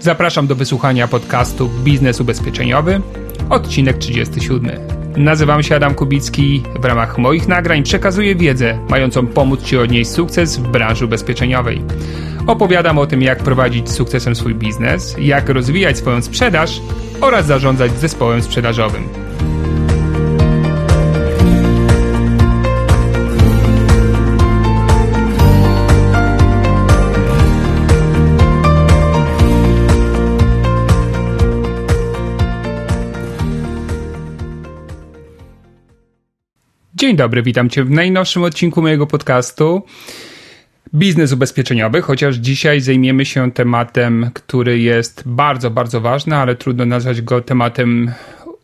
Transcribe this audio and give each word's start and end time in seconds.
Zapraszam 0.00 0.46
do 0.46 0.54
wysłuchania 0.54 1.08
podcastu 1.08 1.68
Biznes 1.68 2.20
Ubezpieczeniowy, 2.20 3.00
odcinek 3.50 3.98
37. 3.98 4.70
Nazywam 5.16 5.62
się 5.62 5.76
Adam 5.76 5.94
Kubicki. 5.94 6.62
W 6.80 6.84
ramach 6.84 7.18
moich 7.18 7.48
nagrań 7.48 7.82
przekazuję 7.82 8.34
wiedzę 8.34 8.78
mającą 8.88 9.26
pomóc 9.26 9.62
Ci 9.62 9.78
odnieść 9.78 10.10
sukces 10.10 10.56
w 10.56 10.68
branży 10.68 11.04
ubezpieczeniowej. 11.04 11.82
Opowiadam 12.46 12.98
o 12.98 13.06
tym, 13.06 13.22
jak 13.22 13.38
prowadzić 13.38 13.90
sukcesem 13.90 14.36
swój 14.36 14.54
biznes, 14.54 15.16
jak 15.18 15.48
rozwijać 15.48 15.98
swoją 15.98 16.22
sprzedaż 16.22 16.80
oraz 17.20 17.46
zarządzać 17.46 17.92
zespołem 17.92 18.42
sprzedażowym. 18.42 19.29
Dzień 37.10 37.16
dobry, 37.16 37.42
witam 37.42 37.70
Cię 37.70 37.84
w 37.84 37.90
najnowszym 37.90 38.42
odcinku 38.42 38.82
mojego 38.82 39.06
podcastu 39.06 39.82
Biznes 40.94 41.32
ubezpieczeniowy, 41.32 42.02
chociaż 42.02 42.36
dzisiaj 42.36 42.80
zajmiemy 42.80 43.24
się 43.24 43.52
tematem, 43.52 44.30
który 44.34 44.78
jest 44.78 45.22
bardzo, 45.26 45.70
bardzo 45.70 46.00
ważny, 46.00 46.36
ale 46.36 46.54
trudno 46.54 46.86
nazwać 46.86 47.22
go 47.22 47.40
tematem 47.40 48.12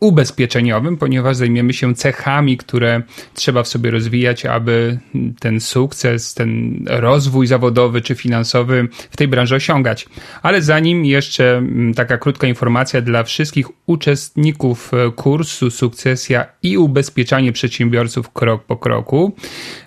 ubezpieczeniowym, 0.01 0.97
ponieważ 0.97 1.37
zajmiemy 1.37 1.73
się 1.73 1.95
cechami, 1.95 2.57
które 2.57 3.03
trzeba 3.35 3.63
w 3.63 3.69
sobie 3.69 3.91
rozwijać, 3.91 4.47
aby 4.47 4.99
ten 5.41 5.61
sukces, 5.61 6.35
ten 6.35 6.83
rozwój 6.87 7.47
zawodowy 7.47 8.01
czy 8.01 8.15
finansowy 8.15 8.89
w 9.11 9.17
tej 9.17 9.29
branży 9.29 9.55
osiągać. 9.55 10.07
Ale 10.43 10.63
zanim 10.63 11.05
jeszcze 11.05 11.57
mm, 11.57 11.95
taka 11.95 12.19
krótka 12.19 12.47
informacja 12.47 13.01
dla 13.01 13.23
wszystkich 13.23 13.67
uczestników 13.87 14.95
e, 14.95 15.11
kursu 15.11 15.71
Sukcesja 15.71 16.47
i 16.63 16.79
ubezpieczanie 16.79 17.53
przedsiębiorców 17.53 18.33
krok 18.33 18.65
po 18.65 18.77
kroku, 18.77 19.37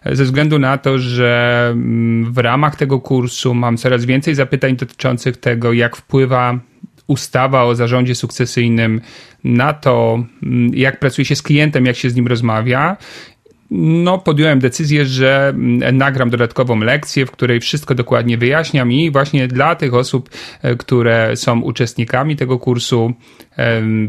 ze 0.05 0.23
względu 0.23 0.59
na 0.59 0.77
to, 0.77 0.99
że 0.99 1.67
mm, 1.71 2.33
w 2.33 2.37
ramach 2.37 2.75
tego 2.75 2.99
kursu 2.99 3.53
mam 3.53 3.77
coraz 3.77 4.05
więcej 4.05 4.35
zapytań 4.35 4.75
dotyczących 4.75 5.37
tego, 5.37 5.73
jak 5.73 5.95
wpływa 5.95 6.59
ustawa 7.09 7.63
o 7.63 7.75
zarządzie 7.75 8.15
sukcesyjnym 8.15 9.01
na 9.43 9.73
to, 9.73 10.23
mm, 10.43 10.71
jak 10.73 10.99
pracuje 10.99 11.25
się 11.25 11.35
z 11.35 11.41
klientem, 11.41 11.85
jak 11.85 11.95
się 11.95 12.09
z 12.09 12.15
nim 12.15 12.27
rozmawia, 12.27 12.97
no, 13.71 14.17
podjąłem 14.17 14.59
decyzję, 14.59 15.05
że 15.05 15.47
mm, 15.49 15.97
nagram 15.97 16.29
dodatkową 16.29 16.79
lekcję, 16.79 17.25
w 17.25 17.31
której 17.31 17.59
wszystko 17.59 17.95
dokładnie 17.95 18.37
wyjaśniam 18.37 18.91
i 18.91 19.11
właśnie 19.11 19.47
dla 19.47 19.75
tych 19.75 19.93
osób, 19.93 20.29
e, 20.61 20.75
które 20.75 21.35
są 21.35 21.61
uczestnikami 21.61 22.35
tego 22.35 22.59
kursu, 22.59 23.13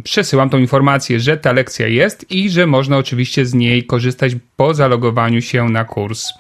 przesyłam 0.05 0.51
tą 0.51 0.59
informację, 0.59 1.21
że 1.21 1.37
ta 1.37 1.53
lekcja 1.53 1.87
jest 1.87 2.31
i 2.31 2.51
że 2.51 2.67
można 2.67 2.99
oczywiście 2.99 3.47
z 3.47 3.55
niej 3.55 3.85
korzystać 3.85 4.37
po 4.57 4.75
zalogowaniu 4.75 5.43
się 5.43 5.69
na 5.69 5.85
kurs. 5.85 6.33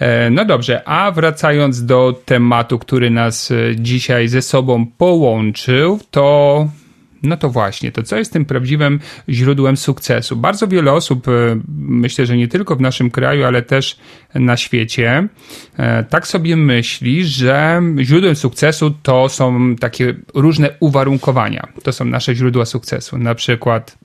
E, 0.00 0.30
no 0.30 0.44
dobrze, 0.44 0.88
a 0.88 1.10
wracając 1.10 1.84
do 1.84 2.20
tematu, 2.24 2.78
który 2.78 3.10
nas 3.10 3.50
e, 3.50 3.76
dzisiaj 3.76 4.28
ze 4.28 4.42
sobą 4.42 4.86
połączył, 4.86 6.00
to 6.10 6.68
no 7.22 7.36
to 7.36 7.50
właśnie, 7.50 7.92
to 7.92 8.02
co 8.02 8.16
jest 8.16 8.32
tym 8.32 8.44
prawdziwym 8.44 9.00
źródłem 9.28 9.76
sukcesu? 9.76 10.36
Bardzo 10.36 10.68
wiele 10.68 10.92
osób, 10.92 11.28
e, 11.28 11.32
myślę, 11.78 12.26
że 12.26 12.36
nie 12.36 12.48
tylko 12.48 12.76
w 12.76 12.80
naszym 12.80 13.10
kraju, 13.10 13.44
ale 13.44 13.62
też 13.62 13.98
na 14.34 14.56
świecie, 14.56 15.28
tak 16.10 16.26
sobie 16.26 16.56
myśli, 16.56 17.24
że 17.24 17.82
źródłem 18.00 18.36
sukcesu 18.36 18.90
to 19.02 19.28
są 19.28 19.76
takie 19.76 20.14
różne 20.34 20.70
uwarunkowania. 20.80 21.68
To 21.82 21.92
są 21.92 22.04
nasze 22.04 22.34
źródła 22.34 22.64
sukcesu. 22.64 23.18
Na 23.18 23.34
przykład 23.34 23.98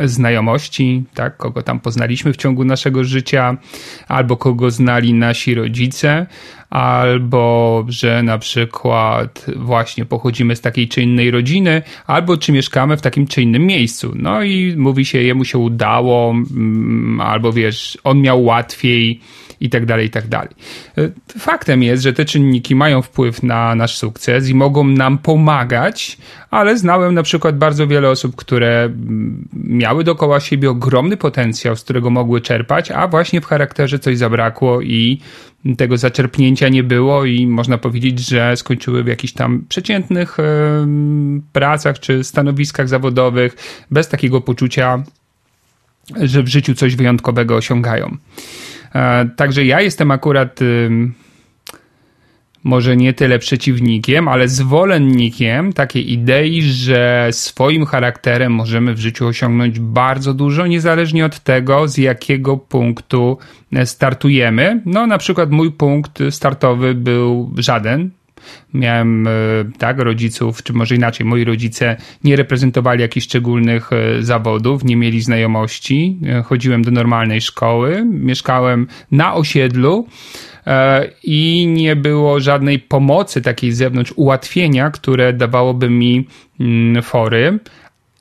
znajomości, 0.00 1.04
tak, 1.14 1.36
kogo 1.36 1.62
tam 1.62 1.80
poznaliśmy 1.80 2.32
w 2.32 2.36
ciągu 2.36 2.64
naszego 2.64 3.04
życia, 3.04 3.56
albo 4.08 4.36
kogo 4.36 4.70
znali 4.70 5.14
nasi 5.14 5.54
rodzice, 5.54 6.26
albo 6.70 7.84
że 7.88 8.22
na 8.22 8.38
przykład 8.38 9.46
właśnie 9.56 10.04
pochodzimy 10.04 10.56
z 10.56 10.60
takiej 10.60 10.88
czy 10.88 11.02
innej 11.02 11.30
rodziny, 11.30 11.82
albo 12.06 12.36
czy 12.36 12.52
mieszkamy 12.52 12.96
w 12.96 13.00
takim 13.02 13.26
czy 13.26 13.42
innym 13.42 13.66
miejscu. 13.66 14.12
No 14.16 14.42
i 14.42 14.74
mówi 14.76 15.04
się, 15.04 15.22
jemu 15.22 15.44
się 15.44 15.58
udało, 15.58 16.30
mm, 16.30 17.20
albo 17.20 17.52
wiesz, 17.52 17.98
on 18.04 18.20
miał 18.20 18.44
łatwiej 18.44 19.20
i 19.64 19.70
tak 19.70 19.86
dalej, 19.86 20.06
i 20.06 20.10
tak 20.10 20.28
dalej. 20.28 20.48
E, 20.98 21.10
faktem 21.38 21.82
jest, 21.82 22.02
że 22.02 22.12
te 22.12 22.24
czynniki 22.24 22.74
mają 22.74 23.02
wpływ 23.02 23.42
na 23.42 23.74
nasz 23.74 23.96
sukces 23.96 24.48
i 24.48 24.54
mogą 24.54 24.84
nam 24.84 25.18
pomagać, 25.18 26.18
ale 26.50 26.78
znałem 26.78 27.14
na 27.14 27.22
przykład 27.22 27.58
bardzo 27.58 27.86
wiele 27.86 28.10
osób, 28.10 28.36
które 28.36 28.82
mm, 28.82 29.48
miały 29.52 30.04
dookoła 30.04 30.40
siebie 30.40 30.70
ogromny 30.70 31.16
potencjał, 31.16 31.76
z 31.76 31.84
którego 31.84 32.10
mogły 32.10 32.40
czerpać, 32.40 32.90
a 32.90 33.08
właśnie 33.08 33.40
w 33.40 33.46
charakterze 33.46 33.98
coś 33.98 34.18
zabrakło 34.18 34.80
i 34.80 35.20
tego 35.76 35.96
zaczerpnięcia 35.96 36.68
nie 36.68 36.82
było 36.82 37.24
i 37.24 37.46
można 37.46 37.78
powiedzieć, 37.78 38.28
że 38.28 38.56
skończyły 38.56 39.04
w 39.04 39.06
jakichś 39.06 39.32
tam 39.32 39.64
przeciętnych 39.68 40.36
pracach 41.52 42.00
czy 42.00 42.24
stanowiskach 42.24 42.88
zawodowych 42.88 43.56
bez 43.90 44.08
takiego 44.08 44.40
poczucia, 44.40 45.02
że 46.20 46.42
w 46.42 46.48
życiu 46.48 46.74
coś 46.74 46.96
wyjątkowego 46.96 47.56
osiągają. 47.56 48.16
E, 48.94 49.28
także 49.36 49.64
ja 49.64 49.80
jestem 49.80 50.10
akurat 50.10 50.60
może 52.64 52.96
nie 52.96 53.12
tyle 53.12 53.38
przeciwnikiem, 53.38 54.28
ale 54.28 54.48
zwolennikiem 54.48 55.72
takiej 55.72 56.12
idei, 56.12 56.62
że 56.62 57.28
swoim 57.30 57.86
charakterem 57.86 58.52
możemy 58.52 58.94
w 58.94 58.98
życiu 58.98 59.26
osiągnąć 59.26 59.80
bardzo 59.80 60.34
dużo, 60.34 60.66
niezależnie 60.66 61.26
od 61.26 61.40
tego, 61.40 61.88
z 61.88 61.98
jakiego 61.98 62.56
punktu 62.56 63.38
startujemy. 63.84 64.82
No, 64.86 65.06
na 65.06 65.18
przykład 65.18 65.50
mój 65.50 65.72
punkt 65.72 66.18
startowy 66.30 66.94
był 66.94 67.50
żaden. 67.56 68.10
Miałem, 68.74 69.26
e, 69.26 69.30
tak, 69.78 69.98
rodziców, 69.98 70.62
czy 70.62 70.72
może 70.72 70.94
inaczej, 70.94 71.26
moi 71.26 71.44
rodzice 71.44 71.96
nie 72.24 72.36
reprezentowali 72.36 73.00
jakichś 73.00 73.26
szczególnych 73.26 73.90
e, 73.92 74.22
zawodów, 74.22 74.84
nie 74.84 74.96
mieli 74.96 75.20
znajomości. 75.20 76.18
E, 76.26 76.42
chodziłem 76.42 76.82
do 76.82 76.90
normalnej 76.90 77.40
szkoły, 77.40 78.04
mieszkałem 78.10 78.86
na 79.10 79.34
osiedlu 79.34 80.06
i 81.22 81.66
nie 81.66 81.96
było 81.96 82.40
żadnej 82.40 82.78
pomocy 82.78 83.42
takiej 83.42 83.72
z 83.72 83.76
zewnątrz, 83.76 84.12
ułatwienia, 84.16 84.90
które 84.90 85.32
dawałoby 85.32 85.90
mi 85.90 86.26
mm, 86.60 87.02
fory. 87.02 87.58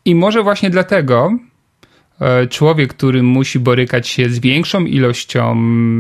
I 0.06 0.16
może 0.16 0.44
właśnie 0.44 0.70
dlatego 0.70 1.32
człowiek, 2.50 2.94
który 2.94 3.24
musi 3.24 3.60
borykać 3.60 4.08
się 4.08 4.30
z 4.30 4.40
większą 4.40 4.86
ilością 4.86 5.58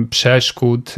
przeszkód 0.10 0.96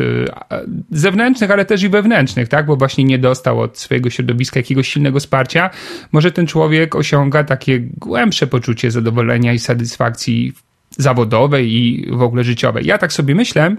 e, 0.51 0.61
zewnętrznych, 0.91 1.51
ale 1.51 1.65
też 1.65 1.83
i 1.83 1.89
wewnętrznych, 1.89 2.47
tak? 2.47 2.65
Bo 2.65 2.75
właśnie 2.75 3.03
nie 3.03 3.19
dostał 3.19 3.61
od 3.61 3.77
swojego 3.77 4.09
środowiska 4.09 4.59
jakiegoś 4.59 4.87
silnego 4.87 5.19
wsparcia, 5.19 5.69
może 6.11 6.31
ten 6.31 6.47
człowiek 6.47 6.95
osiąga 6.95 7.43
takie 7.43 7.79
głębsze 7.79 8.47
poczucie 8.47 8.91
zadowolenia 8.91 9.53
i 9.53 9.59
satysfakcji 9.59 10.53
zawodowej 10.97 11.73
i 11.73 12.11
w 12.11 12.21
ogóle 12.21 12.43
życiowej. 12.43 12.85
Ja 12.85 12.97
tak 12.97 13.13
sobie 13.13 13.35
myślę, 13.35 13.75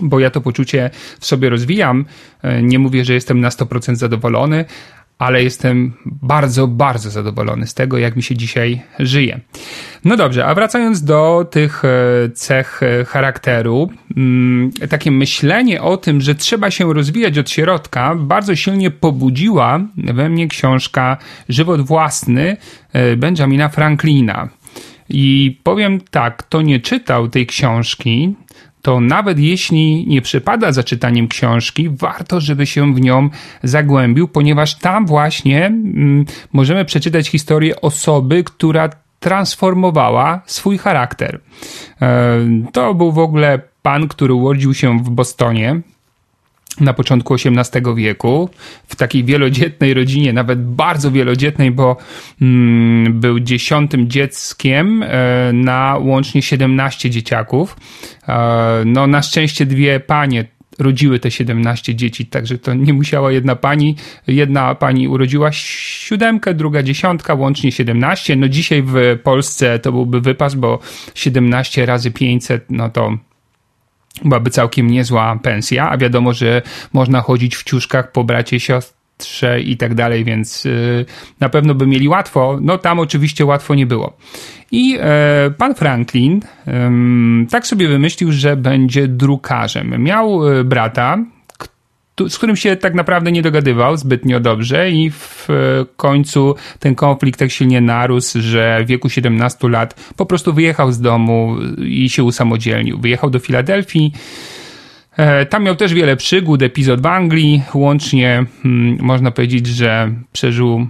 bo 0.00 0.20
ja 0.20 0.30
to 0.30 0.40
poczucie 0.40 0.90
w 1.20 1.26
sobie 1.26 1.48
rozwijam. 1.48 2.04
E, 2.42 2.62
nie 2.62 2.78
mówię, 2.78 3.04
że 3.04 3.14
jestem 3.14 3.40
na 3.40 3.48
100% 3.48 3.94
zadowolony, 3.94 4.64
ale 5.18 5.42
jestem 5.42 5.92
bardzo, 6.06 6.66
bardzo 6.66 7.10
zadowolony 7.10 7.66
z 7.66 7.74
tego, 7.74 7.98
jak 7.98 8.16
mi 8.16 8.22
się 8.22 8.36
dzisiaj 8.36 8.82
żyje. 8.98 9.40
No 10.04 10.16
dobrze, 10.16 10.46
a 10.46 10.54
wracając 10.54 11.02
do 11.02 11.46
tych 11.50 11.84
e, 11.84 12.28
cech 12.34 12.82
e, 12.82 13.04
charakteru, 13.04 13.90
mm, 14.16 14.70
takie 14.90 15.10
myślenie 15.10 15.82
o 15.82 15.96
tym, 15.96 16.20
że 16.20 16.34
trzeba 16.34 16.70
się 16.70 16.94
rozwijać 16.94 17.38
od 17.38 17.50
środka, 17.50 18.14
bardzo 18.14 18.56
silnie 18.56 18.90
pobudziła 18.90 19.80
we 19.96 20.28
mnie 20.28 20.48
książka 20.48 21.16
Żywot 21.48 21.80
własny 21.80 22.56
e, 22.92 23.16
Benjamina 23.16 23.68
Franklina. 23.68 24.48
I 25.08 25.58
powiem 25.62 26.00
tak, 26.10 26.36
kto 26.36 26.62
nie 26.62 26.80
czytał 26.80 27.28
tej 27.28 27.46
książki, 27.46 28.34
to 28.86 29.00
nawet 29.00 29.38
jeśli 29.38 30.06
nie 30.06 30.22
przypada 30.22 30.72
za 30.72 30.82
czytaniem 30.82 31.28
książki, 31.28 31.88
warto, 31.88 32.40
żeby 32.40 32.66
się 32.66 32.94
w 32.94 33.00
nią 33.00 33.28
zagłębił, 33.62 34.28
ponieważ 34.28 34.78
tam 34.78 35.06
właśnie 35.06 35.66
mm, 35.66 36.24
możemy 36.52 36.84
przeczytać 36.84 37.28
historię 37.28 37.80
osoby, 37.80 38.44
która 38.44 38.88
transformowała 39.20 40.40
swój 40.46 40.78
charakter. 40.78 41.40
E, 42.02 42.38
to 42.72 42.94
był 42.94 43.12
w 43.12 43.18
ogóle 43.18 43.60
pan, 43.82 44.08
który 44.08 44.34
urodził 44.34 44.74
się 44.74 44.98
w 44.98 45.10
Bostonie 45.10 45.80
na 46.80 46.92
początku 46.92 47.34
XVIII 47.34 47.94
wieku, 47.94 48.50
w 48.86 48.96
takiej 48.96 49.24
wielodzietnej 49.24 49.94
rodzinie, 49.94 50.32
nawet 50.32 50.62
bardzo 50.62 51.10
wielodzietnej, 51.10 51.70
bo 51.70 51.96
mm, 52.42 53.20
był 53.20 53.40
dziesiątym 53.40 54.10
dzieckiem 54.10 55.02
e, 55.02 55.52
na 55.52 55.98
łącznie 56.00 56.42
17 56.42 57.10
dzieciaków. 57.10 57.76
E, 58.28 58.82
no, 58.86 59.06
na 59.06 59.22
szczęście 59.22 59.66
dwie 59.66 60.00
panie 60.00 60.44
rodziły 60.78 61.18
te 61.18 61.30
17 61.30 61.94
dzieci, 61.94 62.26
także 62.26 62.58
to 62.58 62.74
nie 62.74 62.92
musiała 62.92 63.32
jedna 63.32 63.56
pani, 63.56 63.96
jedna 64.26 64.74
pani 64.74 65.08
urodziła 65.08 65.52
siódemkę, 65.52 66.54
druga 66.54 66.82
dziesiątka, 66.82 67.34
łącznie 67.34 67.72
17. 67.72 68.36
No 68.36 68.48
dzisiaj 68.48 68.82
w 68.82 69.18
Polsce 69.22 69.78
to 69.78 69.92
byłby 69.92 70.20
wypas, 70.20 70.54
bo 70.54 70.78
17 71.14 71.86
razy 71.86 72.10
500, 72.10 72.64
no 72.70 72.90
to 72.90 73.18
byłaby 74.24 74.50
całkiem 74.50 74.90
niezła 74.90 75.38
pensja, 75.42 75.90
a 75.90 75.96
wiadomo, 75.96 76.32
że 76.32 76.62
można 76.92 77.20
chodzić 77.20 77.56
w 77.56 77.64
ciuszkach 77.64 78.12
po 78.12 78.24
bracie 78.24 78.60
siostrze 78.60 79.60
i 79.60 79.76
tak 79.76 79.94
dalej, 79.94 80.24
więc 80.24 80.66
y, 80.66 81.04
na 81.40 81.48
pewno 81.48 81.74
by 81.74 81.86
mieli 81.86 82.08
łatwo. 82.08 82.58
No 82.60 82.78
tam 82.78 82.98
oczywiście 82.98 83.44
łatwo 83.44 83.74
nie 83.74 83.86
było. 83.86 84.16
I 84.70 84.98
e, 85.00 85.50
pan 85.58 85.74
Franklin 85.74 86.40
tak 87.50 87.66
sobie 87.66 87.88
wymyślił, 87.88 88.32
że 88.32 88.56
będzie 88.56 89.08
drukarzem. 89.08 90.02
Miał 90.02 90.48
e, 90.48 90.64
brata, 90.64 91.18
z 92.28 92.36
którym 92.36 92.56
się 92.56 92.76
tak 92.76 92.94
naprawdę 92.94 93.32
nie 93.32 93.42
dogadywał 93.42 93.96
zbytnio 93.96 94.40
dobrze 94.40 94.90
i 94.90 95.10
w 95.10 95.48
e, 95.50 95.52
końcu 95.96 96.54
ten 96.78 96.94
konflikt 96.94 97.38
tak 97.38 97.50
silnie 97.50 97.80
narósł, 97.80 98.40
że 98.40 98.80
w 98.84 98.86
wieku 98.86 99.08
17 99.08 99.68
lat 99.68 100.12
po 100.16 100.26
prostu 100.26 100.52
wyjechał 100.52 100.92
z 100.92 101.00
domu 101.00 101.56
i 101.78 102.08
się 102.08 102.24
usamodzielnił. 102.24 102.98
Wyjechał 102.98 103.30
do 103.30 103.38
Filadelfii. 103.38 104.12
Tam 105.50 105.64
miał 105.64 105.76
też 105.76 105.94
wiele 105.94 106.16
przygód, 106.16 106.62
epizod 106.62 107.00
w 107.00 107.06
Anglii, 107.06 107.62
łącznie 107.74 108.44
hmm, 108.62 108.98
można 109.00 109.30
powiedzieć, 109.30 109.66
że 109.66 110.12
przeżył 110.32 110.86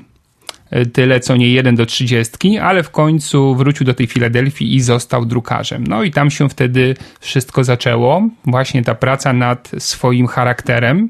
tyle 0.92 1.20
co 1.20 1.36
nie 1.36 1.48
jeden 1.48 1.74
do 1.74 1.86
trzydziestki, 1.86 2.58
ale 2.58 2.82
w 2.82 2.90
końcu 2.90 3.54
wrócił 3.54 3.86
do 3.86 3.94
tej 3.94 4.06
Filadelfii 4.06 4.74
i 4.74 4.80
został 4.80 5.26
drukarzem. 5.26 5.84
No 5.86 6.02
i 6.02 6.10
tam 6.10 6.30
się 6.30 6.48
wtedy 6.48 6.96
wszystko 7.20 7.64
zaczęło, 7.64 8.28
właśnie 8.44 8.82
ta 8.82 8.94
praca 8.94 9.32
nad 9.32 9.70
swoim 9.78 10.26
charakterem. 10.26 11.08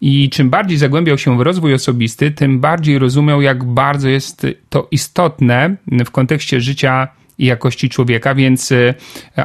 I 0.00 0.30
czym 0.30 0.50
bardziej 0.50 0.78
zagłębiał 0.78 1.18
się 1.18 1.38
w 1.38 1.40
rozwój 1.40 1.74
osobisty, 1.74 2.30
tym 2.30 2.60
bardziej 2.60 2.98
rozumiał, 2.98 3.42
jak 3.42 3.64
bardzo 3.64 4.08
jest 4.08 4.46
to 4.68 4.88
istotne 4.90 5.76
w 6.04 6.10
kontekście 6.10 6.60
życia 6.60 7.08
i 7.42 7.46
jakości 7.46 7.88
człowieka, 7.88 8.34
więc 8.34 8.72
e, 8.72 8.94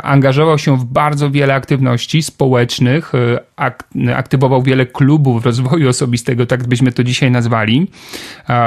angażował 0.01 0.57
się 0.57 0.77
w 0.77 0.85
bardzo 0.85 1.31
wiele 1.31 1.53
aktywności 1.53 2.23
społecznych, 2.23 3.11
e, 3.15 4.15
aktywował 4.15 4.63
wiele 4.63 4.85
klubów 4.85 5.45
rozwoju 5.45 5.89
osobistego, 5.89 6.45
tak 6.45 6.67
byśmy 6.67 6.91
to 6.91 7.03
dzisiaj 7.03 7.31
nazwali. 7.31 7.87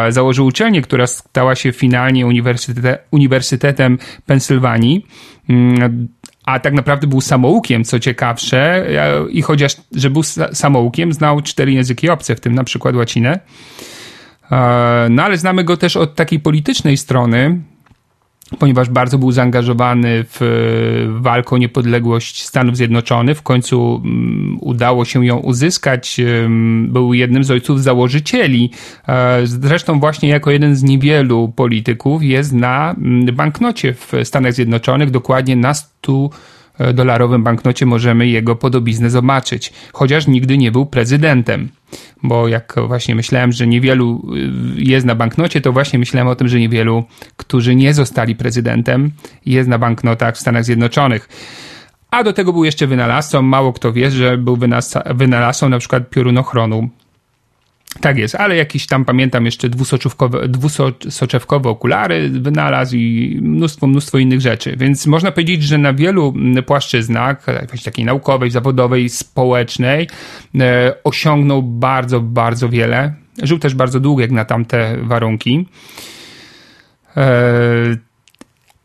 Założył 0.09 0.47
uczelnię, 0.47 0.83
która 0.83 1.07
stała 1.07 1.55
się 1.55 1.73
finalnie 1.73 2.27
Uniwersytetem 3.11 3.99
Pensylwanii 4.27 5.07
mm, 5.49 6.09
a 6.45 6.61
tak 6.61 6.75
naprawdę 6.75 7.07
był 7.07 7.21
samoukiem, 7.21 7.85
co 7.85 8.01
ciekawsze, 8.01 8.59
e, 8.59 9.31
i 9.31 9.43
chociaż, 9.43 9.77
że 9.93 10.11
był 10.11 10.23
samoukiem, 10.53 11.13
znał 11.13 11.41
cztery 11.41 11.73
języki 11.73 12.11
obce, 12.11 12.37
w 12.37 12.41
tym 12.41 12.55
na 12.55 12.65
przykład 12.65 12.97
łacinę. 12.97 13.41
No 15.11 15.23
ale 15.23 15.39
znamy 15.39 15.65
go 15.65 15.77
też 15.77 15.97
od 15.97 16.15
takiej 16.15 16.41
politycznej 16.41 16.97
strony, 16.97 17.61
ponieważ 18.59 18.89
bardzo 18.89 19.19
był 19.19 19.33
zaangażowany 19.33 20.25
w 20.25 20.41
walkę 21.21 21.51
o 21.51 21.59
niepodległość 21.59 22.47
Stanów 22.47 22.77
Zjednoczonych. 22.77 23.39
W 23.39 23.43
końcu 23.43 24.03
mm, 24.05 24.59
udało 24.61 25.05
się 25.05 25.27
ją 25.27 25.37
uzyskać. 25.37 26.21
Był 26.89 27.15
jednym 27.15 27.45
z 27.45 27.51
ojców 27.51 27.83
założycieli. 27.83 28.71
E, 29.09 29.41
zresztą 29.45 30.01
właśnie 30.01 30.29
jako 30.29 30.51
jeden 30.51 30.77
z 30.77 30.83
niewielu 30.83 31.53
polityków 31.57 32.23
jest 32.23 32.53
na 32.53 32.91
mm, 32.99 33.37
banknocie 33.37 33.95
w 33.95 34.13
Stanach 34.25 34.53
Zjednoczonych, 34.53 35.11
dokładnie 35.11 35.57
na 35.57 35.75
100 35.75 36.31
dolarowym 36.95 37.43
banknocie 37.43 37.87
możemy 37.87 38.27
jego 38.29 38.57
podobiznę 38.57 39.11
zobaczyć, 39.11 39.73
chociaż 39.93 40.27
nigdy 40.27 40.59
nie 40.59 40.73
był 40.73 40.87
prezydentem. 40.87 41.69
Bo 42.23 42.49
jak 42.49 42.75
właśnie 42.87 43.15
myślałem, 43.15 43.53
że 43.53 43.67
niewielu 43.67 44.35
y, 44.77 44.83
jest 44.83 45.07
na 45.07 45.15
banknocie, 45.15 45.61
to 45.61 45.73
właśnie 45.73 45.99
myślałem 45.99 46.29
o 46.29 46.35
tym, 46.35 46.49
że 46.49 46.59
niewielu, 46.59 47.05
którzy 47.37 47.75
nie 47.75 47.95
zostali 47.95 48.37
prezydentem, 48.37 49.11
jest 49.47 49.69
na 49.69 49.79
banknotach 49.79 50.35
w 50.35 50.41
Stanach 50.41 50.65
Zjednoczonych. 50.65 51.29
A 52.11 52.25
do 52.25 52.33
tego 52.33 52.53
był 52.53 52.65
jeszcze 52.65 52.87
wynalazcą. 52.87 53.43
Mało 53.43 53.73
kto 53.73 53.93
wie, 53.93 54.11
że 54.11 54.39
był 54.39 54.59
wynalazcą 55.15 55.69
na 55.69 55.79
przykład 55.79 56.11
piorunochronu 56.11 56.89
tak 58.01 58.19
jest, 58.19 58.35
ale 58.35 58.57
jakiś 58.57 58.87
tam 58.87 59.05
pamiętam 59.05 59.45
jeszcze 59.45 59.69
dwusoczewkowe 60.49 61.69
okulary 61.71 62.29
wynalazł 62.29 62.97
i 62.97 63.39
mnóstwo, 63.43 63.87
mnóstwo 63.87 64.19
innych 64.19 64.41
rzeczy. 64.41 64.77
Więc 64.77 65.07
można 65.07 65.33
powiedzieć, 65.33 65.63
że 65.63 65.79
na 65.79 65.93
wielu 65.93 66.35
płaszczyznach, 66.67 67.47
takiej 67.85 68.05
naukowej, 68.05 68.51
zawodowej, 68.51 69.09
społecznej, 69.09 70.09
e, 70.61 70.95
osiągnął 71.05 71.63
bardzo, 71.63 72.21
bardzo 72.21 72.69
wiele. 72.69 73.15
Żył 73.43 73.59
też 73.59 73.75
bardzo 73.75 74.01
długo 74.01 74.23
jak 74.23 74.31
na 74.31 74.45
tamte 74.45 74.97
warunki. 75.03 75.67
E, 77.17 77.31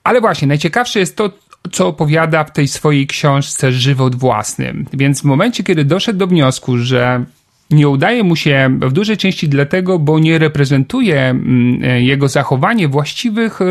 ale 0.03 0.21
właśnie, 0.21 0.47
najciekawsze 0.47 0.99
jest 0.99 1.15
to, 1.15 1.31
co 1.71 1.87
opowiada 1.87 2.43
w 2.43 2.51
tej 2.51 2.67
swojej 2.67 3.07
książce 3.07 3.71
Żywot 3.71 4.15
Własny. 4.15 4.73
Więc 4.93 5.21
w 5.21 5.23
momencie, 5.23 5.63
kiedy 5.63 5.85
doszedł 5.85 6.19
do 6.19 6.27
wniosku, 6.27 6.77
że 6.77 7.25
nie 7.69 7.89
udaje 7.89 8.23
mu 8.23 8.35
się 8.35 8.79
w 8.81 8.93
dużej 8.93 9.17
części 9.17 9.49
dlatego, 9.49 9.99
bo 9.99 10.19
nie 10.19 10.39
reprezentuje 10.39 11.21
mm, 11.21 11.81
jego 12.03 12.27
zachowanie 12.27 12.87
właściwych 12.87 13.61
e, 13.61 13.65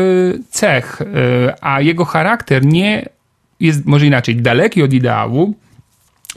cech, 0.49 1.01
e, 1.01 1.05
a 1.61 1.81
jego 1.81 2.05
charakter 2.05 2.65
nie 2.65 3.09
jest, 3.59 3.85
może 3.85 4.07
inaczej, 4.07 4.35
daleki 4.35 4.83
od 4.83 4.93
ideału, 4.93 5.53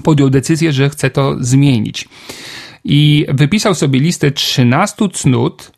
podjął 0.02 0.30
decyzję, 0.30 0.72
że 0.72 0.90
chce 0.90 1.10
to 1.10 1.36
zmienić. 1.40 2.08
I 2.84 3.26
wypisał 3.28 3.74
sobie 3.74 4.00
listę 4.00 4.30
13 4.30 5.08
cnót, 5.12 5.77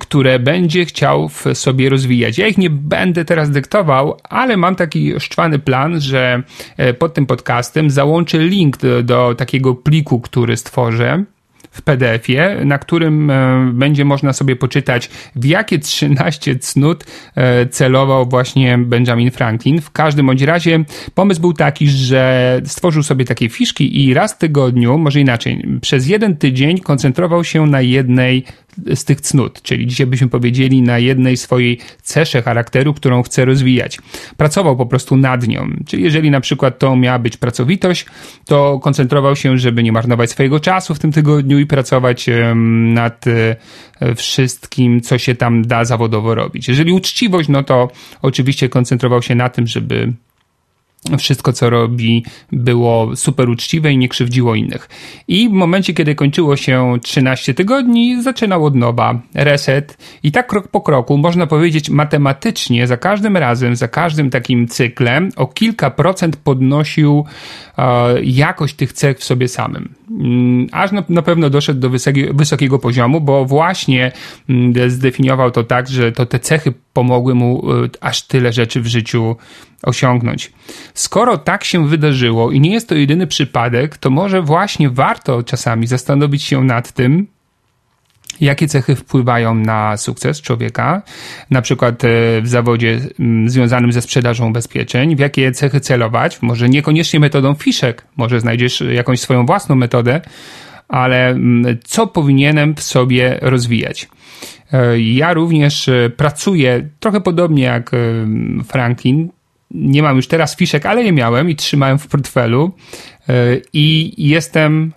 które 0.00 0.38
będzie 0.38 0.84
chciał 0.84 1.28
w 1.28 1.44
sobie 1.54 1.88
rozwijać. 1.88 2.38
Ja 2.38 2.46
ich 2.46 2.58
nie 2.58 2.70
będę 2.70 3.24
teraz 3.24 3.50
dyktował, 3.50 4.16
ale 4.22 4.56
mam 4.56 4.76
taki 4.76 5.20
szczwany 5.20 5.58
plan, 5.58 6.00
że 6.00 6.42
e, 6.76 6.94
pod 6.94 7.14
tym 7.14 7.26
podcastem 7.26 7.90
załączę 7.90 8.38
link 8.38 8.76
do, 8.76 9.02
do 9.02 9.34
takiego 9.34 9.74
pliku, 9.74 10.20
który 10.20 10.56
stworzę 10.56 11.24
w 11.74 11.82
PDF-ie, 11.82 12.60
na 12.64 12.78
którym 12.78 13.30
e, 13.30 13.70
będzie 13.72 14.04
można 14.04 14.32
sobie 14.32 14.56
poczytać, 14.56 15.10
w 15.36 15.44
jakie 15.44 15.78
13 15.78 16.58
cnót 16.58 17.04
e, 17.34 17.66
celował 17.66 18.26
właśnie 18.26 18.78
Benjamin 18.78 19.30
Franklin. 19.30 19.80
W 19.80 19.90
każdym 19.90 20.26
bądź 20.26 20.42
razie 20.42 20.84
pomysł 21.14 21.40
był 21.40 21.52
taki, 21.52 21.88
że 21.88 22.60
stworzył 22.64 23.02
sobie 23.02 23.24
takie 23.24 23.48
fiszki 23.48 24.04
i 24.04 24.14
raz 24.14 24.34
w 24.34 24.38
tygodniu, 24.38 24.98
może 24.98 25.20
inaczej, 25.20 25.66
przez 25.80 26.08
jeden 26.08 26.36
tydzień 26.36 26.78
koncentrował 26.78 27.44
się 27.44 27.66
na 27.66 27.80
jednej 27.80 28.44
z 28.94 29.04
tych 29.04 29.20
cnót, 29.20 29.62
czyli 29.62 29.86
dzisiaj 29.86 30.06
byśmy 30.06 30.28
powiedzieli 30.28 30.82
na 30.82 30.98
jednej 30.98 31.36
swojej 31.36 31.78
cesze 32.02 32.42
charakteru, 32.42 32.94
którą 32.94 33.22
chce 33.22 33.44
rozwijać. 33.44 33.98
Pracował 34.36 34.76
po 34.76 34.86
prostu 34.86 35.16
nad 35.16 35.48
nią, 35.48 35.70
czyli 35.86 36.02
jeżeli 36.02 36.30
na 36.30 36.40
przykład 36.40 36.78
to 36.78 36.96
miała 36.96 37.18
być 37.18 37.36
pracowitość, 37.36 38.06
to 38.46 38.78
koncentrował 38.78 39.36
się, 39.36 39.58
żeby 39.58 39.82
nie 39.82 39.92
marnować 39.92 40.30
swojego 40.30 40.60
czasu 40.60 40.94
w 40.94 40.98
tym 40.98 41.12
tygodniu 41.12 41.58
i 41.58 41.66
pracować 41.66 42.26
nad 42.94 43.26
e, 43.26 43.56
wszystkim, 44.14 45.00
co 45.00 45.18
się 45.18 45.34
tam 45.34 45.62
da 45.62 45.84
zawodowo 45.84 46.34
robić. 46.34 46.68
Jeżeli 46.68 46.92
uczciwość, 46.92 47.48
no 47.48 47.62
to 47.62 47.90
oczywiście 48.22 48.68
koncentrował 48.68 49.22
się 49.22 49.34
na 49.34 49.48
tym, 49.48 49.66
żeby 49.66 50.12
wszystko, 51.18 51.52
co 51.52 51.70
robi, 51.70 52.24
było 52.52 53.16
super 53.16 53.48
uczciwe 53.48 53.92
i 53.92 53.98
nie 53.98 54.08
krzywdziło 54.08 54.54
innych. 54.54 54.88
I 55.28 55.48
w 55.48 55.52
momencie, 55.52 55.94
kiedy 55.94 56.14
kończyło 56.14 56.56
się 56.56 56.94
13 57.02 57.54
tygodni, 57.54 58.22
zaczynał 58.22 58.64
od 58.64 58.74
nowa 58.74 59.20
reset. 59.34 59.98
I 60.22 60.32
tak 60.32 60.46
krok 60.46 60.68
po 60.68 60.80
kroku, 60.80 61.18
można 61.18 61.46
powiedzieć 61.46 61.90
matematycznie, 61.90 62.86
za 62.86 62.96
każdym 62.96 63.36
razem, 63.36 63.76
za 63.76 63.88
każdym 63.88 64.30
takim 64.30 64.68
cyklem, 64.68 65.28
o 65.36 65.46
kilka 65.46 65.90
procent 65.90 66.36
podnosił 66.36 67.24
e, 67.78 68.22
jakość 68.22 68.74
tych 68.74 68.92
cech 68.92 69.18
w 69.18 69.24
sobie 69.24 69.48
samym. 69.48 69.94
Mm, 70.10 70.66
aż 70.72 70.92
na, 70.92 71.04
na 71.08 71.22
pewno 71.22 71.50
doszedł 71.50 71.80
do 71.80 71.90
wysokiego, 71.90 72.34
wysokiego 72.34 72.78
poziomu, 72.78 73.20
bo 73.20 73.44
właśnie 73.44 74.12
mm, 74.48 74.90
zdefiniował 74.90 75.50
to 75.50 75.64
tak, 75.64 75.88
że 75.88 76.12
to 76.12 76.26
te 76.26 76.38
cechy 76.38 76.72
pomogły 76.94 77.34
mu 77.34 77.72
e, 77.72 77.88
aż 78.00 78.22
tyle 78.22 78.52
rzeczy 78.52 78.80
w 78.80 78.86
życiu 78.86 79.36
osiągnąć. 79.82 80.52
Skoro 80.94 81.38
tak 81.38 81.64
się 81.64 81.88
wydarzyło 81.88 82.52
i 82.52 82.60
nie 82.60 82.72
jest 82.72 82.88
to 82.88 82.94
jedyny 82.94 83.26
przypadek, 83.26 83.98
to 83.98 84.10
może 84.10 84.42
właśnie 84.42 84.90
warto 84.90 85.42
czasami 85.42 85.86
zastanowić 85.86 86.42
się 86.42 86.64
nad 86.64 86.92
tym, 86.92 87.26
jakie 88.40 88.68
cechy 88.68 88.96
wpływają 88.96 89.54
na 89.54 89.96
sukces 89.96 90.40
człowieka, 90.40 91.02
na 91.50 91.62
przykład 91.62 92.04
e, 92.04 92.08
w 92.42 92.48
zawodzie 92.48 93.00
związanym 93.46 93.92
ze 93.92 94.02
sprzedażą 94.02 94.48
ubezpieczeń, 94.48 95.16
w 95.16 95.18
jakie 95.18 95.52
cechy 95.52 95.80
celować, 95.80 96.42
może 96.42 96.68
niekoniecznie 96.68 97.20
metodą 97.20 97.54
fiszek, 97.54 98.06
może 98.16 98.40
znajdziesz 98.40 98.80
jakąś 98.80 99.20
swoją 99.20 99.46
własną 99.46 99.74
metodę, 99.74 100.20
ale 100.88 101.38
co 101.84 102.06
powinienem 102.06 102.74
w 102.74 102.82
sobie 102.82 103.38
rozwijać. 103.42 104.08
E, 104.74 105.00
ja 105.00 105.34
również 105.34 105.88
e, 105.88 106.10
pracuję 106.16 106.88
trochę 107.00 107.20
podobnie 107.20 107.62
jak 107.62 107.90
Franklin, 108.68 109.28
nie 109.70 110.02
mam 110.02 110.16
już 110.16 110.26
teraz 110.26 110.56
fiszek, 110.56 110.86
ale 110.86 111.04
je 111.04 111.12
miałem 111.12 111.50
i 111.50 111.56
trzymałem 111.56 111.98
w 111.98 112.06
portfelu 112.06 112.72
i 113.72 114.14
jestem 114.18 114.92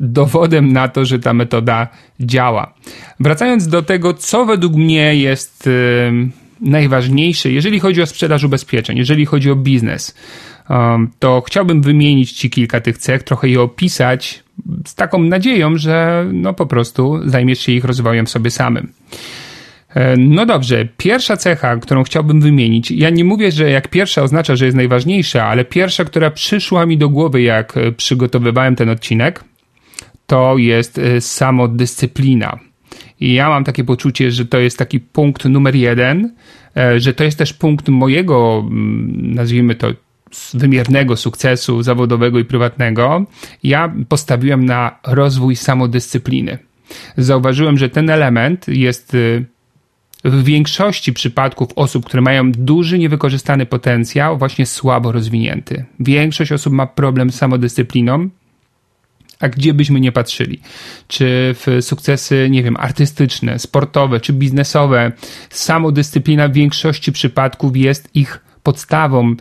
dowodem 0.00 0.72
na 0.72 0.88
to, 0.88 1.04
że 1.04 1.18
ta 1.18 1.34
metoda 1.34 1.88
działa. 2.20 2.74
Wracając 3.20 3.68
do 3.68 3.82
tego, 3.82 4.14
co 4.14 4.44
według 4.44 4.74
mnie 4.74 5.14
jest 5.14 5.68
najważniejsze, 6.60 7.50
jeżeli 7.50 7.80
chodzi 7.80 8.02
o 8.02 8.06
sprzedaż 8.06 8.44
ubezpieczeń, 8.44 8.98
jeżeli 8.98 9.26
chodzi 9.26 9.50
o 9.50 9.56
biznes, 9.56 10.14
to 11.18 11.42
chciałbym 11.46 11.82
wymienić 11.82 12.32
Ci 12.32 12.50
kilka 12.50 12.80
tych 12.80 12.98
cech, 12.98 13.22
trochę 13.22 13.48
je 13.48 13.60
opisać 13.60 14.44
z 14.86 14.94
taką 14.94 15.22
nadzieją, 15.22 15.76
że 15.76 16.26
no 16.32 16.54
po 16.54 16.66
prostu 16.66 17.20
zajmiesz 17.28 17.60
się 17.60 17.72
ich 17.72 17.84
rozwojem 17.84 18.26
sobie 18.26 18.50
samym. 18.50 18.92
E, 19.94 20.16
no 20.16 20.46
dobrze, 20.46 20.88
pierwsza 20.96 21.36
cecha, 21.36 21.76
którą 21.76 22.02
chciałbym 22.02 22.40
wymienić, 22.40 22.90
ja 22.90 23.10
nie 23.10 23.24
mówię, 23.24 23.52
że 23.52 23.70
jak 23.70 23.88
pierwsza 23.88 24.22
oznacza, 24.22 24.56
że 24.56 24.64
jest 24.64 24.76
najważniejsza, 24.76 25.46
ale 25.46 25.64
pierwsza, 25.64 26.04
która 26.04 26.30
przyszła 26.30 26.86
mi 26.86 26.98
do 26.98 27.08
głowy, 27.08 27.42
jak 27.42 27.74
przygotowywałem 27.96 28.76
ten 28.76 28.88
odcinek, 28.88 29.44
to 30.26 30.58
jest 30.58 30.98
e, 30.98 31.20
samodyscyplina. 31.20 32.58
I 33.20 33.34
ja 33.34 33.48
mam 33.48 33.64
takie 33.64 33.84
poczucie, 33.84 34.30
że 34.30 34.46
to 34.46 34.58
jest 34.58 34.78
taki 34.78 35.00
punkt 35.00 35.44
numer 35.44 35.74
jeden, 35.74 36.34
e, 36.76 37.00
że 37.00 37.14
to 37.14 37.24
jest 37.24 37.38
też 37.38 37.52
punkt 37.52 37.88
mojego, 37.88 38.64
mm, 38.66 39.34
nazwijmy 39.34 39.74
to, 39.74 39.88
wymiernego 40.54 41.16
sukcesu 41.16 41.82
zawodowego 41.82 42.38
i 42.38 42.44
prywatnego. 42.44 43.24
Ja 43.62 43.94
postawiłem 44.08 44.64
na 44.64 44.98
rozwój 45.06 45.56
samodyscypliny. 45.56 46.58
Zauważyłem, 47.16 47.78
że 47.78 47.88
ten 47.88 48.10
element 48.10 48.68
jest 48.68 49.14
e, 49.14 49.44
w 50.24 50.44
większości 50.44 51.12
przypadków 51.12 51.68
osób, 51.76 52.06
które 52.06 52.20
mają 52.20 52.52
duży 52.52 52.98
niewykorzystany 52.98 53.66
potencjał, 53.66 54.38
właśnie 54.38 54.66
słabo 54.66 55.12
rozwinięty. 55.12 55.84
Większość 56.00 56.52
osób 56.52 56.72
ma 56.72 56.86
problem 56.86 57.30
z 57.30 57.34
samodyscypliną, 57.34 58.28
a 59.40 59.48
gdzie 59.48 59.74
byśmy 59.74 60.00
nie 60.00 60.12
patrzyli. 60.12 60.60
Czy 61.08 61.54
w 61.54 61.78
sukcesy, 61.80 62.48
nie 62.50 62.62
wiem, 62.62 62.76
artystyczne, 62.76 63.58
sportowe 63.58 64.20
czy 64.20 64.32
biznesowe, 64.32 65.12
samodyscyplina 65.50 66.48
w 66.48 66.52
większości 66.52 67.12
przypadków 67.12 67.76
jest 67.76 68.08
ich 68.14 68.40
podstawą. 68.62 69.34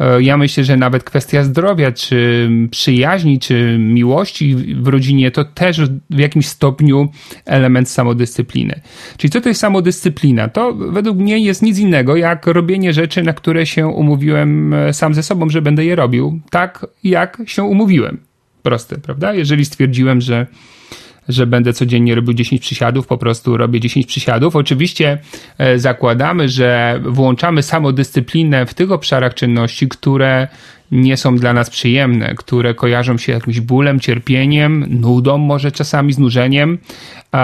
E, 0.00 0.22
ja 0.22 0.36
myślę, 0.36 0.64
że 0.64 0.76
nawet 0.76 1.04
kwestia 1.04 1.44
zdrowia, 1.44 1.92
czy 1.92 2.50
przyjaźni, 2.70 3.38
czy 3.38 3.76
miłości 3.80 4.56
w 4.56 4.88
rodzinie 4.88 5.30
to 5.30 5.44
też 5.44 5.80
w 6.10 6.18
jakimś 6.18 6.46
stopniu 6.46 7.08
element 7.44 7.88
samodyscypliny. 7.88 8.80
Czyli 9.16 9.30
co 9.30 9.40
to 9.40 9.48
jest 9.48 9.60
samodyscyplina? 9.60 10.48
To 10.48 10.74
według 10.74 11.18
mnie 11.18 11.38
jest 11.38 11.62
nic 11.62 11.78
innego 11.78 12.16
jak 12.16 12.46
robienie 12.46 12.92
rzeczy, 12.92 13.22
na 13.22 13.32
które 13.32 13.66
się 13.66 13.86
umówiłem 13.86 14.74
e, 14.74 14.92
sam 14.92 15.14
ze 15.14 15.22
sobą, 15.22 15.48
że 15.48 15.62
będę 15.62 15.84
je 15.84 15.96
robił, 15.96 16.40
tak 16.50 16.86
jak 17.04 17.42
się 17.46 17.62
umówiłem. 17.62 18.18
Proste, 18.62 18.98
prawda? 18.98 19.34
Jeżeli 19.34 19.64
stwierdziłem, 19.64 20.20
że 20.20 20.46
że 21.28 21.46
będę 21.46 21.72
codziennie 21.72 22.14
robił 22.14 22.34
10 22.34 22.60
przysiadów, 22.60 23.06
po 23.06 23.18
prostu 23.18 23.56
robię 23.56 23.80
10 23.80 24.06
przysiadów. 24.06 24.56
Oczywiście 24.56 25.18
e, 25.58 25.78
zakładamy, 25.78 26.48
że 26.48 27.00
włączamy 27.04 27.62
samodyscyplinę 27.62 28.66
w 28.66 28.74
tych 28.74 28.92
obszarach 28.92 29.34
czynności, 29.34 29.88
które 29.88 30.48
nie 30.90 31.16
są 31.16 31.36
dla 31.36 31.52
nas 31.52 31.70
przyjemne, 31.70 32.34
które 32.34 32.74
kojarzą 32.74 33.18
się 33.18 33.32
jakimś 33.32 33.60
bólem, 33.60 34.00
cierpieniem, 34.00 34.86
nudą, 34.88 35.38
może 35.38 35.72
czasami 35.72 36.12
znużeniem, 36.12 36.78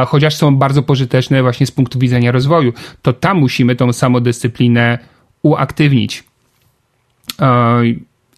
chociaż 0.07 0.35
są 0.35 0.57
bardzo 0.57 0.83
pożyteczne 0.83 1.43
właśnie 1.43 1.67
z 1.67 1.71
punktu 1.71 1.99
widzenia 1.99 2.33
rozwoju. 2.33 2.73
To 3.03 3.13
tam 3.13 3.39
musimy 3.39 3.77
tą 3.77 3.93
samodyscyplinę 3.93 4.99
uaktywnić. 5.43 6.25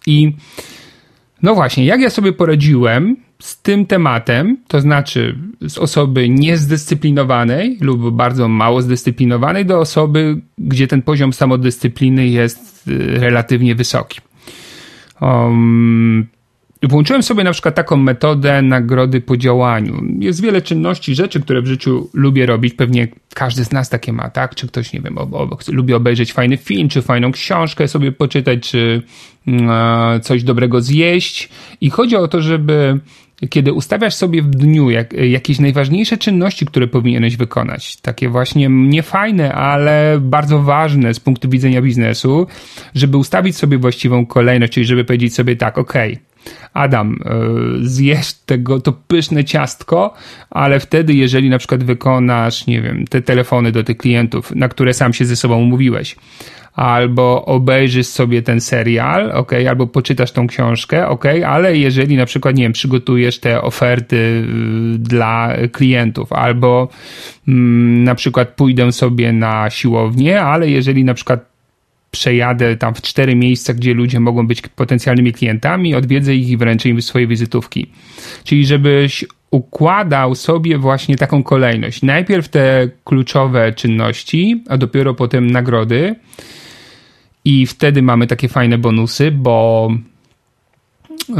I 0.07 0.33
no 1.41 1.55
właśnie, 1.55 1.85
jak 1.85 2.01
ja 2.01 2.09
sobie 2.09 2.33
poradziłem 2.33 3.15
z 3.39 3.61
tym 3.61 3.85
tematem, 3.85 4.57
to 4.67 4.81
znaczy 4.81 5.37
z 5.61 5.77
osoby 5.77 6.29
niezdyscyplinowanej 6.29 7.77
lub 7.81 8.11
bardzo 8.11 8.47
mało 8.47 8.81
zdyscyplinowanej 8.81 9.65
do 9.65 9.79
osoby, 9.79 10.41
gdzie 10.57 10.87
ten 10.87 11.01
poziom 11.01 11.33
samodyscypliny 11.33 12.27
jest 12.27 12.87
y, 12.87 13.19
relatywnie 13.19 13.75
wysoki. 13.75 14.19
Um, 15.21 16.27
Włączyłem 16.89 17.23
sobie 17.23 17.43
na 17.43 17.51
przykład 17.51 17.75
taką 17.75 17.97
metodę 17.97 18.61
nagrody 18.61 19.21
po 19.21 19.37
działaniu. 19.37 20.03
Jest 20.19 20.41
wiele 20.41 20.61
czynności, 20.61 21.15
rzeczy, 21.15 21.41
które 21.41 21.61
w 21.61 21.67
życiu 21.67 22.09
lubię 22.13 22.45
robić. 22.45 22.73
Pewnie 22.73 23.07
każdy 23.33 23.65
z 23.65 23.71
nas 23.71 23.89
takie 23.89 24.13
ma, 24.13 24.29
tak? 24.29 24.55
Czy 24.55 24.67
ktoś, 24.67 24.93
nie 24.93 25.01
wiem, 25.01 25.15
lubi 25.67 25.93
obejrzeć 25.93 26.33
fajny 26.33 26.57
film, 26.57 26.89
czy 26.89 27.01
fajną 27.01 27.31
książkę 27.31 27.87
sobie 27.87 28.11
poczytać, 28.11 28.69
czy 28.69 29.01
mm, 29.47 29.69
e, 29.69 30.19
coś 30.19 30.43
dobrego 30.43 30.81
zjeść. 30.81 31.49
I 31.81 31.89
chodzi 31.89 32.15
o 32.15 32.27
to, 32.27 32.41
żeby 32.41 32.99
kiedy 33.49 33.73
ustawiasz 33.73 34.15
sobie 34.15 34.41
w 34.41 34.49
dniu 34.49 34.89
jak, 34.89 35.13
jakieś 35.13 35.59
najważniejsze 35.59 36.17
czynności, 36.17 36.65
które 36.65 36.87
powinieneś 36.87 37.37
wykonać, 37.37 37.97
takie 37.97 38.29
właśnie 38.29 38.67
niefajne, 38.69 39.53
ale 39.53 40.17
bardzo 40.21 40.59
ważne 40.59 41.13
z 41.13 41.19
punktu 41.19 41.49
widzenia 41.49 41.81
biznesu, 41.81 42.47
żeby 42.95 43.17
ustawić 43.17 43.57
sobie 43.57 43.77
właściwą 43.77 44.25
kolejność, 44.25 44.73
czyli 44.73 44.85
żeby 44.85 45.05
powiedzieć 45.05 45.35
sobie 45.35 45.55
tak, 45.55 45.77
ok, 45.77 45.93
Adam, 46.73 47.19
e, 47.25 47.29
zjesz 47.81 48.33
tego, 48.33 48.79
to 48.79 48.93
pyszne 48.93 49.43
ciastko, 49.43 50.13
ale 50.49 50.79
wtedy, 50.79 51.13
jeżeli 51.13 51.49
na 51.49 51.57
przykład 51.57 51.83
wykonasz, 51.83 52.67
nie 52.67 52.81
wiem, 52.81 53.05
te 53.07 53.21
telefony 53.21 53.71
do 53.71 53.83
tych 53.83 53.97
klientów, 53.97 54.55
na 54.55 54.69
które 54.69 54.93
sam 54.93 55.13
się 55.13 55.25
ze 55.25 55.35
sobą 55.35 55.57
umówiłeś, 55.57 56.15
albo 56.75 57.45
obejrzysz 57.45 58.07
sobie 58.07 58.41
ten 58.41 58.61
serial, 58.61 59.31
ok, 59.31 59.51
albo 59.69 59.87
poczytasz 59.87 60.31
tą 60.31 60.47
książkę, 60.47 61.07
ok, 61.07 61.25
ale 61.47 61.77
jeżeli 61.77 62.17
na 62.17 62.25
przykład, 62.25 62.55
nie 62.55 62.63
wiem, 62.63 62.73
przygotujesz 62.73 63.39
te 63.39 63.61
oferty 63.61 64.15
y, 64.15 64.97
dla 64.97 65.57
klientów, 65.71 66.33
albo 66.33 66.89
mm, 67.47 68.03
na 68.03 68.15
przykład 68.15 68.49
pójdę 68.49 68.91
sobie 68.91 69.33
na 69.33 69.69
siłownię, 69.69 70.41
ale 70.41 70.69
jeżeli 70.69 71.03
na 71.03 71.13
przykład 71.13 71.55
przejadę 72.11 72.77
tam 72.77 72.95
w 72.95 73.01
cztery 73.01 73.35
miejsca, 73.35 73.73
gdzie 73.73 73.93
ludzie 73.93 74.19
mogą 74.19 74.47
być 74.47 74.61
potencjalnymi 74.61 75.33
klientami, 75.33 75.95
odwiedzę 75.95 76.35
ich 76.35 76.49
i 76.49 76.57
wręczę 76.57 76.89
im 76.89 77.01
swoje 77.01 77.27
wizytówki. 77.27 77.91
Czyli 78.43 78.65
żebyś 78.65 79.25
układał 79.51 80.35
sobie 80.35 80.77
właśnie 80.77 81.15
taką 81.15 81.43
kolejność. 81.43 82.03
Najpierw 82.03 82.49
te 82.49 82.89
kluczowe 83.03 83.73
czynności, 83.73 84.63
a 84.69 84.77
dopiero 84.77 85.13
potem 85.13 85.51
nagrody. 85.51 86.15
I 87.45 87.65
wtedy 87.65 88.01
mamy 88.01 88.27
takie 88.27 88.47
fajne 88.47 88.77
bonusy, 88.77 89.31
bo 89.31 89.89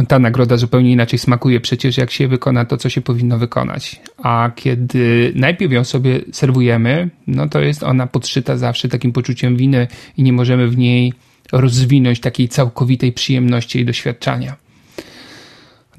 ta 0.08 0.20
nagroda 0.20 0.58
zupełnie 0.58 0.92
inaczej 0.92 1.20
smakuje 1.20 1.60
przecież, 1.60 1.98
jak 1.98 2.12
się 2.12 2.28
wykona 2.28 2.66
to, 2.66 2.78
co 2.78 2.90
się 2.90 3.02
powinno 3.02 3.38
wykonać. 3.38 4.02
A 4.18 4.52
kiedy 4.56 5.32
najpierw 5.36 5.72
ją 5.72 5.84
sobie 5.84 6.20
serwujemy, 6.32 7.10
no 7.28 7.50
to 7.50 7.62
jest 7.62 7.84
ona 7.84 8.08
podszyta 8.08 8.58
zawsze 8.58 8.90
takim 8.90 9.12
poczuciem 9.12 9.58
winy 9.58 9.88
i 10.18 10.24
nie 10.24 10.34
możemy 10.34 10.68
w 10.68 10.78
niej 10.78 11.14
rozwinąć 11.52 12.20
takiej 12.20 12.50
całkowitej 12.50 13.12
przyjemności 13.12 13.80
i 13.80 13.86
doświadczania. 13.86 14.56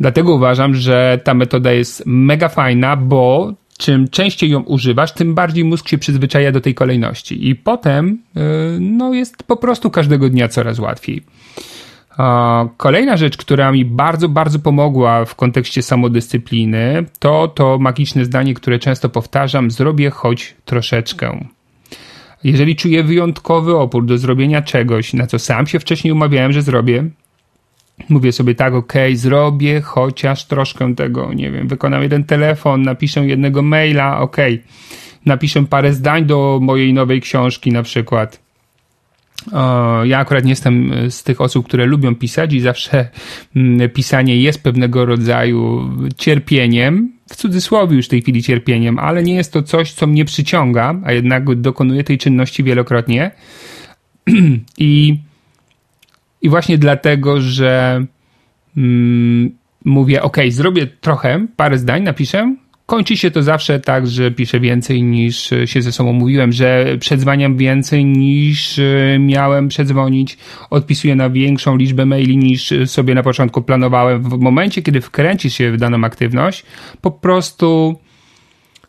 Dlatego 0.00 0.34
uważam, 0.34 0.74
że 0.74 1.20
ta 1.24 1.34
metoda 1.34 1.72
jest 1.72 2.02
mega 2.06 2.48
fajna, 2.48 2.96
bo 2.96 3.54
czym 3.78 4.08
częściej 4.08 4.50
ją 4.50 4.60
używasz, 4.60 5.12
tym 5.12 5.34
bardziej 5.34 5.64
mózg 5.64 5.88
się 5.88 5.98
przyzwyczaja 5.98 6.52
do 6.52 6.60
tej 6.60 6.74
kolejności. 6.74 7.48
I 7.48 7.54
potem, 7.54 8.18
yy, 8.34 8.42
no, 8.80 9.14
jest 9.14 9.42
po 9.42 9.56
prostu 9.56 9.90
każdego 9.90 10.28
dnia 10.28 10.48
coraz 10.48 10.78
łatwiej. 10.78 11.22
Kolejna 12.76 13.16
rzecz, 13.16 13.36
która 13.36 13.72
mi 13.72 13.84
bardzo, 13.84 14.28
bardzo 14.28 14.58
pomogła 14.58 15.24
w 15.24 15.34
kontekście 15.34 15.82
samodyscypliny, 15.82 17.04
to 17.18 17.48
to 17.48 17.78
magiczne 17.78 18.24
zdanie, 18.24 18.54
które 18.54 18.78
często 18.78 19.08
powtarzam: 19.08 19.70
zrobię 19.70 20.10
choć 20.10 20.54
troszeczkę. 20.64 21.46
Jeżeli 22.44 22.76
czuję 22.76 23.04
wyjątkowy 23.04 23.76
opór 23.76 24.06
do 24.06 24.18
zrobienia 24.18 24.62
czegoś, 24.62 25.14
na 25.14 25.26
co 25.26 25.38
sam 25.38 25.66
się 25.66 25.80
wcześniej 25.80 26.12
umawiałem, 26.12 26.52
że 26.52 26.62
zrobię, 26.62 27.04
mówię 28.08 28.32
sobie 28.32 28.54
tak, 28.54 28.74
ok, 28.74 28.92
zrobię 29.14 29.80
chociaż 29.80 30.44
troszkę 30.44 30.94
tego, 30.94 31.32
nie 31.34 31.50
wiem, 31.50 31.68
wykonam 31.68 32.02
jeden 32.02 32.24
telefon, 32.24 32.82
napiszę 32.82 33.26
jednego 33.26 33.62
maila, 33.62 34.20
ok, 34.20 34.36
napiszę 35.26 35.64
parę 35.64 35.92
zdań 35.92 36.24
do 36.24 36.58
mojej 36.62 36.92
nowej 36.94 37.20
książki 37.20 37.72
na 37.72 37.82
przykład 37.82 38.46
ja 40.04 40.18
akurat 40.18 40.44
nie 40.44 40.50
jestem 40.50 40.92
z 41.10 41.22
tych 41.22 41.40
osób, 41.40 41.66
które 41.66 41.86
lubią 41.86 42.14
pisać 42.14 42.52
i 42.52 42.60
zawsze 42.60 43.08
mm, 43.56 43.90
pisanie 43.90 44.40
jest 44.40 44.62
pewnego 44.62 45.06
rodzaju 45.06 45.90
cierpieniem, 46.16 47.12
w 47.28 47.36
cudzysłowie 47.36 47.96
już 47.96 48.06
w 48.06 48.08
tej 48.08 48.22
chwili 48.22 48.42
cierpieniem, 48.42 48.98
ale 48.98 49.22
nie 49.22 49.34
jest 49.34 49.52
to 49.52 49.62
coś, 49.62 49.92
co 49.92 50.06
mnie 50.06 50.24
przyciąga, 50.24 50.94
a 51.04 51.12
jednak 51.12 51.54
dokonuję 51.54 52.04
tej 52.04 52.18
czynności 52.18 52.64
wielokrotnie. 52.64 53.30
I, 54.78 55.18
i 56.46 56.48
właśnie 56.48 56.78
dlatego, 56.78 57.40
że 57.40 58.04
mm, 58.76 59.50
mówię, 59.84 60.22
ok, 60.22 60.36
zrobię 60.48 60.86
trochę, 60.86 61.46
parę 61.56 61.78
zdań, 61.78 62.02
napiszę, 62.02 62.54
kończy 62.86 63.16
się 63.16 63.30
to 63.30 63.42
zawsze 63.42 63.80
tak, 63.80 64.06
że 64.06 64.30
piszę 64.30 64.60
więcej 64.60 65.02
niż 65.02 65.50
się 65.64 65.82
ze 65.82 65.92
sobą 65.92 66.12
mówiłem, 66.12 66.52
że 66.52 66.96
przedzwaniam 67.00 67.56
więcej 67.56 68.04
niż 68.04 68.80
miałem 69.18 69.68
przedzwonić, 69.68 70.38
odpisuję 70.70 71.16
na 71.16 71.30
większą 71.30 71.76
liczbę 71.76 72.06
maili 72.06 72.36
niż 72.36 72.74
sobie 72.86 73.14
na 73.14 73.22
początku 73.22 73.62
planowałem. 73.62 74.22
W 74.22 74.38
momencie, 74.38 74.82
kiedy 74.82 75.00
wkręcisz 75.00 75.54
się 75.54 75.72
w 75.72 75.76
daną 75.76 76.04
aktywność, 76.04 76.64
po 77.00 77.10
prostu 77.10 78.00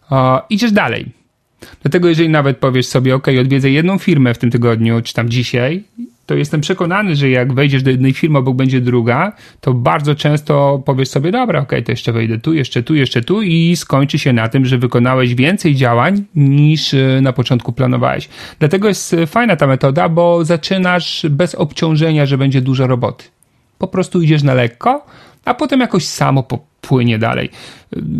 o, 0.09 0.45
idziesz 0.49 0.71
dalej. 0.71 1.05
Dlatego 1.81 2.09
jeżeli 2.09 2.29
nawet 2.29 2.57
powiesz 2.57 2.87
sobie, 2.87 3.15
ok, 3.15 3.27
odwiedzę 3.41 3.69
jedną 3.69 3.97
firmę 3.97 4.33
w 4.33 4.37
tym 4.37 4.51
tygodniu, 4.51 5.01
czy 5.01 5.13
tam 5.13 5.29
dzisiaj, 5.29 5.83
to 6.27 6.35
jestem 6.35 6.61
przekonany, 6.61 7.15
że 7.15 7.29
jak 7.29 7.53
wejdziesz 7.53 7.83
do 7.83 7.89
jednej 7.89 8.13
firmy, 8.13 8.37
obok 8.37 8.55
będzie 8.55 8.81
druga, 8.81 9.33
to 9.61 9.73
bardzo 9.73 10.15
często 10.15 10.83
powiesz 10.85 11.09
sobie, 11.09 11.31
dobra, 11.31 11.59
ok, 11.59 11.71
to 11.85 11.91
jeszcze 11.91 12.13
wejdę 12.13 12.39
tu, 12.39 12.53
jeszcze 12.53 12.83
tu, 12.83 12.95
jeszcze 12.95 13.21
tu 13.21 13.41
i 13.41 13.75
skończy 13.75 14.19
się 14.19 14.33
na 14.33 14.49
tym, 14.49 14.65
że 14.65 14.77
wykonałeś 14.77 15.35
więcej 15.35 15.75
działań 15.75 16.23
niż 16.35 16.93
e, 16.93 17.21
na 17.21 17.33
początku 17.33 17.73
planowałeś. 17.73 18.29
Dlatego 18.59 18.87
jest 18.87 19.13
e, 19.13 19.27
fajna 19.27 19.55
ta 19.55 19.67
metoda, 19.67 20.09
bo 20.09 20.45
zaczynasz 20.45 21.25
bez 21.29 21.55
obciążenia, 21.55 22.25
że 22.25 22.37
będzie 22.37 22.61
dużo 22.61 22.87
roboty. 22.87 23.25
Po 23.77 23.87
prostu 23.87 24.21
idziesz 24.21 24.43
na 24.43 24.53
lekko, 24.53 25.05
a 25.47 25.53
potem 25.53 25.79
jakoś 25.79 26.05
samo 26.05 26.43
popłynie 26.43 27.19
dalej. 27.19 27.49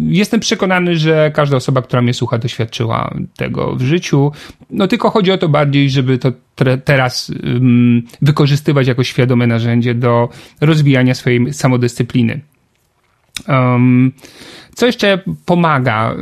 Jestem 0.07 0.39
przekonany, 0.39 0.97
że 0.97 1.31
każda 1.33 1.57
osoba, 1.57 1.81
która 1.81 2.01
mnie 2.01 2.13
słucha, 2.13 2.37
doświadczyła 2.37 3.13
tego 3.35 3.75
w 3.75 3.81
życiu. 3.81 4.31
No 4.69 4.87
tylko 4.87 5.09
chodzi 5.09 5.31
o 5.31 5.37
to 5.37 5.49
bardziej, 5.49 5.89
żeby 5.89 6.17
to 6.17 6.31
teraz 6.85 7.31
wykorzystywać 8.21 8.87
jako 8.87 9.03
świadome 9.03 9.47
narzędzie 9.47 9.95
do 9.95 10.29
rozwijania 10.61 11.15
swojej 11.15 11.53
samodyscypliny. 11.53 12.39
Um, 13.47 14.11
co 14.75 14.85
jeszcze 14.85 15.19
pomaga? 15.45 16.15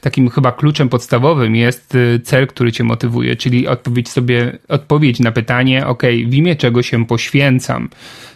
Takim 0.00 0.30
chyba 0.30 0.52
kluczem 0.52 0.88
podstawowym 0.88 1.56
jest 1.56 1.94
y, 1.94 2.20
cel, 2.24 2.46
który 2.46 2.72
cię 2.72 2.84
motywuje, 2.84 3.36
czyli 3.36 3.68
odpowiedź 3.68 4.08
sobie, 4.08 4.58
odpowiedź 4.68 5.20
na 5.20 5.32
pytanie, 5.32 5.86
ok, 5.86 6.02
w 6.26 6.34
imię 6.34 6.56
czego 6.56 6.82
się 6.82 7.06
poświęcam, 7.06 7.88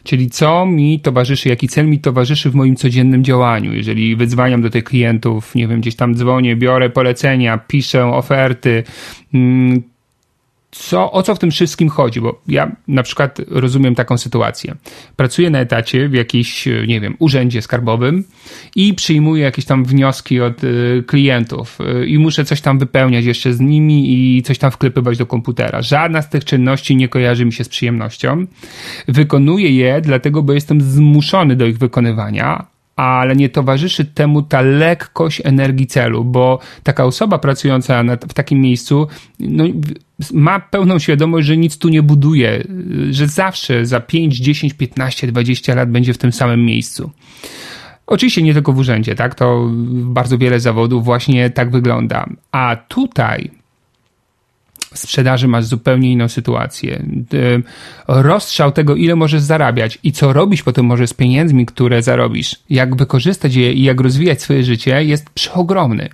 czyli 0.04 0.30
co 0.30 0.66
mi 0.66 1.00
towarzyszy, 1.00 1.48
jaki 1.48 1.68
cel 1.68 1.88
mi 1.88 1.98
towarzyszy 1.98 2.50
w 2.50 2.54
moim 2.54 2.76
codziennym 2.76 3.24
działaniu. 3.24 3.74
Jeżeli 3.74 4.16
wyzwaniam 4.16 4.62
do 4.62 4.70
tych 4.70 4.84
klientów, 4.84 5.54
nie 5.54 5.68
wiem, 5.68 5.80
gdzieś 5.80 5.96
tam 5.96 6.14
dzwonię, 6.14 6.56
biorę 6.56 6.90
polecenia, 6.90 7.58
piszę 7.58 8.06
oferty, 8.06 8.84
mm, 9.34 9.91
co, 10.74 11.12
o 11.12 11.22
co 11.22 11.34
w 11.34 11.38
tym 11.38 11.50
wszystkim 11.50 11.88
chodzi, 11.88 12.20
bo 12.20 12.42
ja 12.48 12.76
na 12.88 13.02
przykład 13.02 13.40
rozumiem 13.48 13.94
taką 13.94 14.18
sytuację. 14.18 14.74
Pracuję 15.16 15.50
na 15.50 15.60
etacie 15.60 16.08
w 16.08 16.14
jakimś, 16.14 16.68
nie 16.86 17.00
wiem, 17.00 17.16
urzędzie 17.18 17.62
skarbowym 17.62 18.24
i 18.76 18.94
przyjmuję 18.94 19.42
jakieś 19.42 19.64
tam 19.64 19.84
wnioski 19.84 20.40
od 20.40 20.64
y, 20.64 21.04
klientów 21.06 21.78
y, 22.02 22.06
i 22.06 22.18
muszę 22.18 22.44
coś 22.44 22.60
tam 22.60 22.78
wypełniać 22.78 23.24
jeszcze 23.24 23.52
z 23.52 23.60
nimi 23.60 24.12
i 24.12 24.42
coś 24.42 24.58
tam 24.58 24.70
wklepywać 24.70 25.18
do 25.18 25.26
komputera. 25.26 25.82
Żadna 25.82 26.22
z 26.22 26.28
tych 26.28 26.44
czynności 26.44 26.96
nie 26.96 27.08
kojarzy 27.08 27.44
mi 27.44 27.52
się 27.52 27.64
z 27.64 27.68
przyjemnością. 27.68 28.46
Wykonuję 29.08 29.70
je 29.70 30.00
dlatego, 30.00 30.42
bo 30.42 30.52
jestem 30.52 30.80
zmuszony 30.80 31.56
do 31.56 31.66
ich 31.66 31.78
wykonywania, 31.78 32.71
ale 32.96 33.36
nie 33.36 33.48
towarzyszy 33.48 34.04
temu 34.04 34.42
ta 34.42 34.60
lekkość 34.60 35.40
energii 35.44 35.86
celu, 35.86 36.24
bo 36.24 36.58
taka 36.82 37.04
osoba 37.04 37.38
pracująca 37.38 38.04
w 38.28 38.34
takim 38.34 38.60
miejscu 38.60 39.08
no, 39.40 39.64
ma 40.32 40.60
pełną 40.60 40.98
świadomość, 40.98 41.46
że 41.46 41.56
nic 41.56 41.78
tu 41.78 41.88
nie 41.88 42.02
buduje, 42.02 42.64
że 43.10 43.28
zawsze 43.28 43.86
za 43.86 44.00
5, 44.00 44.38
10, 44.38 44.74
15, 44.74 45.26
20 45.26 45.74
lat 45.74 45.90
będzie 45.90 46.14
w 46.14 46.18
tym 46.18 46.32
samym 46.32 46.64
miejscu. 46.64 47.10
Oczywiście 48.06 48.42
nie 48.42 48.54
tylko 48.54 48.72
w 48.72 48.78
urzędzie, 48.78 49.14
tak? 49.14 49.34
To 49.34 49.70
bardzo 49.92 50.38
wiele 50.38 50.60
zawodów 50.60 51.04
właśnie 51.04 51.50
tak 51.50 51.70
wygląda. 51.70 52.26
A 52.52 52.76
tutaj 52.88 53.50
sprzedaży 54.94 55.48
masz 55.48 55.64
zupełnie 55.64 56.12
inną 56.12 56.28
sytuację. 56.28 57.02
Rozstrzał 58.08 58.72
tego, 58.72 58.96
ile 58.96 59.16
możesz 59.16 59.42
zarabiać 59.42 59.98
i 60.02 60.12
co 60.12 60.32
robić 60.32 60.62
potem 60.62 60.86
może 60.86 61.06
z 61.06 61.14
pieniędzmi, 61.14 61.66
które 61.66 62.02
zarobisz, 62.02 62.56
jak 62.70 62.96
wykorzystać 62.96 63.54
je 63.54 63.72
i 63.72 63.82
jak 63.82 64.00
rozwijać 64.00 64.42
swoje 64.42 64.64
życie, 64.64 65.04
jest 65.04 65.30
przeogromny. 65.30 66.08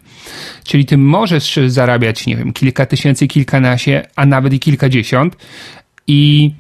Czyli 0.64 0.84
ty 0.84 0.98
możesz 0.98 1.58
zarabiać, 1.66 2.26
nie 2.26 2.36
wiem, 2.36 2.52
kilka 2.52 2.86
tysięcy, 2.86 3.28
kilkanaście, 3.28 4.06
a 4.16 4.26
nawet 4.26 4.52
i 4.52 4.60
kilkadziesiąt 4.60 5.36
i 6.06 6.52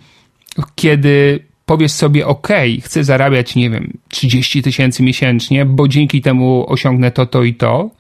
kiedy 0.74 1.40
powiesz 1.66 1.92
sobie, 1.92 2.26
ok, 2.26 2.48
chcę 2.82 3.04
zarabiać, 3.04 3.54
nie 3.54 3.70
wiem, 3.70 3.98
30 4.08 4.62
tysięcy 4.62 5.02
miesięcznie, 5.02 5.64
bo 5.64 5.88
dzięki 5.88 6.22
temu 6.22 6.64
osiągnę 6.68 7.10
to, 7.10 7.26
to 7.26 7.42
i 7.42 7.54
to, 7.54 7.90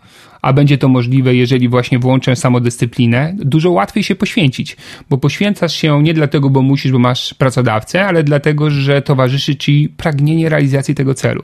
a 0.42 0.52
będzie 0.52 0.78
to 0.78 0.88
możliwe, 0.88 1.34
jeżeli 1.34 1.68
właśnie 1.68 1.98
włączę 1.98 2.36
samodyscyplinę, 2.36 3.34
dużo 3.38 3.70
łatwiej 3.70 4.02
się 4.02 4.14
poświęcić, 4.14 4.76
bo 5.10 5.18
poświęcasz 5.18 5.74
się 5.76 6.02
nie 6.02 6.14
dlatego, 6.14 6.50
bo 6.50 6.62
musisz, 6.62 6.92
bo 6.92 6.98
masz 6.98 7.34
pracodawcę, 7.34 8.06
ale 8.06 8.24
dlatego, 8.24 8.70
że 8.70 9.02
towarzyszy 9.02 9.56
ci 9.56 9.88
pragnienie 9.96 10.48
realizacji 10.48 10.94
tego 10.94 11.14
celu. 11.14 11.42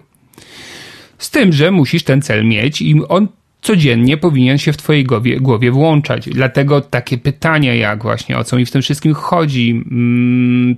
Z 1.19 1.31
tym, 1.31 1.53
że 1.53 1.71
musisz 1.71 2.03
ten 2.03 2.23
cel 2.23 2.47
mieć 2.47 2.83
i 2.83 3.05
on 3.09 3.29
codziennie 3.63 4.17
powinien 4.17 4.59
się 4.59 4.73
w 4.73 4.77
Twojej 4.77 5.05
głowie, 5.05 5.41
głowie 5.41 5.71
włączać. 5.71 6.29
Dlatego 6.29 6.81
takie 6.81 7.19
pytania, 7.19 7.75
jak 7.75 8.03
właśnie 8.03 8.39
o 8.39 8.45
co 8.45 8.57
mi 8.57 8.67
w 8.67 8.71
tym 8.71 8.83
wszystkim 8.83 9.15
chodzi, 9.15 9.71
mm, 9.71 10.77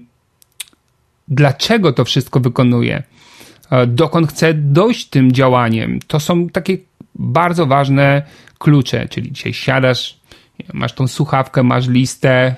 dlaczego 1.29 1.93
to 1.93 2.05
wszystko 2.05 2.41
wykonuję, 2.41 3.03
dokąd 3.87 4.29
chcę 4.29 4.55
dojść 4.55 5.07
tym 5.07 5.33
działaniem, 5.33 5.99
to 6.07 6.21
są 6.21 6.49
takie 6.49 6.79
bardzo 7.19 7.67
ważne 7.67 8.23
klucze, 8.59 9.09
czyli 9.09 9.33
dzisiaj 9.33 9.53
siadasz, 9.53 10.21
masz 10.73 10.93
tą 10.93 11.09
słuchawkę, 11.09 11.63
masz 11.63 11.89
listę, 11.89 12.55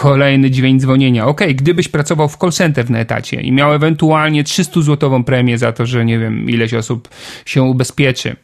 kolejny 0.00 0.50
dźwięk 0.50 0.80
dzwonienia. 0.80 1.26
Ok, 1.26 1.40
gdybyś 1.54 1.88
pracował 1.88 2.28
w 2.28 2.36
call 2.36 2.52
center 2.52 2.90
na 2.90 2.98
etacie 2.98 3.40
i 3.40 3.52
miał 3.52 3.74
ewentualnie 3.74 4.44
300-złotową 4.44 5.24
premię 5.24 5.58
za 5.58 5.72
to, 5.72 5.86
że 5.86 6.04
nie 6.04 6.18
wiem, 6.18 6.50
ileś 6.50 6.74
osób 6.74 7.08
się 7.46 7.62
ubezpieczy, 7.62 8.36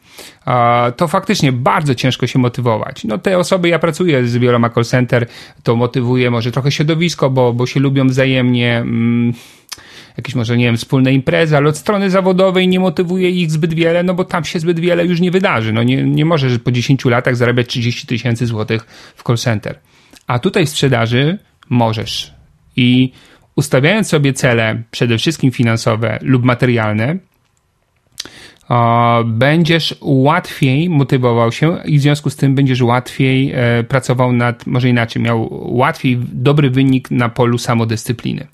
to 0.97 1.07
faktycznie 1.07 1.51
bardzo 1.51 1.95
ciężko 1.95 2.27
się 2.27 2.39
motywować. 2.39 3.03
No 3.03 3.17
te 3.17 3.37
osoby, 3.37 3.69
ja 3.69 3.79
pracuję 3.79 4.27
z 4.27 4.37
wieloma 4.37 4.69
call 4.69 4.85
center, 4.85 5.27
to 5.63 5.75
motywuje 5.75 6.31
może 6.31 6.51
trochę 6.51 6.71
środowisko, 6.71 7.29
bo, 7.29 7.53
bo 7.53 7.65
się 7.65 7.79
lubią 7.79 8.07
wzajemnie. 8.07 8.77
Mm, 8.77 9.33
jakieś 10.19 10.35
może, 10.35 10.57
nie 10.57 10.65
wiem, 10.65 10.77
wspólne 10.77 11.13
imprezy, 11.13 11.57
ale 11.57 11.69
od 11.69 11.77
strony 11.77 12.09
zawodowej 12.09 12.67
nie 12.67 12.79
motywuje 12.79 13.29
ich 13.29 13.51
zbyt 13.51 13.73
wiele, 13.73 14.03
no 14.03 14.13
bo 14.13 14.23
tam 14.25 14.43
się 14.43 14.59
zbyt 14.59 14.79
wiele 14.79 15.05
już 15.05 15.19
nie 15.19 15.31
wydarzy. 15.31 15.73
No 15.73 15.83
nie, 15.83 16.03
nie 16.03 16.25
możesz 16.25 16.59
po 16.59 16.71
10 16.71 17.05
latach 17.05 17.35
zarabiać 17.35 17.67
30 17.67 18.07
tysięcy 18.07 18.45
złotych 18.45 18.85
w 19.15 19.23
call 19.23 19.37
center. 19.37 19.79
A 20.27 20.39
tutaj 20.39 20.65
w 20.65 20.69
sprzedaży 20.69 21.37
możesz. 21.69 22.33
I 22.75 23.11
ustawiając 23.55 24.07
sobie 24.07 24.33
cele, 24.33 24.83
przede 24.91 25.17
wszystkim 25.17 25.51
finansowe 25.51 26.19
lub 26.21 26.43
materialne, 26.43 27.17
będziesz 29.25 29.95
łatwiej 30.01 30.89
motywował 30.89 31.51
się 31.51 31.77
i 31.85 31.99
w 31.99 32.01
związku 32.01 32.29
z 32.29 32.35
tym 32.35 32.55
będziesz 32.55 32.81
łatwiej 32.81 33.51
e, 33.55 33.83
pracował 33.83 34.33
nad, 34.33 34.67
może 34.67 34.89
inaczej, 34.89 35.21
miał 35.21 35.47
łatwiej 35.77 36.17
dobry 36.33 36.69
wynik 36.69 37.11
na 37.11 37.29
polu 37.29 37.57
samodyscypliny. 37.57 38.47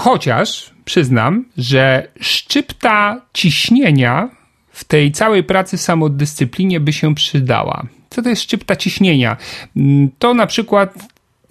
Chociaż 0.00 0.70
przyznam, 0.84 1.44
że 1.58 2.08
szczypta 2.20 3.20
ciśnienia 3.34 4.28
w 4.70 4.84
tej 4.84 5.12
całej 5.12 5.44
pracy 5.44 5.78
samodyscyplinie 5.78 6.80
by 6.80 6.92
się 6.92 7.14
przydała. 7.14 7.86
Co 8.10 8.22
to 8.22 8.28
jest 8.28 8.42
szczypta 8.42 8.76
ciśnienia? 8.76 9.36
Mm, 9.76 10.10
to 10.18 10.34
na 10.34 10.46
przykład 10.46 10.94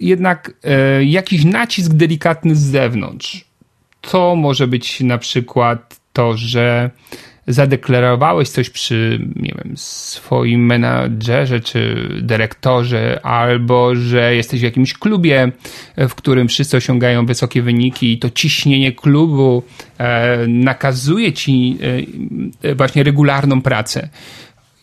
jednak 0.00 0.52
e, 0.64 1.04
jakiś 1.04 1.44
nacisk 1.44 1.92
delikatny 1.92 2.56
z 2.56 2.60
zewnątrz. 2.60 3.44
To 4.00 4.36
może 4.36 4.66
być 4.66 5.00
na 5.00 5.18
przykład 5.18 6.00
to, 6.12 6.36
że 6.36 6.90
zadeklarowałeś 7.52 8.48
coś 8.48 8.70
przy, 8.70 9.28
nie 9.36 9.54
wiem, 9.58 9.72
swoim 9.76 10.66
menadżerze 10.66 11.60
czy 11.60 12.08
dyrektorze, 12.22 13.20
albo 13.22 13.94
że 13.94 14.34
jesteś 14.34 14.60
w 14.60 14.64
jakimś 14.64 14.94
klubie, 14.94 15.52
w 15.96 16.14
którym 16.14 16.48
wszyscy 16.48 16.76
osiągają 16.76 17.26
wysokie 17.26 17.62
wyniki 17.62 18.12
i 18.12 18.18
to 18.18 18.30
ciśnienie 18.30 18.92
klubu 18.92 19.62
e, 19.98 20.46
nakazuje 20.46 21.32
ci 21.32 21.78
e, 22.62 22.74
właśnie 22.74 23.02
regularną 23.02 23.62
pracę. 23.62 24.08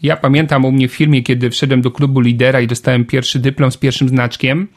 Ja 0.01 0.17
pamiętam 0.17 0.65
u 0.65 0.71
mnie 0.71 0.87
w 0.87 0.93
firmie, 0.93 1.23
kiedy 1.23 1.49
wszedłem 1.49 1.81
do 1.81 1.91
klubu 1.91 2.19
lidera 2.19 2.61
i 2.61 2.67
dostałem 2.67 3.05
pierwszy 3.05 3.39
dyplom 3.39 3.71
z 3.71 3.77
pierwszym 3.77 4.09
znaczkiem, 4.09 4.67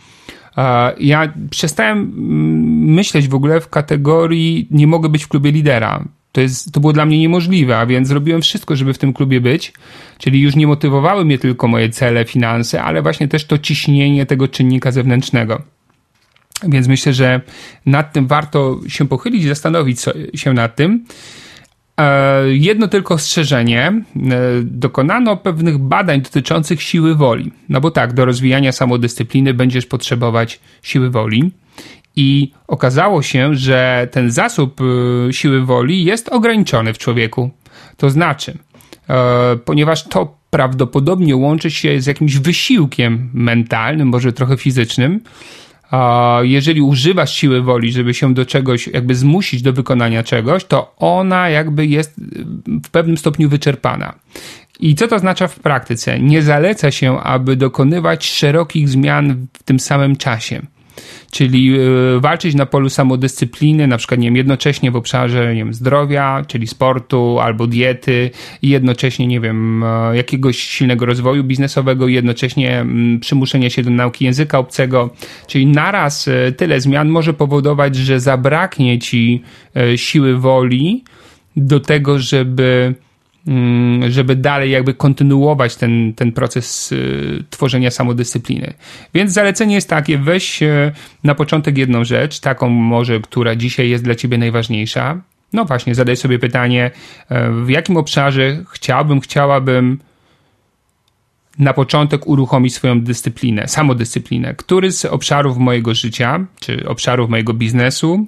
ja 1.00 1.32
przestałem 1.50 1.98
mm, 1.98 2.94
myśleć 2.94 3.28
w 3.28 3.34
ogóle 3.34 3.60
w 3.60 3.68
kategorii 3.68 4.68
nie 4.70 4.86
mogę 4.86 5.08
być 5.08 5.24
w 5.24 5.28
klubie 5.28 5.52
lidera. 5.52 6.04
To, 6.32 6.40
jest, 6.40 6.72
to 6.72 6.80
było 6.80 6.92
dla 6.92 7.06
mnie 7.06 7.18
niemożliwe, 7.18 7.78
a 7.78 7.86
więc 7.86 8.08
zrobiłem 8.08 8.42
wszystko, 8.42 8.76
żeby 8.76 8.94
w 8.94 8.98
tym 8.98 9.12
klubie 9.12 9.40
być. 9.40 9.72
Czyli 10.18 10.40
już 10.40 10.56
nie 10.56 10.66
motywowały 10.66 11.24
mnie 11.24 11.38
tylko 11.38 11.68
moje 11.68 11.88
cele, 11.88 12.24
finanse, 12.24 12.82
ale 12.82 13.02
właśnie 13.02 13.28
też 13.28 13.44
to 13.44 13.58
ciśnienie 13.58 14.26
tego 14.26 14.48
czynnika 14.48 14.90
zewnętrznego. 14.92 15.62
Więc 16.68 16.88
myślę, 16.88 17.12
że 17.12 17.40
nad 17.86 18.12
tym 18.12 18.26
warto 18.26 18.80
się 18.88 19.08
pochylić, 19.08 19.44
zastanowić 19.44 20.00
się 20.34 20.52
nad 20.52 20.76
tym. 20.76 21.04
E, 22.00 22.42
jedno 22.48 22.88
tylko 22.88 23.14
ostrzeżenie. 23.14 23.86
E, 23.86 24.02
dokonano 24.62 25.36
pewnych 25.36 25.78
badań 25.78 26.22
dotyczących 26.22 26.82
siły 26.82 27.14
woli. 27.14 27.52
No 27.68 27.80
bo 27.80 27.90
tak, 27.90 28.12
do 28.12 28.24
rozwijania 28.24 28.72
samodyscypliny 28.72 29.54
będziesz 29.54 29.86
potrzebować 29.86 30.60
siły 30.82 31.10
woli. 31.10 31.50
I 32.16 32.52
okazało 32.66 33.22
się, 33.22 33.54
że 33.54 34.08
ten 34.10 34.30
zasób 34.30 34.80
e, 34.80 35.32
siły 35.32 35.64
woli 35.64 36.04
jest 36.04 36.28
ograniczony 36.28 36.94
w 36.94 36.98
człowieku. 36.98 37.50
To 37.96 38.10
znaczy, 38.10 38.58
ponieważ 39.64 40.04
to 40.04 40.34
prawdopodobnie 40.50 41.36
łączy 41.36 41.70
się 41.70 42.00
z 42.00 42.06
jakimś 42.06 42.36
wysiłkiem 42.36 43.30
mentalnym, 43.34 44.08
może 44.08 44.32
trochę 44.32 44.56
fizycznym, 44.56 45.20
jeżeli 46.42 46.82
używasz 46.82 47.34
siły 47.34 47.62
woli, 47.62 47.92
żeby 47.92 48.14
się 48.14 48.34
do 48.34 48.46
czegoś 48.46 48.86
jakby 48.86 49.14
zmusić 49.14 49.62
do 49.62 49.72
wykonania 49.72 50.22
czegoś, 50.22 50.64
to 50.64 50.94
ona 50.96 51.48
jakby 51.48 51.86
jest 51.86 52.14
w 52.66 52.90
pewnym 52.90 53.18
stopniu 53.18 53.48
wyczerpana. 53.48 54.14
I 54.80 54.94
co 54.94 55.08
to 55.08 55.16
oznacza 55.16 55.48
w 55.48 55.60
praktyce? 55.60 56.20
Nie 56.20 56.42
zaleca 56.42 56.90
się, 56.90 57.20
aby 57.20 57.56
dokonywać 57.56 58.26
szerokich 58.26 58.88
zmian 58.88 59.46
w 59.52 59.62
tym 59.62 59.80
samym 59.80 60.16
czasie 60.16 60.62
czyli 61.30 61.78
e, 61.78 62.20
walczyć 62.20 62.54
na 62.54 62.66
polu 62.66 62.88
samodyscypliny, 62.88 63.86
na 63.86 63.96
przykład 63.96 64.20
nie 64.20 64.26
wiem, 64.26 64.36
jednocześnie 64.36 64.90
w 64.90 64.96
obszarze 64.96 65.54
nie 65.54 65.64
wiem, 65.64 65.74
zdrowia, 65.74 66.44
czyli 66.46 66.66
sportu 66.66 67.38
albo 67.40 67.66
diety 67.66 68.30
i 68.62 68.68
jednocześnie, 68.68 69.26
nie 69.26 69.40
wiem, 69.40 69.84
e, 69.84 70.16
jakiegoś 70.16 70.58
silnego 70.58 71.06
rozwoju 71.06 71.44
biznesowego 71.44 72.08
i 72.08 72.14
jednocześnie 72.14 72.80
mm, 72.80 73.20
przymuszenia 73.20 73.70
się 73.70 73.82
do 73.82 73.90
nauki 73.90 74.24
języka 74.24 74.58
obcego, 74.58 75.10
czyli 75.46 75.66
naraz 75.66 76.28
e, 76.28 76.52
tyle 76.52 76.80
zmian 76.80 77.08
może 77.08 77.32
powodować, 77.32 77.96
że 77.96 78.20
zabraknie 78.20 78.98
ci 78.98 79.42
siły 79.96 80.38
woli 80.38 81.04
do 81.56 81.80
tego, 81.80 82.18
żeby 82.18 82.94
żeby 84.08 84.36
dalej 84.36 84.70
jakby 84.70 84.94
kontynuować 84.94 85.76
ten, 85.76 86.12
ten 86.14 86.32
proces 86.32 86.92
y, 86.92 87.44
tworzenia 87.50 87.90
samodyscypliny. 87.90 88.74
Więc 89.14 89.32
zalecenie 89.32 89.74
jest 89.74 89.88
takie, 89.88 90.18
weź 90.18 90.62
y, 90.62 90.92
na 91.24 91.34
początek 91.34 91.78
jedną 91.78 92.04
rzecz, 92.04 92.40
taką 92.40 92.68
może, 92.68 93.20
która 93.20 93.56
dzisiaj 93.56 93.90
jest 93.90 94.04
dla 94.04 94.14
ciebie 94.14 94.38
najważniejsza. 94.38 95.20
No 95.52 95.64
właśnie, 95.64 95.94
zadaj 95.94 96.16
sobie 96.16 96.38
pytanie, 96.38 96.90
y, 97.30 97.64
w 97.64 97.68
jakim 97.68 97.96
obszarze 97.96 98.64
chciałbym, 98.72 99.20
chciałabym 99.20 99.98
na 101.58 101.72
początek 101.72 102.26
uruchomić 102.26 102.74
swoją 102.74 103.00
dyscyplinę, 103.00 103.68
samodyscyplinę. 103.68 104.54
Który 104.54 104.92
z 104.92 105.04
obszarów 105.04 105.58
mojego 105.58 105.94
życia, 105.94 106.46
czy 106.60 106.88
obszarów 106.88 107.30
mojego 107.30 107.54
biznesu, 107.54 108.26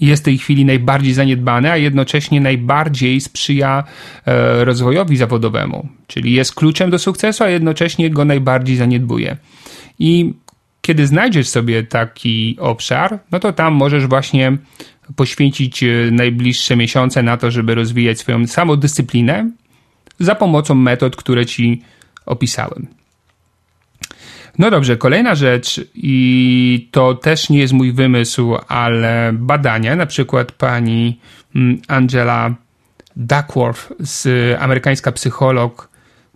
jest 0.00 0.22
w 0.22 0.24
tej 0.24 0.38
chwili 0.38 0.64
najbardziej 0.64 1.14
zaniedbany, 1.14 1.70
a 1.70 1.76
jednocześnie 1.76 2.40
najbardziej 2.40 3.20
sprzyja 3.20 3.84
e, 4.26 4.64
rozwojowi 4.64 5.16
zawodowemu, 5.16 5.88
czyli 6.06 6.32
jest 6.32 6.54
kluczem 6.54 6.90
do 6.90 6.98
sukcesu, 6.98 7.44
a 7.44 7.48
jednocześnie 7.48 8.10
go 8.10 8.24
najbardziej 8.24 8.76
zaniedbuje. 8.76 9.36
I 9.98 10.34
kiedy 10.80 11.06
znajdziesz 11.06 11.48
sobie 11.48 11.82
taki 11.82 12.56
obszar, 12.60 13.18
no 13.32 13.40
to 13.40 13.52
tam 13.52 13.74
możesz 13.74 14.06
właśnie 14.06 14.56
poświęcić 15.16 15.82
e, 15.82 15.88
najbliższe 16.10 16.76
miesiące 16.76 17.22
na 17.22 17.36
to, 17.36 17.50
żeby 17.50 17.74
rozwijać 17.74 18.18
swoją 18.18 18.46
samodyscyplinę 18.46 19.50
za 20.18 20.34
pomocą 20.34 20.74
metod, 20.74 21.16
które 21.16 21.46
ci 21.46 21.82
opisałem. 22.26 22.99
No 24.60 24.70
dobrze, 24.70 24.96
kolejna 24.96 25.34
rzecz 25.34 25.80
i 25.94 26.88
to 26.90 27.14
też 27.14 27.50
nie 27.50 27.58
jest 27.58 27.72
mój 27.72 27.92
wymysł, 27.92 28.56
ale 28.68 29.32
badania, 29.34 29.96
na 29.96 30.06
przykład 30.06 30.52
pani 30.52 31.20
mm, 31.54 31.82
Angela 31.88 32.54
Duckworth, 33.16 33.88
amerykańska 34.58 35.12
psycholog, 35.12 35.88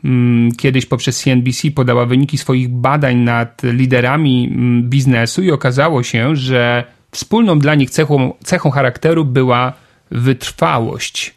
mm, 0.04 0.52
kiedyś 0.52 0.86
poprzez 0.86 1.22
CNBC 1.22 1.70
podała 1.70 2.06
wyniki 2.06 2.38
swoich 2.38 2.68
badań 2.68 3.16
nad 3.16 3.62
liderami 3.62 4.48
mm, 4.52 4.82
biznesu 4.82 5.42
i 5.42 5.50
okazało 5.50 6.02
się, 6.02 6.36
że 6.36 6.84
wspólną 7.10 7.58
dla 7.58 7.74
nich 7.74 7.90
cechą, 7.90 8.32
cechą 8.44 8.70
charakteru 8.70 9.24
była 9.24 9.72
wytrwałość. 10.10 11.34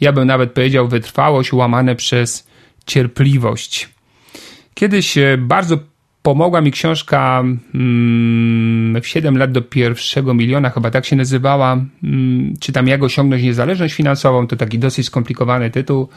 Ja 0.00 0.12
bym 0.12 0.26
nawet 0.26 0.52
powiedział 0.52 0.88
wytrwałość 0.88 1.52
łamane 1.52 1.96
przez 1.96 2.48
cierpliwość. 2.86 3.88
Kiedyś 4.74 5.18
e, 5.18 5.38
bardzo 5.38 5.78
pomogła 6.22 6.60
mi 6.60 6.72
książka 6.72 7.44
mm, 7.74 9.02
w 9.02 9.06
7 9.06 9.38
lat 9.38 9.52
do 9.52 9.62
pierwszego 9.62 10.34
miliona, 10.34 10.70
chyba 10.70 10.90
tak 10.90 11.06
się 11.06 11.16
nazywała. 11.16 11.84
Mm, 12.04 12.54
czytam 12.60 12.88
Jak 12.88 13.02
osiągnąć 13.02 13.42
niezależność 13.42 13.94
finansową. 13.94 14.46
To 14.46 14.56
taki 14.56 14.78
dosyć 14.78 15.06
skomplikowany 15.06 15.70
tytuł. 15.70 16.08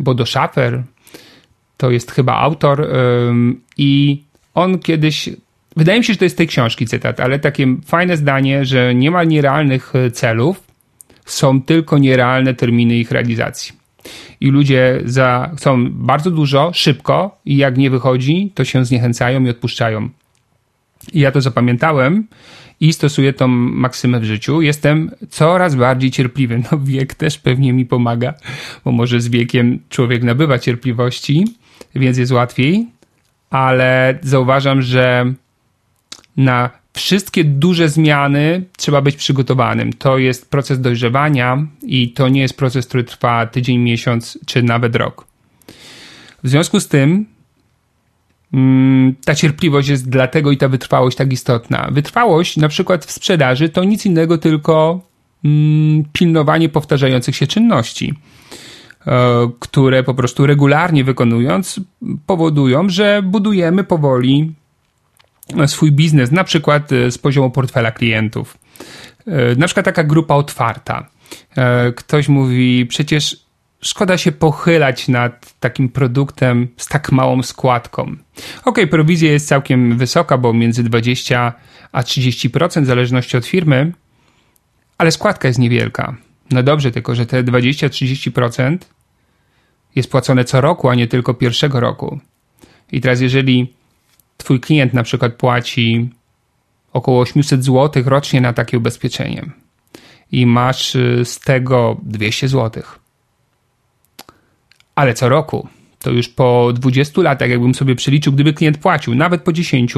Bodo 0.00 0.26
Schaffer 0.26 0.82
to 1.76 1.90
jest 1.90 2.12
chyba 2.12 2.36
autor 2.36 2.88
i 3.76 4.22
on 4.54 4.78
kiedyś 4.78 5.30
Wydaje 5.76 5.98
mi 5.98 6.04
się, 6.04 6.12
że 6.12 6.18
to 6.18 6.24
jest 6.24 6.38
tej 6.38 6.46
książki 6.46 6.86
cytat, 6.86 7.20
ale 7.20 7.38
takie 7.38 7.66
fajne 7.86 8.16
zdanie, 8.16 8.64
że 8.64 8.94
nie 8.94 9.10
ma 9.10 9.24
nierealnych 9.24 9.92
celów, 10.12 10.64
są 11.26 11.62
tylko 11.62 11.98
nierealne 11.98 12.54
terminy 12.54 12.96
ich 12.96 13.10
realizacji 13.10 13.83
i 14.40 14.50
ludzie 14.50 15.00
za, 15.04 15.50
chcą 15.56 15.90
bardzo 15.90 16.30
dużo, 16.30 16.70
szybko 16.74 17.38
i 17.44 17.56
jak 17.56 17.76
nie 17.76 17.90
wychodzi, 17.90 18.52
to 18.54 18.64
się 18.64 18.84
zniechęcają 18.84 19.44
i 19.44 19.50
odpuszczają. 19.50 20.08
I 21.12 21.20
ja 21.20 21.32
to 21.32 21.40
zapamiętałem 21.40 22.26
i 22.80 22.92
stosuję 22.92 23.32
tą 23.32 23.48
maksymę 23.48 24.20
w 24.20 24.24
życiu. 24.24 24.62
Jestem 24.62 25.10
coraz 25.30 25.74
bardziej 25.74 26.10
cierpliwy. 26.10 26.62
No 26.72 26.78
wiek 26.78 27.14
też 27.14 27.38
pewnie 27.38 27.72
mi 27.72 27.86
pomaga, 27.86 28.34
bo 28.84 28.92
może 28.92 29.20
z 29.20 29.28
wiekiem 29.28 29.78
człowiek 29.88 30.22
nabywa 30.22 30.58
cierpliwości, 30.58 31.44
więc 31.94 32.18
jest 32.18 32.32
łatwiej, 32.32 32.86
ale 33.50 34.18
zauważam, 34.22 34.82
że 34.82 35.34
na 36.36 36.70
wszystkie 36.94 37.44
duże 37.44 37.88
zmiany 37.88 38.64
trzeba 38.76 39.02
być 39.02 39.16
przygotowanym. 39.16 39.92
To 39.92 40.18
jest 40.18 40.50
proces 40.50 40.80
dojrzewania 40.80 41.66
i 41.82 42.12
to 42.12 42.28
nie 42.28 42.40
jest 42.40 42.56
proces, 42.56 42.86
który 42.86 43.04
trwa 43.04 43.46
tydzień, 43.46 43.78
miesiąc 43.78 44.38
czy 44.46 44.62
nawet 44.62 44.96
rok. 44.96 45.26
W 46.42 46.48
związku 46.48 46.80
z 46.80 46.88
tym 46.88 47.26
mm, 48.52 49.14
ta 49.24 49.34
cierpliwość 49.34 49.88
jest 49.88 50.08
dlatego 50.08 50.50
i 50.50 50.56
ta 50.56 50.68
wytrwałość 50.68 51.16
tak 51.16 51.32
istotna. 51.32 51.88
Wytrwałość 51.92 52.56
na 52.56 52.68
przykład 52.68 53.04
w 53.04 53.10
sprzedaży 53.10 53.68
to 53.68 53.84
nic 53.84 54.06
innego 54.06 54.38
tylko 54.38 55.00
mm, 55.44 56.04
pilnowanie 56.12 56.68
powtarzających 56.68 57.36
się 57.36 57.46
czynności, 57.46 58.14
e, 59.06 59.50
które 59.60 60.02
po 60.02 60.14
prostu 60.14 60.46
regularnie 60.46 61.04
wykonując 61.04 61.80
powodują, 62.26 62.88
że 62.88 63.22
budujemy 63.22 63.84
powoli 63.84 64.54
swój 65.66 65.92
biznes, 65.92 66.30
na 66.30 66.44
przykład 66.44 66.92
e, 66.92 67.10
z 67.10 67.18
poziomu 67.18 67.50
portfela 67.50 67.92
klientów. 67.92 68.58
E, 69.26 69.56
na 69.56 69.66
przykład 69.66 69.86
taka 69.86 70.04
grupa 70.04 70.34
otwarta. 70.34 71.08
E, 71.56 71.92
ktoś 71.92 72.28
mówi, 72.28 72.86
przecież 72.86 73.44
szkoda 73.80 74.18
się 74.18 74.32
pochylać 74.32 75.08
nad 75.08 75.54
takim 75.60 75.88
produktem 75.88 76.68
z 76.76 76.86
tak 76.88 77.12
małą 77.12 77.42
składką. 77.42 78.16
Ok, 78.64 78.78
prowizja 78.90 79.32
jest 79.32 79.48
całkiem 79.48 79.98
wysoka, 79.98 80.38
bo 80.38 80.52
między 80.52 80.82
20 80.82 81.52
a 81.92 82.02
30% 82.02 82.82
w 82.82 82.86
zależności 82.86 83.36
od 83.36 83.46
firmy, 83.46 83.92
ale 84.98 85.10
składka 85.10 85.48
jest 85.48 85.60
niewielka. 85.60 86.16
No 86.50 86.62
dobrze, 86.62 86.90
tylko 86.90 87.14
że 87.14 87.26
te 87.26 87.44
20-30% 87.44 88.78
jest 89.96 90.10
płacone 90.10 90.44
co 90.44 90.60
roku, 90.60 90.88
a 90.88 90.94
nie 90.94 91.06
tylko 91.06 91.34
pierwszego 91.34 91.80
roku. 91.80 92.18
I 92.92 93.00
teraz, 93.00 93.20
jeżeli 93.20 93.74
twój 94.36 94.60
klient 94.60 94.94
na 94.94 95.02
przykład 95.02 95.34
płaci 95.34 96.08
około 96.92 97.20
800 97.20 97.64
zł 97.64 98.02
rocznie 98.06 98.40
na 98.40 98.52
takie 98.52 98.78
ubezpieczenie 98.78 99.42
i 100.32 100.46
masz 100.46 100.94
y, 100.94 101.24
z 101.24 101.40
tego 101.40 102.00
200 102.02 102.48
zł. 102.48 102.82
Ale 104.94 105.14
co 105.14 105.28
roku, 105.28 105.68
to 105.98 106.10
już 106.10 106.28
po 106.28 106.72
20 106.74 107.22
latach, 107.22 107.50
jakbym 107.50 107.74
sobie 107.74 107.94
przeliczył, 107.94 108.32
gdyby 108.32 108.52
klient 108.52 108.78
płacił, 108.78 109.14
nawet 109.14 109.42
po 109.42 109.52
10, 109.52 109.94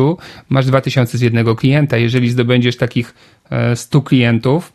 masz 0.49 0.67
2000 0.67 1.19
z 1.19 1.21
jednego 1.21 1.57
klienta. 1.57 1.97
Jeżeli 1.97 2.31
zdobędziesz 2.31 2.77
takich 2.77 3.15
100 3.75 3.99
e, 3.99 4.03
klientów, 4.03 4.73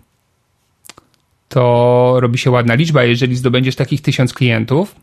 to 1.49 2.15
robi 2.19 2.37
się 2.37 2.51
ładna 2.51 2.75
liczba. 2.75 3.03
Jeżeli 3.03 3.35
zdobędziesz 3.35 3.75
takich 3.75 4.01
1000 4.01 4.33
klientów, 4.33 4.95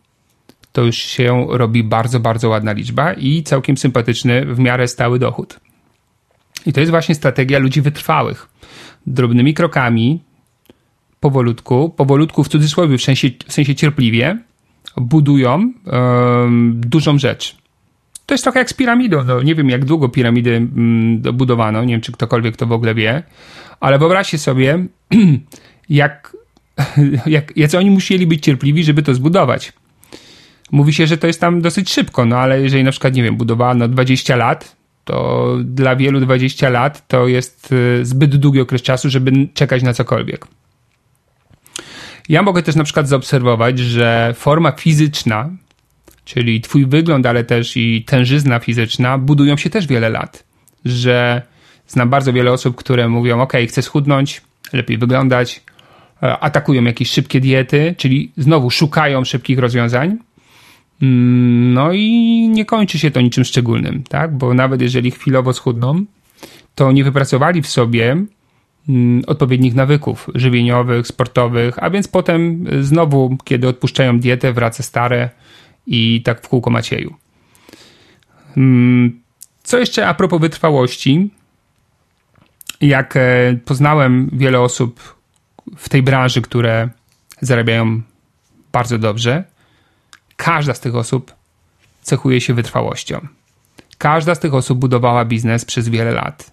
to 0.79 0.85
już 0.85 0.97
się 0.97 1.47
robi 1.51 1.85
bardzo, 1.85 2.21
bardzo 2.21 2.49
ładna 2.49 2.73
liczba 2.73 3.13
i 3.13 3.43
całkiem 3.43 3.77
sympatyczny, 3.77 4.55
w 4.55 4.59
miarę 4.59 4.89
stały 4.89 5.19
dochód. 5.19 5.61
I 6.67 6.73
to 6.73 6.81
jest 6.81 6.91
właśnie 6.91 7.15
strategia 7.15 7.59
ludzi 7.59 7.81
wytrwałych. 7.81 8.49
Drobnymi 9.07 9.55
krokami, 9.55 10.21
powolutku, 11.21 11.91
powolutku 11.91 12.45
w 12.45 12.49
cudzysłowie, 12.49 12.99
w 12.99 13.03
sensie, 13.03 13.29
w 13.47 13.53
sensie 13.53 13.75
cierpliwie, 13.75 14.39
budują 14.97 15.73
dużą 16.73 17.19
rzecz. 17.19 17.57
To 18.27 18.35
jest 18.35 18.45
trochę 18.45 18.59
jak 18.59 18.71
z 18.71 18.75
piramidą. 18.75 19.25
No, 19.25 19.43
nie 19.43 19.55
wiem, 19.55 19.69
jak 19.69 19.85
długo 19.85 20.09
piramidy 20.09 20.57
mm, 20.57 21.23
nie 21.87 21.93
wiem, 21.95 22.01
czy 22.01 22.13
ktokolwiek 22.13 22.57
to 22.57 22.67
w 22.67 22.73
ogóle 22.73 22.95
wie, 22.95 23.23
ale 23.81 23.99
wyobraźcie 23.99 24.39
sobie, 24.39 24.87
jak 25.89 26.37
jak, 27.27 27.57
jacy 27.57 27.79
oni 27.79 27.91
musieli 27.91 28.27
być 28.27 28.45
cierpliwi, 28.45 28.85
żeby 28.85 29.03
to 29.03 29.15
zbudować. 29.15 29.73
Mówi 30.71 30.93
się, 30.93 31.07
że 31.07 31.19
to 31.19 31.27
jest 31.27 31.41
tam 31.41 31.61
dosyć 31.61 31.93
szybko, 31.93 32.25
no 32.25 32.37
ale 32.37 32.61
jeżeli 32.61 32.85
na 32.85 32.91
przykład, 32.91 33.15
nie 33.15 33.23
wiem, 33.23 33.37
budowano 33.37 33.89
20 33.89 34.37
lat, 34.37 34.77
to 35.05 35.57
dla 35.65 35.97
wielu 35.97 36.21
20 36.21 36.69
lat 36.69 37.09
to 37.09 37.29
jest 37.29 37.73
y, 37.73 38.05
zbyt 38.05 38.37
długi 38.37 38.61
okres 38.61 38.83
czasu, 38.83 39.11
żeby 39.11 39.33
czekać 39.55 39.83
na 39.83 39.93
cokolwiek. 39.93 40.47
Ja 42.29 42.43
mogę 42.43 42.63
też 42.63 42.75
na 42.75 42.85
przykład 42.85 43.09
zaobserwować, 43.09 43.79
że 43.79 44.35
forma 44.37 44.73
fizyczna, 44.73 45.51
czyli 46.25 46.61
twój 46.61 46.87
wygląd, 46.87 47.27
ale 47.27 47.45
też 47.45 47.77
i 47.77 48.05
tężyzna 48.05 48.59
fizyczna 48.59 49.19
budują 49.19 49.57
się 49.57 49.71
też 49.71 49.87
wiele 49.87 50.09
lat. 50.09 50.45
Że 50.85 51.43
znam 51.87 52.11
bardzo 52.11 52.33
wiele 52.33 52.53
osób, 52.53 52.77
które 52.77 53.09
mówią, 53.09 53.41
ok, 53.41 53.53
chcę 53.69 53.83
schudnąć, 53.83 54.43
lepiej 54.73 54.99
wyglądać, 54.99 55.63
e, 56.23 56.39
atakują 56.39 56.85
jakieś 56.85 57.11
szybkie 57.11 57.41
diety, 57.41 57.95
czyli 57.99 58.33
znowu 58.37 58.71
szukają 58.71 59.25
szybkich 59.25 59.59
rozwiązań, 59.59 60.19
no 61.01 61.93
i 61.93 62.49
nie 62.49 62.65
kończy 62.65 62.99
się 62.99 63.11
to 63.11 63.21
niczym 63.21 63.45
szczególnym, 63.45 64.03
tak? 64.03 64.37
Bo 64.37 64.55
nawet 64.55 64.83
jeżeli 64.83 65.11
chwilowo 65.11 65.53
schudną, 65.53 66.05
to 66.75 66.93
nie 66.93 67.05
wypracowali 67.05 67.63
w 67.63 67.69
sobie 67.69 68.25
mm, 68.89 69.23
odpowiednich 69.27 69.75
nawyków 69.75 70.31
żywieniowych, 70.35 71.07
sportowych, 71.07 71.83
a 71.83 71.91
więc 71.91 72.09
potem 72.09 72.65
znowu, 72.81 73.37
kiedy 73.45 73.69
odpuszczają 73.69 74.21
dietę, 74.21 74.53
wraca 74.53 74.83
stare 74.83 75.31
i 75.87 76.23
tak 76.23 76.43
w 76.43 76.49
kółko 76.49 76.71
macieju. 76.71 77.15
Mm, 78.57 79.21
co 79.63 79.79
jeszcze 79.79 80.09
a 80.09 80.15
propos 80.15 80.41
wytrwałości? 80.41 81.31
Jak 82.81 83.17
e, 83.17 83.57
poznałem 83.65 84.31
wiele 84.33 84.61
osób 84.61 85.17
w 85.77 85.89
tej 85.89 86.03
branży, 86.03 86.43
które 86.43 86.89
zarabiają 87.41 88.03
bardzo 88.73 88.99
dobrze, 88.99 89.45
Każda 90.39 90.75
z 90.75 90.81
tych 90.81 90.97
osób 90.97 91.35
cechuje 92.03 92.41
się 92.41 92.55
wytrwałością. 92.55 93.27
Każda 93.99 94.35
z 94.35 94.41
tych 94.41 94.55
osób 94.55 94.79
budowała 94.79 95.25
biznes 95.25 95.65
przez 95.65 95.89
wiele 95.89 96.13
lat. 96.13 96.53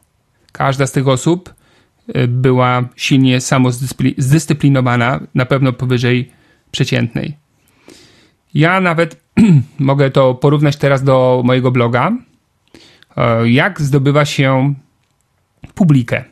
Każda 0.51 0.87
z 0.87 0.91
tych 0.91 1.07
osób 1.07 1.53
y, 2.15 2.27
była 2.27 2.83
silnie 2.95 3.41
samozdyscyplinowana, 3.41 5.19
na 5.35 5.45
pewno 5.45 5.73
powyżej 5.73 6.31
przeciętnej. 6.71 7.37
Ja 8.53 8.81
nawet 8.81 9.21
mogę 9.79 10.11
to 10.11 10.35
porównać 10.35 10.75
teraz 10.75 11.03
do 11.03 11.41
mojego 11.45 11.71
bloga. 11.71 12.11
E, 13.17 13.49
jak 13.49 13.81
zdobywa 13.81 14.25
się 14.25 14.73
publikę? 15.75 16.23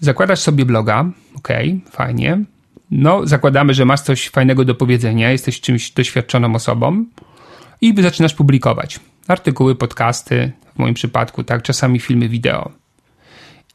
Zakładasz 0.00 0.40
sobie 0.40 0.64
bloga, 0.64 1.04
ok, 1.36 1.48
fajnie. 1.90 2.44
No, 2.94 3.26
zakładamy, 3.26 3.74
że 3.74 3.84
masz 3.84 4.00
coś 4.00 4.28
fajnego 4.28 4.64
do 4.64 4.74
powiedzenia, 4.74 5.30
jesteś 5.30 5.60
czymś 5.60 5.90
doświadczoną 5.90 6.54
osobą 6.54 7.04
i 7.80 8.02
zaczynasz 8.02 8.34
publikować 8.34 9.00
artykuły, 9.28 9.74
podcasty, 9.74 10.52
w 10.74 10.78
moim 10.78 10.94
przypadku, 10.94 11.44
tak, 11.44 11.62
czasami 11.62 12.00
filmy 12.00 12.28
wideo. 12.28 12.70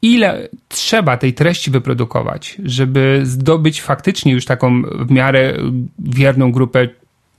Ile 0.02 0.48
trzeba 0.68 1.16
tej 1.16 1.34
treści 1.34 1.70
wyprodukować, 1.70 2.56
żeby 2.64 3.20
zdobyć 3.24 3.82
faktycznie 3.82 4.32
już 4.32 4.44
taką 4.44 4.82
w 4.82 5.10
miarę 5.10 5.54
wierną 5.98 6.52
grupę 6.52 6.88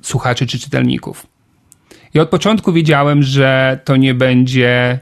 słuchaczy 0.01 0.47
czy 0.47 0.59
czytelników? 0.59 1.27
I 2.13 2.19
od 2.19 2.29
początku 2.29 2.73
wiedziałem, 2.73 3.23
że 3.23 3.79
to 3.85 3.95
nie 3.95 4.13
będzie 4.13 4.99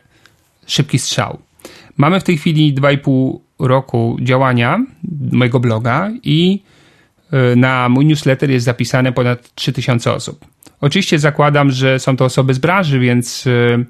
szybki 0.67 0.99
strzał. 0.99 1.39
Mamy 1.97 2.19
w 2.19 2.23
tej 2.23 2.37
chwili 2.37 2.75
2,5 2.75 3.37
roku 3.59 4.17
działania 4.21 4.85
mojego 5.31 5.59
bloga 5.59 6.11
i 6.23 6.63
y, 7.33 7.55
na 7.55 7.89
mój 7.89 8.05
newsletter 8.05 8.49
jest 8.49 8.65
zapisane 8.65 9.11
ponad 9.11 9.55
3000 9.55 10.13
osób. 10.13 10.45
Oczywiście 10.81 11.19
zakładam, 11.19 11.71
że 11.71 11.99
są 11.99 12.17
to 12.17 12.25
osoby 12.25 12.53
z 12.53 12.59
branży, 12.59 12.99
więc 12.99 13.47
y, 13.47 13.85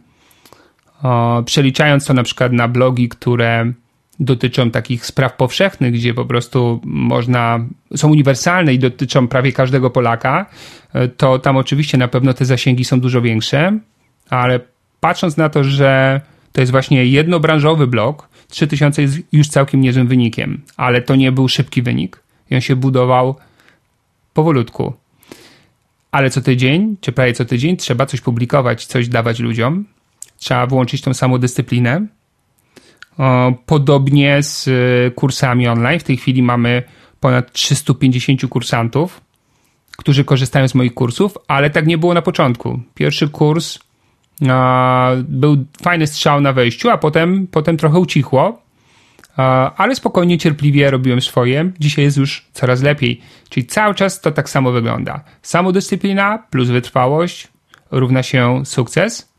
o, 1.04 1.44
przeliczając 1.46 2.06
to 2.06 2.14
na 2.14 2.24
przykład 2.24 2.52
na 2.52 2.68
blogi, 2.68 3.10
które 3.10 3.72
dotyczą 4.20 4.72
takich 4.72 5.06
spraw 5.06 5.36
powszechnych, 5.36 5.94
gdzie 5.94 6.14
po 6.14 6.26
prostu 6.26 6.82
można, 6.84 7.60
są 7.96 8.10
uniwersalne 8.10 8.74
i 8.74 8.80
dotyczą 8.80 9.28
prawie 9.28 9.52
każdego 9.52 9.90
Polaka, 9.90 10.46
y, 10.96 11.08
to 11.08 11.40
tam 11.40 11.58
oczywiście 11.58 11.98
na 11.98 12.08
pewno 12.08 12.34
te 12.34 12.46
zasięgi 12.46 12.86
są 12.86 13.00
dużo 13.00 13.22
większe, 13.22 13.80
ale 14.30 14.60
patrząc 15.00 15.38
na 15.38 15.50
to, 15.50 15.64
że 15.64 16.22
to 16.58 16.62
jest 16.62 16.72
właśnie 16.72 17.06
jednobranżowy 17.06 17.88
blog, 17.88 18.30
3000 18.48 19.02
jest 19.02 19.18
już 19.32 19.48
całkiem 19.48 19.82
niezłym 19.82 20.08
wynikiem, 20.08 20.62
ale 20.78 21.02
to 21.02 21.16
nie 21.16 21.32
był 21.32 21.48
szybki 21.48 21.82
wynik 21.82 22.24
i 22.50 22.56
on 22.56 22.62
się 22.62 22.76
budował 22.76 23.36
powolutku. 24.34 24.94
Ale 26.12 26.30
co 26.30 26.42
tydzień, 26.42 26.98
czy 27.02 27.12
prawie 27.12 27.34
co 27.34 27.46
tydzień, 27.46 27.78
trzeba 27.78 28.06
coś 28.06 28.22
publikować, 28.22 28.86
coś 28.86 29.08
dawać 29.08 29.40
ludziom. 29.40 29.86
Trzeba 30.38 30.68
włączyć 30.68 31.02
tą 31.02 31.14
samą 31.14 31.38
dyscyplinę. 31.38 32.06
Podobnie 33.66 34.44
z 34.44 34.68
y, 34.68 35.12
kursami 35.16 35.68
online. 35.68 36.00
W 36.00 36.04
tej 36.04 36.18
chwili 36.18 36.44
mamy 36.44 36.84
ponad 37.20 37.52
350 37.52 38.48
kursantów, 38.48 39.22
którzy 39.98 40.24
korzystają 40.24 40.68
z 40.68 40.76
moich 40.76 40.94
kursów, 40.94 41.38
ale 41.48 41.70
tak 41.70 41.88
nie 41.88 41.98
było 41.98 42.14
na 42.14 42.22
początku. 42.22 42.80
Pierwszy 42.94 43.30
kurs 43.30 43.80
był 45.24 45.66
fajny 45.84 46.08
strzał 46.08 46.42
na 46.42 46.54
wejściu, 46.54 46.90
a 46.90 46.98
potem, 46.98 47.48
potem 47.48 47.78
trochę 47.78 48.00
ucichło. 48.00 48.62
Ale 49.78 49.96
spokojnie, 49.96 50.38
cierpliwie 50.38 50.92
robiłem 50.92 51.22
swoje. 51.22 51.72
Dzisiaj 51.80 52.06
jest 52.06 52.18
już 52.18 52.46
coraz 52.54 52.82
lepiej. 52.82 53.22
Czyli 53.50 53.66
cały 53.66 53.96
czas 53.96 54.22
to 54.22 54.32
tak 54.32 54.50
samo 54.50 54.72
wygląda. 54.72 55.24
Samodyscyplina 55.42 56.38
plus 56.50 56.70
wytrwałość 56.70 57.48
równa 57.92 58.24
się 58.24 58.66
sukces. 58.66 59.34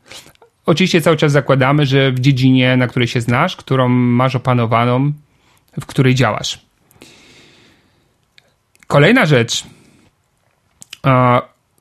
Oczywiście 0.65 1.01
cały 1.01 1.17
czas 1.17 1.31
zakładamy, 1.31 1.85
że 1.85 2.11
w 2.11 2.19
dziedzinie, 2.19 2.77
na 2.77 2.87
której 2.87 3.07
się 3.07 3.21
znasz, 3.21 3.55
którą 3.55 3.89
masz 3.89 4.35
opanowaną, 4.35 5.13
w 5.81 5.85
której 5.85 6.15
działasz. 6.15 6.59
Kolejna 8.87 9.25
rzecz. 9.25 9.63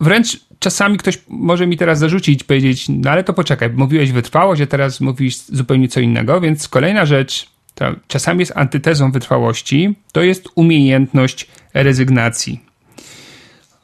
Wręcz 0.01 0.41
czasami 0.59 0.99
ktoś 0.99 1.19
może 1.29 1.67
mi 1.67 1.77
teraz 1.77 1.99
zarzucić, 1.99 2.45
powiedzieć, 2.45 2.87
no 2.89 3.11
ale 3.11 3.25
to 3.25 3.33
poczekaj, 3.33 3.71
mówiłeś 3.71 4.13
wytrwałość, 4.13 4.63
a 4.63 4.67
teraz 4.67 5.01
mówisz 5.01 5.37
zupełnie 5.37 5.89
co 5.89 6.01
innego, 6.01 6.41
więc 6.41 6.69
kolejna 6.69 7.07
rzecz, 7.07 7.49
która 7.75 7.95
czasami 8.09 8.41
jest 8.41 8.53
antytezą 8.57 9.13
wytrwałości, 9.13 9.95
to 10.13 10.23
jest 10.23 10.49
umiejętność 10.55 11.47
rezygnacji. 11.75 12.61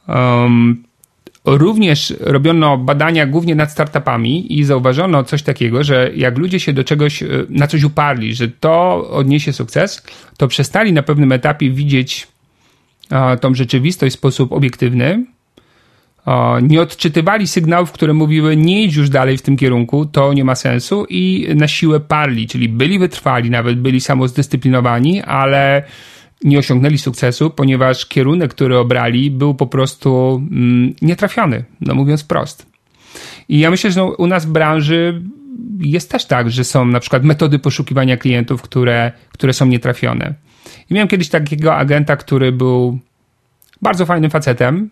Um, 0.07 0.83
również 1.45 2.13
robiono 2.19 2.77
badania 2.77 3.25
głównie 3.25 3.55
nad 3.55 3.71
startupami 3.71 4.59
i 4.59 4.63
zauważono 4.63 5.23
coś 5.23 5.43
takiego, 5.43 5.83
że 5.83 6.11
jak 6.15 6.37
ludzie 6.37 6.59
się 6.59 6.73
do 6.73 6.83
czegoś, 6.83 7.23
e, 7.23 7.27
na 7.49 7.67
coś 7.67 7.83
uparli, 7.83 8.35
że 8.35 8.47
to 8.47 8.95
odniesie 9.09 9.53
sukces, 9.53 10.03
to 10.37 10.47
przestali 10.47 10.93
na 10.93 11.03
pewnym 11.03 11.31
etapie 11.31 11.69
widzieć 11.69 12.27
tą 13.41 13.55
rzeczywistość 13.55 14.15
w 14.15 14.19
sposób 14.19 14.51
obiektywny 14.51 15.25
nie 16.61 16.81
odczytywali 16.81 17.47
sygnałów, 17.47 17.91
które 17.91 18.13
mówiły 18.13 18.57
nie 18.57 18.83
idź 18.83 18.95
już 18.95 19.09
dalej 19.09 19.37
w 19.37 19.41
tym 19.41 19.57
kierunku, 19.57 20.05
to 20.05 20.33
nie 20.33 20.43
ma 20.43 20.55
sensu 20.55 21.05
i 21.09 21.47
na 21.55 21.67
siłę 21.67 21.99
parli, 21.99 22.47
czyli 22.47 22.69
byli 22.69 22.99
wytrwali, 22.99 23.49
nawet 23.49 23.79
byli 23.79 24.01
samozdyscyplinowani, 24.01 25.21
ale 25.21 25.83
nie 26.43 26.59
osiągnęli 26.59 26.97
sukcesu, 26.97 27.49
ponieważ 27.49 28.05
kierunek, 28.05 28.51
który 28.53 28.77
obrali 28.77 29.31
był 29.31 29.55
po 29.55 29.67
prostu 29.67 30.41
mm, 30.51 30.93
nietrafiony, 31.01 31.63
no 31.81 31.95
mówiąc 31.95 32.23
prost. 32.23 32.65
I 33.49 33.59
ja 33.59 33.71
myślę, 33.71 33.91
że 33.91 33.99
no, 33.99 34.05
u 34.05 34.27
nas 34.27 34.45
w 34.45 34.51
branży 34.51 35.21
jest 35.79 36.11
też 36.11 36.25
tak, 36.25 36.51
że 36.51 36.63
są 36.63 36.85
na 36.85 36.99
przykład 36.99 37.23
metody 37.23 37.59
poszukiwania 37.59 38.17
klientów, 38.17 38.61
które, 38.61 39.11
które 39.29 39.53
są 39.53 39.65
nietrafione. 39.65 40.33
I 40.89 40.93
miałem 40.93 41.07
kiedyś 41.07 41.29
takiego 41.29 41.75
agenta, 41.75 42.15
który 42.15 42.51
był 42.51 42.99
bardzo 43.81 44.05
fajnym 44.05 44.31
facetem, 44.31 44.89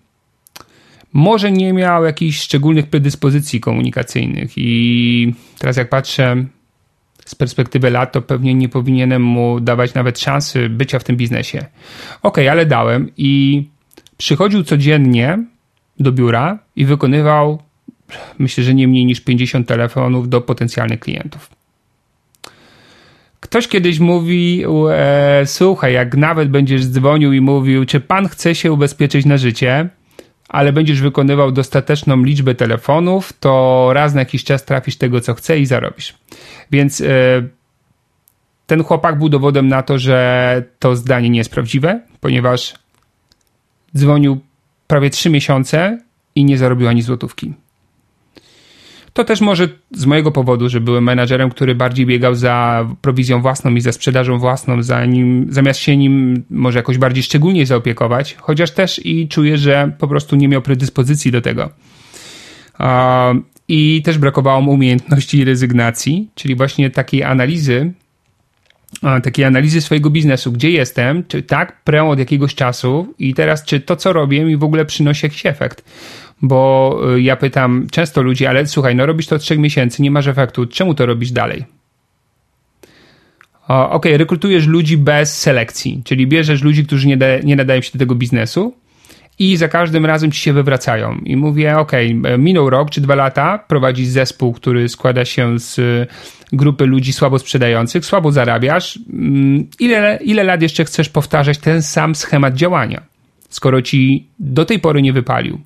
może 1.13 1.51
nie 1.51 1.73
miał 1.73 2.03
jakichś 2.03 2.39
szczególnych 2.39 2.87
predyspozycji 2.87 3.59
komunikacyjnych 3.59 4.51
i 4.57 5.33
teraz 5.59 5.77
jak 5.77 5.89
patrzę 5.89 6.45
z 7.25 7.35
perspektywy 7.35 7.89
lat, 7.89 8.11
to 8.11 8.21
pewnie 8.21 8.53
nie 8.53 8.69
powinienem 8.69 9.21
mu 9.23 9.59
dawać 9.59 9.93
nawet 9.93 10.19
szansy 10.19 10.69
bycia 10.69 10.99
w 10.99 11.03
tym 11.03 11.17
biznesie. 11.17 11.65
Ok, 12.21 12.37
ale 12.39 12.65
dałem 12.65 13.11
i 13.17 13.63
przychodził 14.17 14.63
codziennie 14.63 15.43
do 15.99 16.11
biura 16.11 16.59
i 16.75 16.85
wykonywał, 16.85 17.61
myślę, 18.39 18.63
że 18.63 18.73
nie 18.73 18.87
mniej 18.87 19.05
niż 19.05 19.21
50 19.21 19.67
telefonów 19.67 20.29
do 20.29 20.41
potencjalnych 20.41 20.99
klientów. 20.99 21.49
Ktoś 23.39 23.67
kiedyś 23.67 23.99
mówił, 23.99 24.89
e, 24.89 25.41
słuchaj, 25.45 25.93
jak 25.93 26.17
nawet 26.17 26.49
będziesz 26.49 26.85
dzwonił 26.85 27.33
i 27.33 27.41
mówił, 27.41 27.85
czy 27.85 27.99
pan 27.99 28.27
chce 28.27 28.55
się 28.55 28.71
ubezpieczyć 28.71 29.25
na 29.25 29.37
życie, 29.37 29.89
ale 30.53 30.73
będziesz 30.73 31.01
wykonywał 31.01 31.51
dostateczną 31.51 32.23
liczbę 32.23 32.55
telefonów, 32.55 33.33
to 33.39 33.89
raz 33.93 34.13
na 34.13 34.21
jakiś 34.21 34.43
czas 34.43 34.65
trafisz 34.65 34.97
tego, 34.97 35.21
co 35.21 35.33
chce 35.33 35.59
i 35.59 35.65
zarobisz. 35.65 36.13
Więc 36.71 37.01
e, 37.01 37.05
ten 38.67 38.83
chłopak 38.83 39.19
był 39.19 39.29
dowodem 39.29 39.67
na 39.67 39.83
to, 39.83 39.97
że 39.97 40.63
to 40.79 40.95
zdanie 40.95 41.29
nie 41.29 41.37
jest 41.37 41.51
prawdziwe, 41.51 41.99
ponieważ 42.19 42.73
dzwonił 43.97 44.39
prawie 44.87 45.09
trzy 45.09 45.29
miesiące 45.29 45.99
i 46.35 46.45
nie 46.45 46.57
zarobił 46.57 46.87
ani 46.87 47.01
złotówki. 47.01 47.53
To 49.13 49.23
też 49.23 49.41
może 49.41 49.67
z 49.91 50.05
mojego 50.05 50.31
powodu, 50.31 50.69
że 50.69 50.81
byłem 50.81 51.03
menadżerem, 51.03 51.49
który 51.49 51.75
bardziej 51.75 52.05
biegał 52.05 52.35
za 52.35 52.87
prowizją 53.01 53.41
własną 53.41 53.75
i 53.75 53.81
za 53.81 53.91
sprzedażą 53.91 54.39
własną, 54.39 54.83
za 54.83 55.05
nim, 55.05 55.47
zamiast 55.49 55.79
się 55.79 55.97
nim 55.97 56.43
może 56.49 56.79
jakoś 56.79 56.97
bardziej 56.97 57.23
szczególnie 57.23 57.65
zaopiekować, 57.65 58.35
chociaż 58.39 58.71
też 58.71 59.05
i 59.05 59.27
czuję, 59.27 59.57
że 59.57 59.91
po 59.99 60.07
prostu 60.07 60.35
nie 60.35 60.47
miał 60.47 60.61
predyspozycji 60.61 61.31
do 61.31 61.41
tego. 61.41 61.69
I 63.67 64.01
też 64.05 64.17
brakowało 64.17 64.61
mu 64.61 64.71
umiejętności 64.71 65.45
rezygnacji, 65.45 66.29
czyli 66.35 66.55
właśnie 66.55 66.89
takiej 66.89 67.23
analizy, 67.23 67.93
takiej 69.23 69.45
analizy 69.45 69.81
swojego 69.81 70.09
biznesu, 70.09 70.51
gdzie 70.51 70.71
jestem, 70.71 71.23
czy 71.27 71.43
tak 71.43 71.83
prę 71.83 72.03
od 72.03 72.19
jakiegoś 72.19 72.55
czasu 72.55 73.13
i 73.19 73.33
teraz 73.33 73.65
czy 73.65 73.79
to, 73.79 73.95
co 73.95 74.13
robię 74.13 74.45
mi 74.45 74.57
w 74.57 74.63
ogóle 74.63 74.85
przynosi 74.85 75.25
jakiś 75.25 75.45
efekt 75.45 75.83
bo 76.41 76.99
y, 77.15 77.21
ja 77.21 77.35
pytam 77.35 77.87
często 77.91 78.21
ludzi, 78.21 78.45
ale 78.45 78.67
słuchaj, 78.67 78.95
no 78.95 79.05
robisz 79.05 79.27
to 79.27 79.35
od 79.35 79.41
trzech 79.41 79.59
miesięcy, 79.59 80.01
nie 80.01 80.11
masz 80.11 80.27
efektu, 80.27 80.65
czemu 80.65 80.93
to 80.93 81.05
robisz 81.05 81.31
dalej? 81.31 81.65
Okej, 83.67 83.91
okay, 83.91 84.17
rekrutujesz 84.17 84.67
ludzi 84.67 84.97
bez 84.97 85.39
selekcji, 85.41 86.01
czyli 86.05 86.27
bierzesz 86.27 86.63
ludzi, 86.63 86.85
którzy 86.85 87.07
nie, 87.07 87.17
da, 87.17 87.39
nie 87.43 87.55
nadają 87.55 87.81
się 87.81 87.91
do 87.93 87.99
tego 87.99 88.15
biznesu 88.15 88.73
i 89.39 89.57
za 89.57 89.67
każdym 89.67 90.05
razem 90.05 90.31
ci 90.31 90.39
się 90.39 90.53
wywracają. 90.53 91.15
I 91.25 91.37
mówię, 91.37 91.77
ok, 91.77 91.91
minął 92.37 92.69
rok 92.69 92.89
czy 92.89 93.01
dwa 93.01 93.15
lata, 93.15 93.57
prowadzisz 93.67 94.07
zespół, 94.07 94.53
który 94.53 94.89
składa 94.89 95.25
się 95.25 95.59
z 95.59 95.79
grupy 96.53 96.85
ludzi 96.85 97.13
słabo 97.13 97.39
sprzedających, 97.39 98.05
słabo 98.05 98.31
zarabiasz. 98.31 98.99
Mm, 99.13 99.67
ile, 99.79 100.19
ile 100.23 100.43
lat 100.43 100.61
jeszcze 100.61 100.85
chcesz 100.85 101.09
powtarzać 101.09 101.57
ten 101.57 101.81
sam 101.81 102.15
schemat 102.15 102.53
działania, 102.53 103.01
skoro 103.49 103.81
ci 103.81 104.27
do 104.39 104.65
tej 104.65 104.79
pory 104.79 105.01
nie 105.01 105.13
wypalił? 105.13 105.61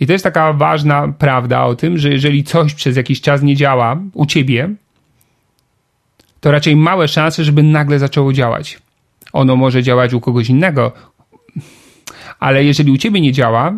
I 0.00 0.06
to 0.06 0.12
jest 0.12 0.24
taka 0.24 0.52
ważna 0.52 1.12
prawda 1.18 1.64
o 1.64 1.74
tym, 1.74 1.98
że 1.98 2.08
jeżeli 2.08 2.44
coś 2.44 2.74
przez 2.74 2.96
jakiś 2.96 3.20
czas 3.20 3.42
nie 3.42 3.56
działa 3.56 4.00
u 4.14 4.26
ciebie, 4.26 4.74
to 6.40 6.50
raczej 6.50 6.76
małe 6.76 7.08
szanse, 7.08 7.44
żeby 7.44 7.62
nagle 7.62 7.98
zaczęło 7.98 8.32
działać. 8.32 8.78
Ono 9.32 9.56
może 9.56 9.82
działać 9.82 10.14
u 10.14 10.20
kogoś 10.20 10.50
innego, 10.50 10.92
ale 12.40 12.64
jeżeli 12.64 12.90
u 12.90 12.96
ciebie 12.96 13.20
nie 13.20 13.32
działa, 13.32 13.74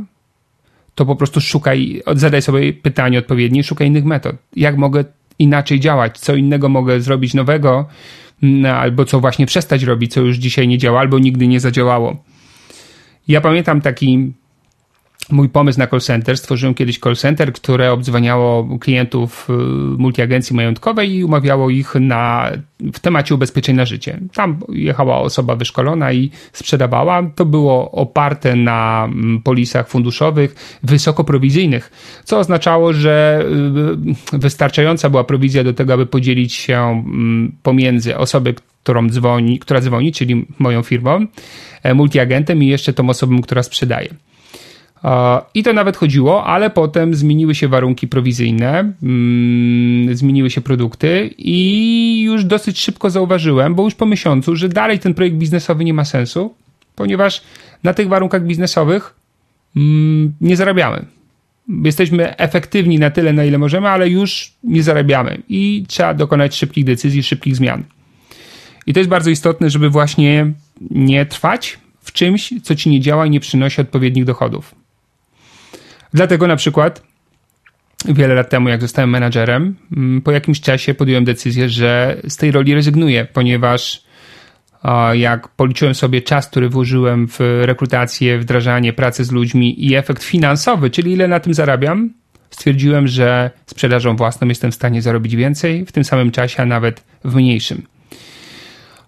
to 0.95 1.07
po 1.07 1.17
prostu 1.17 1.41
szukaj, 1.41 2.03
zadaj 2.15 2.43
sobie 2.43 2.73
pytanie 2.73 3.19
odpowiednie, 3.19 3.65
szukaj 3.65 3.87
innych 3.87 4.05
metod. 4.05 4.37
Jak 4.57 4.77
mogę 4.77 5.05
inaczej 5.39 5.81
działać? 5.81 6.19
Co 6.19 6.35
innego 6.35 6.69
mogę 6.69 7.01
zrobić 7.01 7.35
nowego? 7.35 7.89
Mm, 8.43 8.77
albo 8.77 9.05
co 9.05 9.21
właśnie 9.21 9.47
przestać 9.47 9.83
robić, 9.83 10.13
co 10.13 10.21
już 10.21 10.37
dzisiaj 10.37 10.69
nie 10.69 10.79
działa, 10.79 11.01
albo 11.01 11.19
nigdy 11.19 11.47
nie 11.49 11.61
zadziałało. 11.61 12.17
Ja 13.29 13.41
pamiętam 13.41 13.81
taki 13.81 14.33
mój 15.31 15.49
pomysł 15.49 15.79
na 15.79 15.87
call 15.87 16.01
center. 16.01 16.39
Stworzyłem 16.39 16.75
kiedyś 16.75 16.99
call 16.99 17.17
center, 17.17 17.53
które 17.53 17.93
obdzwaniało 17.93 18.79
klientów 18.79 19.49
y, 19.51 19.53
multiagencji 19.99 20.57
majątkowej 20.57 21.15
i 21.15 21.25
umawiało 21.25 21.71
ich 21.71 21.95
na, 21.95 22.51
w 22.93 23.01
temacie 23.01 23.35
ubezpieczeń 23.35 23.77
na 23.77 23.85
życie. 23.85 24.21
Tam 24.35 24.61
jechała 24.69 25.19
osoba 25.19 25.57
wyszkolona 25.57 26.13
i 26.13 26.31
sprzedawała. 26.53 27.23
To 27.35 27.45
było 27.45 27.91
oparte 27.91 28.57
na 28.57 29.05
mm, 29.05 29.43
polisach 29.43 29.89
funduszowych 29.89 30.79
wysokoprowizyjnych, 30.83 31.93
co 32.25 32.39
oznaczało, 32.39 32.93
że 32.93 33.45
y, 34.33 34.39
wystarczająca 34.39 35.11
była 35.11 35.25
prowizja 35.25 35.65
do 35.65 35.73
tego, 35.73 35.93
aby 35.93 36.07
podzielić 36.07 36.55
się 36.55 36.79
mm, 36.79 37.53
pomiędzy 37.63 38.17
osobę, 38.17 38.53
którą 38.83 39.09
dzwoni, 39.09 39.59
która 39.59 39.81
dzwoni, 39.81 40.13
czyli 40.13 40.47
moją 40.59 40.83
firmą, 40.83 41.27
e, 41.83 41.95
multiagentem 41.95 42.63
i 42.63 42.67
jeszcze 42.67 42.93
tą 42.93 43.11
osobą, 43.11 43.43
która 43.43 43.63
sprzedaje. 43.63 44.15
I 45.55 45.63
to 45.63 45.73
nawet 45.73 45.97
chodziło, 45.97 46.45
ale 46.45 46.71
potem 46.71 47.15
zmieniły 47.15 47.55
się 47.55 47.69
warunki 47.69 48.09
prowizyjne, 48.09 48.93
mm, 49.03 50.17
zmieniły 50.17 50.51
się 50.51 50.61
produkty 50.61 51.35
i 51.39 52.23
już 52.23 52.45
dosyć 52.45 52.81
szybko 52.81 53.11
zauważyłem, 53.11 53.75
bo 53.75 53.85
już 53.85 53.95
po 53.95 54.07
miesiącu, 54.07 54.57
że 54.57 54.69
dalej 54.69 54.99
ten 54.99 55.15
projekt 55.15 55.37
biznesowy 55.37 55.85
nie 55.85 55.95
ma 55.95 56.05
sensu, 56.05 56.55
ponieważ 56.97 57.43
na 57.83 57.95
tych 57.95 58.09
warunkach 58.09 58.45
biznesowych 58.45 59.15
mm, 59.77 60.33
nie 60.41 60.57
zarabiamy. 60.57 61.05
Jesteśmy 61.85 62.37
efektywni 62.37 62.99
na 62.99 63.11
tyle, 63.11 63.33
na 63.33 63.45
ile 63.45 63.59
możemy, 63.59 63.89
ale 63.89 64.09
już 64.09 64.53
nie 64.65 64.83
zarabiamy 64.83 65.43
i 65.49 65.85
trzeba 65.89 66.15
dokonać 66.15 66.57
szybkich 66.57 66.85
decyzji, 66.85 67.23
szybkich 67.23 67.57
zmian. 67.57 67.85
I 68.87 68.93
to 68.93 69.01
jest 69.01 69.11
bardzo 69.11 69.31
istotne, 69.31 69.71
żeby 69.71 69.91
właśnie 69.91 70.53
nie 70.91 71.27
trwać 71.27 71.79
w 72.01 72.13
czymś, 72.13 72.55
co 72.63 72.75
ci 72.75 72.91
nie 72.91 73.01
działa 73.01 73.27
i 73.27 73.31
nie 73.31 73.41
przynosi 73.41 73.81
odpowiednich 73.81 74.25
dochodów. 74.25 74.80
Dlatego 76.15 76.47
na 76.47 76.57
przykład 76.57 77.03
wiele 78.05 78.35
lat 78.35 78.51
temu, 78.51 78.69
jak 78.69 78.81
zostałem 78.81 79.11
menadżerem, 79.11 79.77
mm, 79.97 80.23
po 80.23 80.31
jakimś 80.31 80.61
czasie 80.61 80.95
podjąłem 80.95 81.25
decyzję, 81.25 81.69
że 81.69 82.21
z 82.29 82.37
tej 82.37 82.51
roli 82.51 82.75
rezygnuję, 82.75 83.27
ponieważ 83.33 84.03
jak 85.13 85.49
policzyłem 85.49 85.95
sobie 85.95 86.23
czas, 86.23 86.49
który 86.49 86.69
włożyłem 86.69 87.29
w 87.29 87.39
rekrutację, 87.65 88.39
wdrażanie, 88.39 88.93
pracę 88.93 89.25
z 89.25 89.33
ludźmi 89.33 89.87
i 89.87 89.95
efekt 89.95 90.23
finansowy, 90.23 90.91
czyli 90.91 91.13
ile 91.13 91.29
na 91.29 91.41
tym 91.41 91.55
zarabiam, 91.55 92.11
stwierdziłem, 92.51 93.09
że 93.09 93.51
sprzedażą 93.67 94.17
własną 94.17 94.49
jestem 94.49 94.73
w 94.73 94.75
stanie 94.75 95.03
zarobić 95.03 95.37
więcej 95.37 95.87
w 95.87 95.93
tym 95.93 96.05
samym 96.05 96.31
czasie, 96.31 96.63
a 96.63 96.67
nawet 96.67 97.05
w 97.25 97.35
mniejszym. 97.35 97.83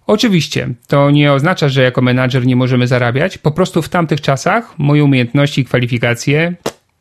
Oczywiście, 0.07 0.69
to 0.87 1.11
nie 1.11 1.33
oznacza, 1.33 1.69
że 1.69 1.83
jako 1.83 2.01
menadżer 2.01 2.45
nie 2.45 2.55
możemy 2.55 2.87
zarabiać. 2.87 3.37
Po 3.37 3.51
prostu 3.51 3.81
w 3.81 3.89
tamtych 3.89 4.21
czasach 4.21 4.79
moje 4.79 5.03
umiejętności 5.03 5.61
i 5.61 5.65
kwalifikacje 5.65 6.53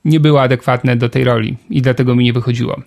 nie 0.04 0.20
były 0.20 0.40
adekwatne 0.40 0.96
do 0.96 1.08
tej 1.08 1.24
roli 1.24 1.56
i 1.70 1.82
dlatego 1.82 2.14
mi 2.14 2.24
nie 2.24 2.32
wychodziło. 2.32 2.82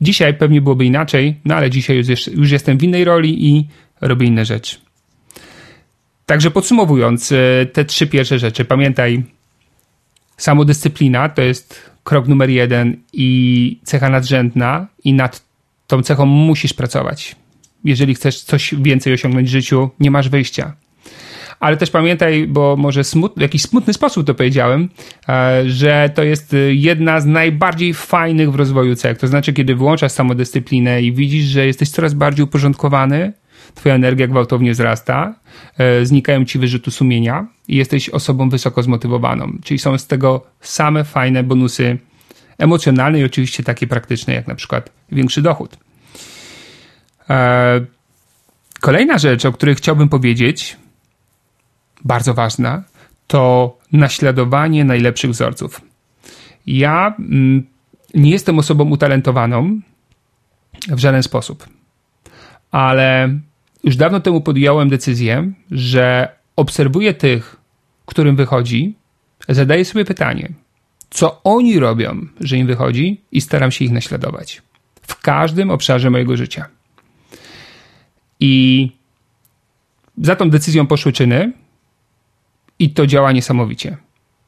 Dzisiaj 0.00 0.34
pewnie 0.34 0.60
byłoby 0.60 0.84
inaczej, 0.84 1.34
no 1.44 1.54
ale 1.54 1.70
dzisiaj 1.70 1.96
już, 1.96 2.26
już 2.26 2.50
jestem 2.50 2.78
w 2.78 2.82
innej 2.82 3.04
roli 3.04 3.48
i 3.48 3.66
robię 4.00 4.26
inne 4.26 4.44
rzeczy. 4.44 4.76
Także 6.26 6.50
podsumowując, 6.50 7.32
e, 7.32 7.66
te 7.66 7.84
trzy 7.84 8.06
pierwsze 8.06 8.38
rzeczy, 8.38 8.64
pamiętaj, 8.64 9.22
samodyscyplina 10.36 11.28
to 11.28 11.42
jest 11.42 11.90
krok 12.04 12.28
numer 12.28 12.50
jeden 12.50 12.96
i 13.12 13.80
cecha 13.84 14.08
nadrzędna, 14.08 14.86
i 15.04 15.12
nad 15.12 15.42
tą 15.86 16.02
cechą 16.02 16.26
musisz 16.26 16.72
pracować. 16.74 17.36
Jeżeli 17.84 18.14
chcesz 18.14 18.40
coś 18.40 18.74
więcej 18.78 19.12
osiągnąć 19.12 19.48
w 19.48 19.52
życiu, 19.52 19.90
nie 20.00 20.10
masz 20.10 20.28
wyjścia 20.28 20.72
ale 21.60 21.76
też 21.76 21.90
pamiętaj, 21.90 22.46
bo 22.46 22.76
może 22.76 23.04
smut, 23.04 23.32
w 23.36 23.40
jakiś 23.40 23.62
smutny 23.62 23.92
sposób 23.92 24.26
to 24.26 24.34
powiedziałem, 24.34 24.88
e, 25.28 25.62
że 25.66 26.10
to 26.14 26.22
jest 26.22 26.56
jedna 26.68 27.20
z 27.20 27.26
najbardziej 27.26 27.94
fajnych 27.94 28.52
w 28.52 28.54
rozwoju 28.54 28.96
cech. 28.96 29.18
To 29.18 29.26
znaczy, 29.26 29.52
kiedy 29.52 29.74
włączasz 29.74 30.12
samodyscyplinę 30.12 31.02
i 31.02 31.12
widzisz, 31.12 31.44
że 31.44 31.66
jesteś 31.66 31.90
coraz 31.90 32.14
bardziej 32.14 32.44
uporządkowany, 32.44 33.32
twoja 33.74 33.94
energia 33.94 34.26
gwałtownie 34.26 34.72
wzrasta, 34.72 35.34
e, 35.78 36.06
znikają 36.06 36.44
ci 36.44 36.58
wyrzuty 36.58 36.90
sumienia 36.90 37.46
i 37.68 37.76
jesteś 37.76 38.08
osobą 38.08 38.48
wysoko 38.48 38.82
zmotywowaną. 38.82 39.52
Czyli 39.64 39.78
są 39.78 39.98
z 39.98 40.06
tego 40.06 40.46
same 40.60 41.04
fajne 41.04 41.42
bonusy 41.42 41.98
emocjonalne 42.58 43.20
i 43.20 43.24
oczywiście 43.24 43.62
takie 43.62 43.86
praktyczne, 43.86 44.34
jak 44.34 44.46
na 44.46 44.54
przykład 44.54 44.90
większy 45.12 45.42
dochód. 45.42 45.78
E, 47.30 47.80
kolejna 48.80 49.18
rzecz, 49.18 49.44
o 49.44 49.52
której 49.52 49.74
chciałbym 49.74 50.08
powiedzieć, 50.08 50.76
bardzo 52.04 52.34
ważna, 52.34 52.82
to 53.26 53.76
naśladowanie 53.92 54.84
najlepszych 54.84 55.30
wzorców. 55.30 55.80
Ja 56.66 57.14
mm, 57.18 57.66
nie 58.14 58.30
jestem 58.30 58.58
osobą 58.58 58.90
utalentowaną 58.90 59.80
w 60.88 60.98
żaden 60.98 61.22
sposób, 61.22 61.68
ale 62.70 63.38
już 63.84 63.96
dawno 63.96 64.20
temu 64.20 64.40
podjąłem 64.40 64.88
decyzję, 64.88 65.52
że 65.70 66.28
obserwuję 66.56 67.14
tych, 67.14 67.56
którym 68.06 68.36
wychodzi, 68.36 68.94
zadaję 69.48 69.84
sobie 69.84 70.04
pytanie, 70.04 70.48
co 71.10 71.40
oni 71.44 71.78
robią, 71.78 72.26
że 72.40 72.56
im 72.56 72.66
wychodzi, 72.66 73.20
i 73.32 73.40
staram 73.40 73.70
się 73.70 73.84
ich 73.84 73.90
naśladować 73.90 74.62
w 75.02 75.20
każdym 75.20 75.70
obszarze 75.70 76.10
mojego 76.10 76.36
życia. 76.36 76.66
I 78.40 78.90
za 80.18 80.36
tą 80.36 80.50
decyzją 80.50 80.86
poszły 80.86 81.12
czyny, 81.12 81.52
i 82.78 82.90
to 82.90 83.06
działa 83.06 83.32
niesamowicie. 83.32 83.96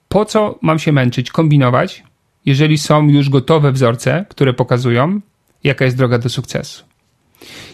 Po 0.09 0.24
co 0.24 0.59
mam 0.62 0.78
się 0.78 0.93
męczyć, 0.93 1.31
kombinować, 1.31 2.05
jeżeli 2.47 2.78
są 2.78 3.09
już 3.09 3.28
gotowe 3.28 3.72
wzorce, 3.72 4.24
które 4.28 4.53
pokazują, 4.53 5.20
jaka 5.64 5.85
jest 5.85 5.97
droga 5.97 6.18
do 6.18 6.28
sukcesu? 6.28 6.85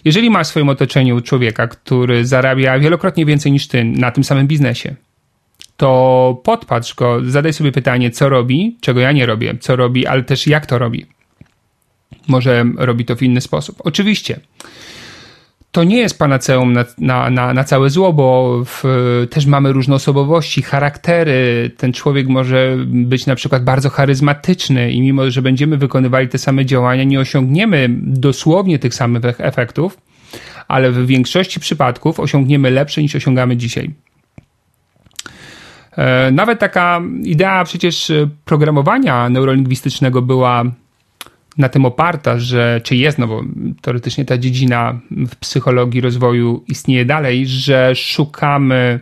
Jeżeli 0.04 0.30
masz 0.30 0.46
w 0.46 0.50
swoim 0.50 0.68
otoczeniu 0.68 1.20
człowieka, 1.20 1.66
który 1.68 2.26
zarabia 2.26 2.78
wielokrotnie 2.78 3.26
więcej 3.26 3.52
niż 3.52 3.68
ty 3.68 3.84
na 3.84 4.10
tym 4.10 4.24
samym 4.24 4.46
biznesie, 4.46 4.94
to 5.76 6.40
podpatrz 6.44 6.94
go, 6.94 7.20
zadaj 7.24 7.52
sobie 7.52 7.72
pytanie, 7.72 8.10
co 8.10 8.28
robi, 8.28 8.76
czego 8.80 9.00
ja 9.00 9.12
nie 9.12 9.26
robię, 9.26 9.54
co 9.60 9.76
robi, 9.76 10.06
ale 10.06 10.22
też 10.22 10.46
jak 10.46 10.66
to 10.66 10.78
robi. 10.78 11.06
Może 12.28 12.64
robi 12.76 13.04
to 13.04 13.16
w 13.16 13.22
inny 13.22 13.40
sposób. 13.40 13.76
Oczywiście, 13.84 14.40
to 15.76 15.84
nie 15.84 15.98
jest 15.98 16.18
panaceum 16.18 16.72
na, 16.72 16.84
na, 16.98 17.30
na, 17.30 17.54
na 17.54 17.64
całe 17.64 17.90
zło, 17.90 18.12
bo 18.12 18.60
w, 18.64 18.82
też 19.30 19.46
mamy 19.46 19.72
różne 19.72 19.94
osobowości, 19.94 20.62
charaktery. 20.62 21.70
Ten 21.76 21.92
człowiek 21.92 22.28
może 22.28 22.76
być 22.86 23.26
na 23.26 23.34
przykład 23.34 23.64
bardzo 23.64 23.90
charyzmatyczny 23.90 24.92
i 24.92 25.00
mimo, 25.00 25.30
że 25.30 25.42
będziemy 25.42 25.76
wykonywali 25.76 26.28
te 26.28 26.38
same 26.38 26.66
działania, 26.66 27.04
nie 27.04 27.20
osiągniemy 27.20 27.88
dosłownie 28.02 28.78
tych 28.78 28.94
samych 28.94 29.22
efektów, 29.38 29.98
ale 30.68 30.90
w 30.90 31.06
większości 31.06 31.60
przypadków 31.60 32.20
osiągniemy 32.20 32.70
lepsze 32.70 33.02
niż 33.02 33.16
osiągamy 33.16 33.56
dzisiaj. 33.56 33.90
E, 35.96 36.30
nawet 36.30 36.58
taka 36.58 37.02
idea 37.24 37.64
przecież 37.64 38.12
programowania 38.44 39.28
neurolingwistycznego 39.28 40.22
była 40.22 40.64
na 41.58 41.68
tym 41.68 41.84
oparta, 41.84 42.38
że, 42.38 42.80
czy 42.84 42.96
jest, 42.96 43.18
no 43.18 43.26
bo 43.26 43.42
teoretycznie 43.80 44.24
ta 44.24 44.38
dziedzina 44.38 45.00
w 45.10 45.36
psychologii 45.36 46.00
rozwoju 46.00 46.64
istnieje 46.68 47.04
dalej, 47.04 47.46
że 47.46 47.94
szukamy 47.94 49.00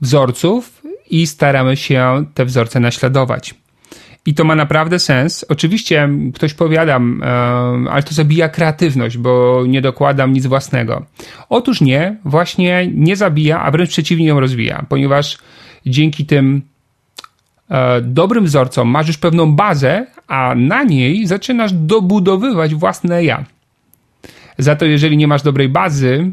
wzorców 0.00 0.82
i 1.10 1.26
staramy 1.26 1.76
się 1.76 2.24
te 2.34 2.44
wzorce 2.44 2.80
naśladować. 2.80 3.54
I 4.26 4.34
to 4.34 4.44
ma 4.44 4.54
naprawdę 4.54 4.98
sens. 4.98 5.44
Oczywiście 5.48 6.08
ktoś 6.34 6.54
powiadam, 6.54 7.22
ale 7.90 8.02
to 8.02 8.14
zabija 8.14 8.48
kreatywność, 8.48 9.18
bo 9.18 9.64
nie 9.68 9.82
dokładam 9.82 10.32
nic 10.32 10.46
własnego. 10.46 11.06
Otóż 11.48 11.80
nie, 11.80 12.16
właśnie 12.24 12.90
nie 12.94 13.16
zabija, 13.16 13.62
a 13.62 13.70
wręcz 13.70 13.90
przeciwnie 13.90 14.26
ją 14.26 14.40
rozwija, 14.40 14.86
ponieważ 14.88 15.38
dzięki 15.86 16.26
tym 16.26 16.62
e, 17.70 18.00
dobrym 18.00 18.44
wzorcom 18.44 18.88
masz 18.88 19.06
już 19.06 19.18
pewną 19.18 19.52
bazę, 19.52 20.06
a 20.28 20.54
na 20.54 20.82
niej 20.82 21.26
zaczynasz 21.26 21.72
dobudowywać 21.72 22.74
własne 22.74 23.24
ja. 23.24 23.44
Za 24.58 24.76
to, 24.76 24.84
jeżeli 24.84 25.16
nie 25.16 25.28
masz 25.28 25.42
dobrej 25.42 25.68
bazy, 25.68 26.32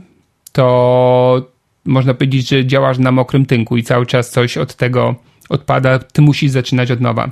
to 0.51 1.51
można 1.85 2.13
powiedzieć, 2.13 2.49
że 2.49 2.65
działasz 2.65 2.97
na 2.97 3.11
mokrym 3.11 3.45
tynku 3.45 3.77
i 3.77 3.83
cały 3.83 4.05
czas 4.05 4.29
coś 4.29 4.57
od 4.57 4.75
tego 4.75 5.15
odpada, 5.49 5.99
ty 5.99 6.21
musisz 6.21 6.51
zaczynać 6.51 6.91
od 6.91 7.01
nowa. 7.01 7.29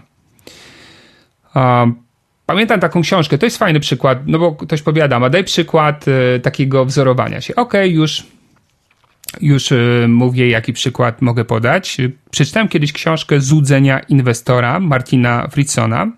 Pamiętam 2.45 2.79
taką 2.79 3.01
książkę, 3.01 3.37
to 3.37 3.45
jest 3.45 3.57
fajny 3.57 3.79
przykład, 3.79 4.19
no 4.25 4.39
bo 4.39 4.51
ktoś 4.51 4.81
powiada, 4.81 5.15
a 5.15 5.29
daj 5.29 5.43
przykład 5.43 6.05
y, 6.07 6.39
takiego 6.39 6.85
wzorowania 6.85 7.41
się. 7.41 7.55
Okej, 7.55 7.81
okay, 7.81 7.89
już 7.89 8.23
już 9.41 9.71
y, 9.71 10.05
mówię, 10.09 10.49
jaki 10.49 10.73
przykład 10.73 11.21
mogę 11.21 11.45
podać. 11.45 11.97
Przeczytałem 12.31 12.67
kiedyś 12.67 12.93
książkę 12.93 13.41
Złudzenia 13.41 13.99
inwestora 13.99 14.79
Martina 14.79 15.47
Fritzona. 15.47 16.11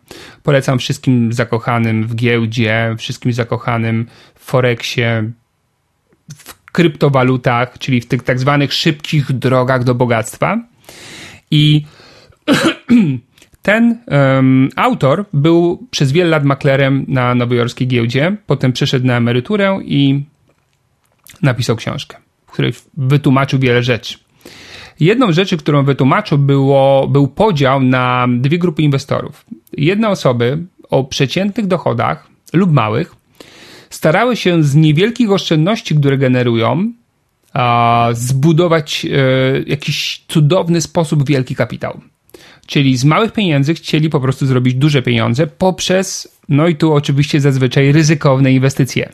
Polecam 0.43 0.80
wszystkim 0.80 1.34
zakochanym 1.34 2.07
w 2.07 2.16
giełdzie, 2.16 2.95
wszystkim 2.97 3.34
zakochanym 3.34 4.07
w 4.36 4.45
Forexie, 4.45 5.32
w 6.36 6.72
kryptowalutach, 6.72 7.78
czyli 7.80 8.01
w 8.01 8.07
tych 8.07 8.24
tak 8.24 8.39
zwanych 8.39 8.74
szybkich 8.74 9.32
drogach 9.32 9.84
do 9.84 9.95
bogactwa. 9.95 10.57
I 11.51 11.86
ten 13.61 13.97
um, 14.07 14.70
autor 14.76 15.26
był 15.34 15.88
przez 15.91 16.11
wiele 16.11 16.30
lat 16.30 16.43
maklerem 16.43 17.05
na 17.07 17.36
nowojorskiej 17.36 17.88
giełdzie, 17.88 18.36
potem 18.45 18.74
przeszedł 18.74 19.05
na 19.05 19.18
emeryturę 19.18 19.80
i 19.84 20.24
napisał 21.41 21.76
książkę 21.76 22.24
której 22.55 22.73
wytłumaczył 22.97 23.59
wiele 23.59 23.83
rzeczy. 23.83 24.17
Jedną 24.99 25.31
rzeczy, 25.31 25.57
którą 25.57 25.85
wytłumaczył, 25.85 26.37
było, 26.37 27.07
był 27.07 27.27
podział 27.27 27.81
na 27.81 28.27
dwie 28.29 28.57
grupy 28.59 28.81
inwestorów. 28.81 29.45
Jedne 29.77 30.09
osoby 30.09 30.65
o 30.89 31.03
przeciętnych 31.03 31.67
dochodach 31.67 32.27
lub 32.53 32.71
małych 32.71 33.15
starały 33.89 34.35
się 34.35 34.63
z 34.63 34.75
niewielkich 34.75 35.31
oszczędności, 35.31 35.95
które 35.95 36.17
generują, 36.17 36.93
zbudować 38.13 39.05
w 39.09 39.63
jakiś 39.67 40.23
cudowny 40.27 40.81
sposób 40.81 41.27
wielki 41.27 41.55
kapitał. 41.55 42.01
Czyli 42.65 42.97
z 42.97 43.05
małych 43.05 43.33
pieniędzy 43.33 43.73
chcieli 43.73 44.09
po 44.09 44.19
prostu 44.19 44.45
zrobić 44.45 44.73
duże 44.75 45.01
pieniądze 45.01 45.47
poprzez, 45.47 46.37
no 46.49 46.67
i 46.67 46.75
tu 46.75 46.93
oczywiście 46.93 47.41
zazwyczaj 47.41 47.91
ryzykowne 47.91 48.53
inwestycje. 48.53 49.11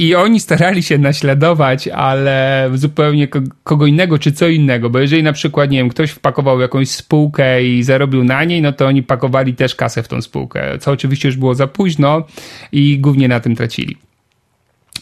I 0.00 0.14
oni 0.14 0.40
starali 0.40 0.82
się 0.82 0.98
naśladować, 0.98 1.88
ale 1.88 2.70
zupełnie 2.74 3.28
kogo 3.64 3.86
innego 3.86 4.18
czy 4.18 4.32
co 4.32 4.48
innego, 4.48 4.90
bo 4.90 4.98
jeżeli 4.98 5.22
na 5.22 5.32
przykład, 5.32 5.70
nie 5.70 5.78
wiem, 5.78 5.88
ktoś 5.88 6.10
wpakował 6.10 6.60
jakąś 6.60 6.90
spółkę 6.90 7.64
i 7.64 7.82
zarobił 7.82 8.24
na 8.24 8.44
niej, 8.44 8.62
no 8.62 8.72
to 8.72 8.86
oni 8.86 9.02
pakowali 9.02 9.54
też 9.54 9.74
kasę 9.74 10.02
w 10.02 10.08
tą 10.08 10.22
spółkę, 10.22 10.78
co 10.78 10.90
oczywiście 10.90 11.28
już 11.28 11.36
było 11.36 11.54
za 11.54 11.66
późno 11.66 12.26
i 12.72 12.98
głównie 12.98 13.28
na 13.28 13.40
tym 13.40 13.56
tracili. 13.56 13.96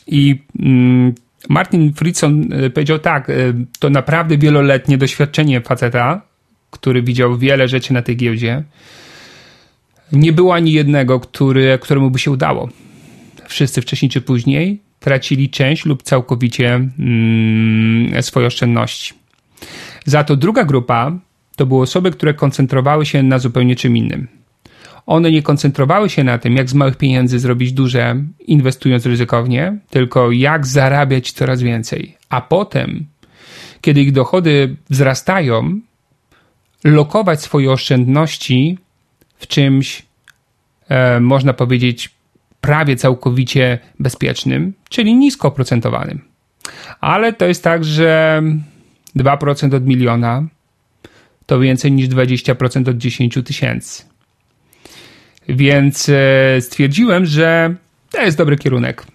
I 0.07 0.43
mm, 0.61 1.15
Martin 1.49 1.93
Friedson 1.93 2.53
y, 2.53 2.71
powiedział 2.71 2.99
tak, 2.99 3.31
y, 3.31 3.55
to 3.79 3.91
naprawdę 3.91 4.39
wieloletnie 4.39 4.99
doświadczenie 4.99 5.61
faceta, 5.61 6.23
który 6.71 7.03
widział 7.03 7.39
wiele 7.39 7.69
rzeczy 7.69 7.93
na 7.93 8.03
tej 8.03 8.17
giełdzie. 8.17 8.63
Nie 10.13 10.33
było 10.33 10.55
ani 10.55 10.73
jednego, 10.73 11.21
który, 11.21 11.79
któremu 11.79 12.11
by 12.11 12.19
się 12.19 12.31
udało. 12.31 12.69
Wszyscy 13.49 13.83
wcześniej 13.83 14.11
czy 14.11 14.21
później 14.21 14.86
tracili 15.01 15.51
część 15.51 15.85
lub 15.85 16.03
całkowicie 16.03 16.75
mm, 16.99 18.23
swoje 18.23 18.47
oszczędności. 18.47 19.15
Za 20.05 20.25
to 20.25 20.37
druga 20.37 20.65
grupa 20.65 21.13
to 21.57 21.67
były 21.67 21.83
osoby, 21.83 22.11
które 22.11 22.35
koncentrowały 22.35 23.07
się 23.07 23.23
na 23.23 23.39
zupełnie 23.39 23.77
czym 23.77 23.97
innym. 23.97 24.29
One 25.07 25.31
nie 25.31 25.43
koncentrowały 25.43 26.11
się 26.11 26.25
na 26.25 26.39
tym, 26.39 26.57
jak 26.57 26.71
z 26.71 26.75
małych 26.75 26.97
pieniędzy 26.97 27.39
zrobić 27.39 27.73
duże, 27.73 28.17
inwestując 28.47 29.07
ryzykownie, 29.07 29.79
tylko 29.91 30.33
jak 30.33 30.67
zarabiać 30.67 31.33
coraz 31.33 31.63
więcej. 31.63 32.17
A 32.29 32.41
potem, 32.41 33.07
kiedy 33.81 34.01
ich 34.01 34.13
dochody 34.13 34.77
wzrastają, 34.91 35.81
lokować 36.85 37.43
swoje 37.43 37.73
oszczędności 37.73 38.79
w 39.39 39.47
czymś, 39.47 40.03
e, 40.89 41.21
można 41.21 41.53
powiedzieć, 41.53 42.16
prawie 42.67 42.97
całkowicie 42.97 43.79
bezpiecznym, 44.01 44.73
czyli 44.89 45.15
nisko 45.15 45.49
oprocentowanym. 45.49 46.21
Ale 47.01 47.33
to 47.33 47.47
jest 47.47 47.65
tak, 47.65 47.85
że 47.85 48.43
2% 49.17 49.75
od 49.75 49.87
miliona 49.87 50.45
to 51.47 51.61
więcej 51.61 51.93
niż 51.93 52.09
20% 52.09 52.91
od 52.91 52.97
10 52.97 53.39
tysięcy. 53.45 54.05
Więc 55.49 56.09
e, 56.09 56.61
stwierdziłem, 56.61 57.27
że 57.27 57.75
to 58.11 58.23
jest 58.23 58.39
dobry 58.39 58.57
kierunek. 58.57 59.07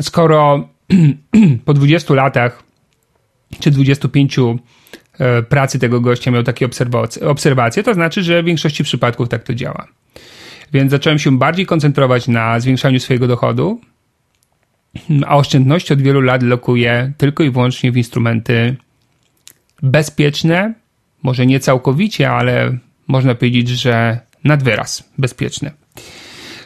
Skoro 0.00 0.68
po 1.64 1.74
20 1.74 2.14
latach 2.14 2.62
czy 3.60 3.70
25 3.70 4.36
e, 4.38 5.42
pracy 5.42 5.78
tego 5.78 6.00
gościa 6.00 6.30
miał 6.30 6.42
takie 6.42 6.68
obserwacje, 7.22 7.82
to 7.82 7.94
znaczy, 7.94 8.22
że 8.22 8.42
w 8.42 8.46
większości 8.46 8.84
przypadków 8.84 9.28
tak 9.28 9.42
to 9.42 9.54
działa. 9.54 9.86
Więc 10.72 10.90
zacząłem 10.90 11.18
się 11.18 11.38
bardziej 11.38 11.66
koncentrować 11.66 12.28
na 12.28 12.60
zwiększaniu 12.60 13.00
swojego 13.00 13.26
dochodu, 13.26 13.80
a 15.26 15.36
oszczędności 15.36 15.92
od 15.92 16.02
wielu 16.02 16.20
lat 16.20 16.42
lokuję 16.42 17.12
tylko 17.18 17.44
i 17.44 17.50
wyłącznie 17.50 17.92
w 17.92 17.96
instrumenty 17.96 18.76
bezpieczne, 19.82 20.74
może 21.22 21.46
nie 21.46 21.60
całkowicie, 21.60 22.30
ale 22.30 22.78
można 23.08 23.34
powiedzieć, 23.34 23.68
że 23.68 24.20
nad 24.44 24.62
wyraz 24.62 25.10
bezpieczne. 25.18 25.70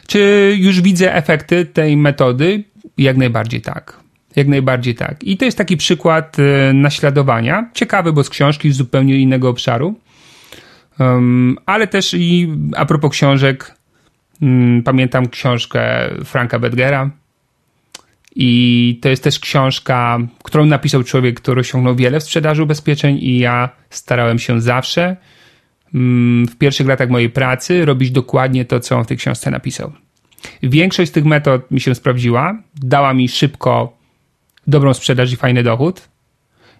Czy 0.06 0.54
już 0.58 0.80
widzę 0.80 1.14
efekty 1.14 1.64
tej 1.64 1.96
metody? 1.96 2.64
Jak 2.98 3.16
najbardziej 3.16 3.60
tak. 3.60 4.00
Jak 4.36 4.48
najbardziej 4.48 4.94
tak. 4.94 5.24
I 5.24 5.36
to 5.36 5.44
jest 5.44 5.58
taki 5.58 5.76
przykład 5.76 6.36
y, 6.38 6.72
naśladowania. 6.74 7.70
Ciekawy, 7.74 8.12
bo 8.12 8.24
z 8.24 8.30
książki 8.30 8.72
z 8.72 8.76
zupełnie 8.76 9.16
innego 9.16 9.48
obszaru. 9.48 9.94
Um, 10.98 11.56
ale 11.66 11.86
też 11.86 12.14
i 12.14 12.48
a 12.76 12.86
propos 12.86 13.12
książek, 13.12 13.74
pamiętam 14.84 15.28
książkę 15.28 16.10
Franka 16.24 16.58
Bedgera. 16.58 17.10
I 18.36 18.98
to 19.02 19.08
jest 19.08 19.24
też 19.24 19.38
książka, 19.38 20.18
którą 20.42 20.66
napisał 20.66 21.04
człowiek, 21.04 21.40
który 21.40 21.60
osiągnął 21.60 21.96
wiele 21.96 22.20
w 22.20 22.22
sprzedaży 22.22 22.62
ubezpieczeń, 22.62 23.18
i 23.20 23.38
ja 23.38 23.68
starałem 23.90 24.38
się 24.38 24.60
zawsze 24.60 25.16
mm, 25.94 26.46
w 26.46 26.56
pierwszych 26.56 26.86
latach 26.86 27.10
mojej 27.10 27.30
pracy 27.30 27.84
robić 27.84 28.10
dokładnie 28.10 28.64
to, 28.64 28.80
co 28.80 28.96
on 28.96 29.04
w 29.04 29.06
tej 29.06 29.16
książce 29.16 29.50
napisał. 29.50 29.92
Większość 30.62 31.10
z 31.10 31.14
tych 31.14 31.24
metod 31.24 31.70
mi 31.70 31.80
się 31.80 31.94
sprawdziła, 31.94 32.62
dała 32.74 33.14
mi 33.14 33.28
szybko 33.28 33.96
dobrą 34.66 34.94
sprzedaż 34.94 35.32
i 35.32 35.36
fajny 35.36 35.62
dochód. 35.62 36.08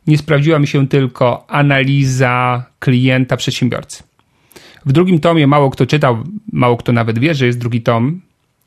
Nie 0.06 0.18
sprawdziła 0.18 0.58
mi 0.58 0.66
się 0.66 0.88
tylko 0.88 1.50
analiza 1.50 2.64
klienta 2.78 3.36
przedsiębiorcy. 3.36 4.02
W 4.86 4.92
drugim 4.92 5.20
tomie 5.20 5.46
mało 5.46 5.70
kto 5.70 5.86
czytał, 5.86 6.24
mało 6.52 6.76
kto 6.76 6.92
nawet 6.92 7.18
wie, 7.18 7.34
że 7.34 7.46
jest 7.46 7.58
drugi 7.58 7.82
tom, 7.82 8.20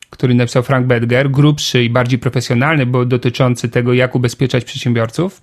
który 0.10 0.34
napisał 0.34 0.64
Frank 0.64 0.88
Bedger, 0.88 1.32
grubszy 1.32 1.84
i 1.84 1.90
bardziej 1.90 2.20
profesjonalny, 2.20 2.86
bo 2.86 3.06
dotyczący 3.06 3.70
tego, 3.70 3.94
jak 3.94 4.16
ubezpieczać 4.16 4.66
przedsiębiorców. 4.66 5.42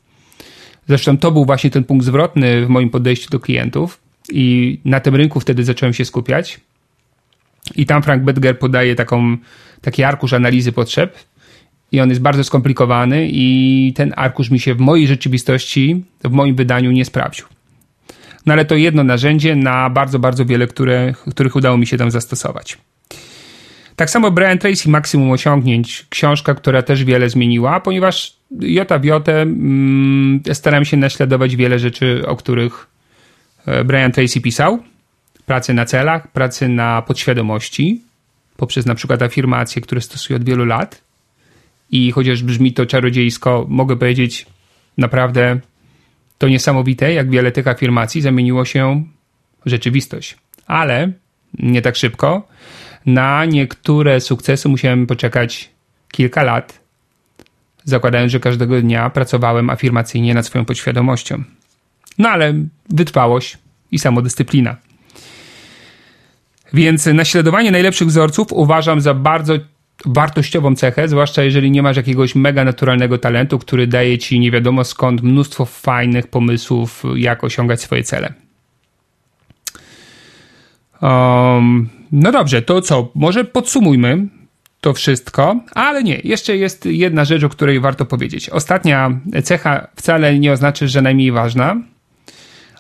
Zresztą 0.89 1.19
to 1.19 1.31
był 1.31 1.45
właśnie 1.45 1.71
ten 1.71 1.85
punkt 1.85 2.07
zwrotny 2.07 2.67
w 2.67 2.69
moim 2.69 2.91
podejściu 2.91 3.31
do 3.31 3.41
klientów 3.41 4.01
i 4.33 4.79
na 4.85 5.01
tym 5.01 5.17
rynku 5.17 5.41
wtedy 5.41 5.65
zacząłem 5.65 5.93
się 5.93 6.05
skupiać. 6.05 6.61
I 7.77 7.87
tam 7.87 8.03
Frank 8.03 8.23
Bedger 8.23 8.59
podaje 8.59 8.95
taką, 8.95 9.37
taki 9.81 10.03
arkusz 10.03 10.33
analizy 10.33 10.73
potrzeb 10.73 11.19
i 11.93 12.01
on 12.01 12.09
jest 12.09 12.21
bardzo 12.21 12.45
skomplikowany 12.45 13.29
i 13.31 13.93
ten 13.97 14.13
arkusz 14.17 14.51
mi 14.51 14.61
się 14.61 14.75
w 14.75 14.81
mojej 14.81 15.07
rzeczywistości, 15.07 16.05
w 16.25 16.31
moim 16.31 16.55
wydaniu 16.55 16.91
nie 16.91 17.05
sprawdził. 17.05 17.47
No 18.51 18.55
ale 18.55 18.65
to 18.65 18.75
jedno 18.75 19.05
narzędzie 19.05 19.57
na 19.57 19.91
bardzo, 19.91 20.19
bardzo 20.19 20.47
wiele, 20.47 20.67
które, 20.67 21.15
których 21.31 21.57
udało 21.57 21.79
mi 21.79 21.87
się 21.87 21.97
tam 21.97 22.11
zastosować. 22.11 22.79
Tak 23.97 24.11
samo 24.11 24.31
Brian 24.31 24.59
Tracy 24.59 24.89
Maksimum 24.89 25.31
Osiągnięć, 25.31 26.07
książka, 26.09 26.55
która 26.55 26.83
też 26.83 27.05
wiele 27.05 27.31
zmieniła, 27.31 27.81
ponieważ 27.81 28.37
jota 28.61 28.99
w 28.99 29.05
jotę 29.05 29.43
mm, 29.43 30.41
staram 30.53 30.85
się 30.85 30.97
naśladować 30.97 31.57
wiele 31.57 31.79
rzeczy, 31.79 32.23
o 32.27 32.37
których 32.37 32.87
e, 33.67 33.85
Brian 33.85 34.13
Tracy 34.13 34.41
pisał. 34.41 34.79
Pracy 35.47 35.75
na 35.75 35.85
celach, 35.85 36.29
pracy 36.33 36.69
na 36.69 37.03
podświadomości, 37.03 38.03
poprzez 38.57 38.87
na 38.87 38.95
przykład 38.95 39.23
afirmacje, 39.23 39.83
które 39.83 40.01
stosuję 40.01 40.37
od 40.37 40.45
wielu 40.45 40.65
lat. 40.65 41.03
I 41.91 42.13
chociaż 42.13 42.43
brzmi 42.43 42.73
to 42.73 42.87
czarodziejsko, 42.87 43.67
mogę 43.69 43.97
powiedzieć 43.97 44.47
naprawdę 44.99 45.61
to 46.41 46.49
niesamowite, 46.49 47.13
jak 47.13 47.31
wiele 47.31 47.53
tych 47.53 47.69
afirmacji 47.69 48.21
zamieniło 48.21 48.65
się 48.65 49.05
w 49.67 49.71
rzeczywistość. 49.71 50.37
Ale 50.67 51.13
nie 51.59 51.83
tak 51.83 51.97
szybko. 51.97 52.49
Na 53.07 53.45
niektóre 53.45 54.21
sukcesy 54.21 54.69
musiałem 54.69 55.07
poczekać 55.07 55.71
kilka 56.13 56.43
lat, 56.43 56.81
zakładając, 57.85 58.33
że 58.33 58.41
każdego 58.41 58.81
dnia 58.81 59.11
pracowałem 59.11 59.71
afirmacyjnie 59.71 60.35
nad 60.35 60.47
swoją 60.47 60.65
podświadomością. 60.65 61.45
No 62.19 62.29
ale 62.29 62.55
wytrwałość 62.89 63.59
i 63.93 63.99
samodyscyplina. 63.99 64.77
Więc 66.73 67.07
naśladowanie 67.07 67.71
najlepszych 67.71 68.09
wzorców 68.09 68.53
uważam 68.53 69.01
za 69.01 69.15
bardzo 69.15 69.55
wartościową 70.07 70.77
cechę, 70.77 71.09
zwłaszcza 71.09 71.43
jeżeli 71.43 71.71
nie 71.71 71.83
masz 71.83 71.97
jakiegoś 71.97 72.35
mega 72.35 72.65
naturalnego 72.65 73.19
talentu, 73.19 73.59
który 73.59 73.87
daje 73.87 74.19
ci 74.19 74.41
nie 74.41 74.51
wiadomo 74.51 74.85
skąd 74.85 75.23
mnóstwo 75.23 75.65
fajnych 75.65 76.27
pomysłów, 76.27 77.03
jak 77.17 77.45
osiągać 77.45 77.81
swoje 77.81 78.03
cele. 78.03 78.33
Um, 81.03 81.89
no 82.13 82.33
dobrze, 82.33 82.63
to 82.63 82.81
co? 82.81 83.11
Może 83.15 83.45
podsumujmy 83.45 84.27
to 84.81 84.95
wszystko, 84.95 85.61
ale 85.75 86.03
nie, 86.03 86.21
jeszcze 86.25 86.57
jest 86.57 86.87
jedna 86.87 87.25
rzecz, 87.25 87.45
o 87.45 87.49
której 87.49 87.81
warto 87.81 88.07
powiedzieć. 88.07 88.51
Ostatnia 88.51 89.21
cecha 89.45 89.87
wcale 89.97 90.39
nie 90.39 90.53
oznacza, 90.53 90.87
że 90.87 91.03
najmniej 91.03 91.33
ważna, 91.33 91.77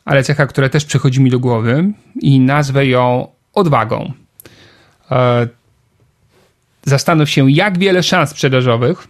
ale 0.05 0.23
cecha, 0.23 0.47
która 0.47 0.69
też 0.69 0.85
przychodzi 0.85 1.21
mi 1.21 1.31
do 1.31 1.39
głowy 1.39 1.93
i 2.21 2.41
nazwę 2.41 2.87
ją 2.87 3.29
odwagą. 3.55 4.13
E, 5.11 5.49
zastanów 6.83 7.31
się, 7.31 7.51
jak 7.51 7.79
wiele 7.79 8.03
szans 8.03 8.31
sprzedażowych 8.31 9.09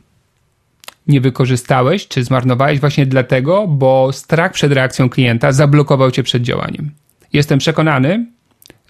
nie 1.06 1.20
wykorzystałeś, 1.20 2.08
czy 2.08 2.24
zmarnowałeś 2.24 2.80
właśnie 2.80 3.06
dlatego, 3.06 3.66
bo 3.66 4.12
strach 4.12 4.52
przed 4.52 4.72
reakcją 4.72 5.08
klienta 5.08 5.52
zablokował 5.52 6.10
cię 6.10 6.22
przed 6.22 6.42
działaniem. 6.42 6.90
Jestem 7.32 7.58
przekonany, 7.58 8.26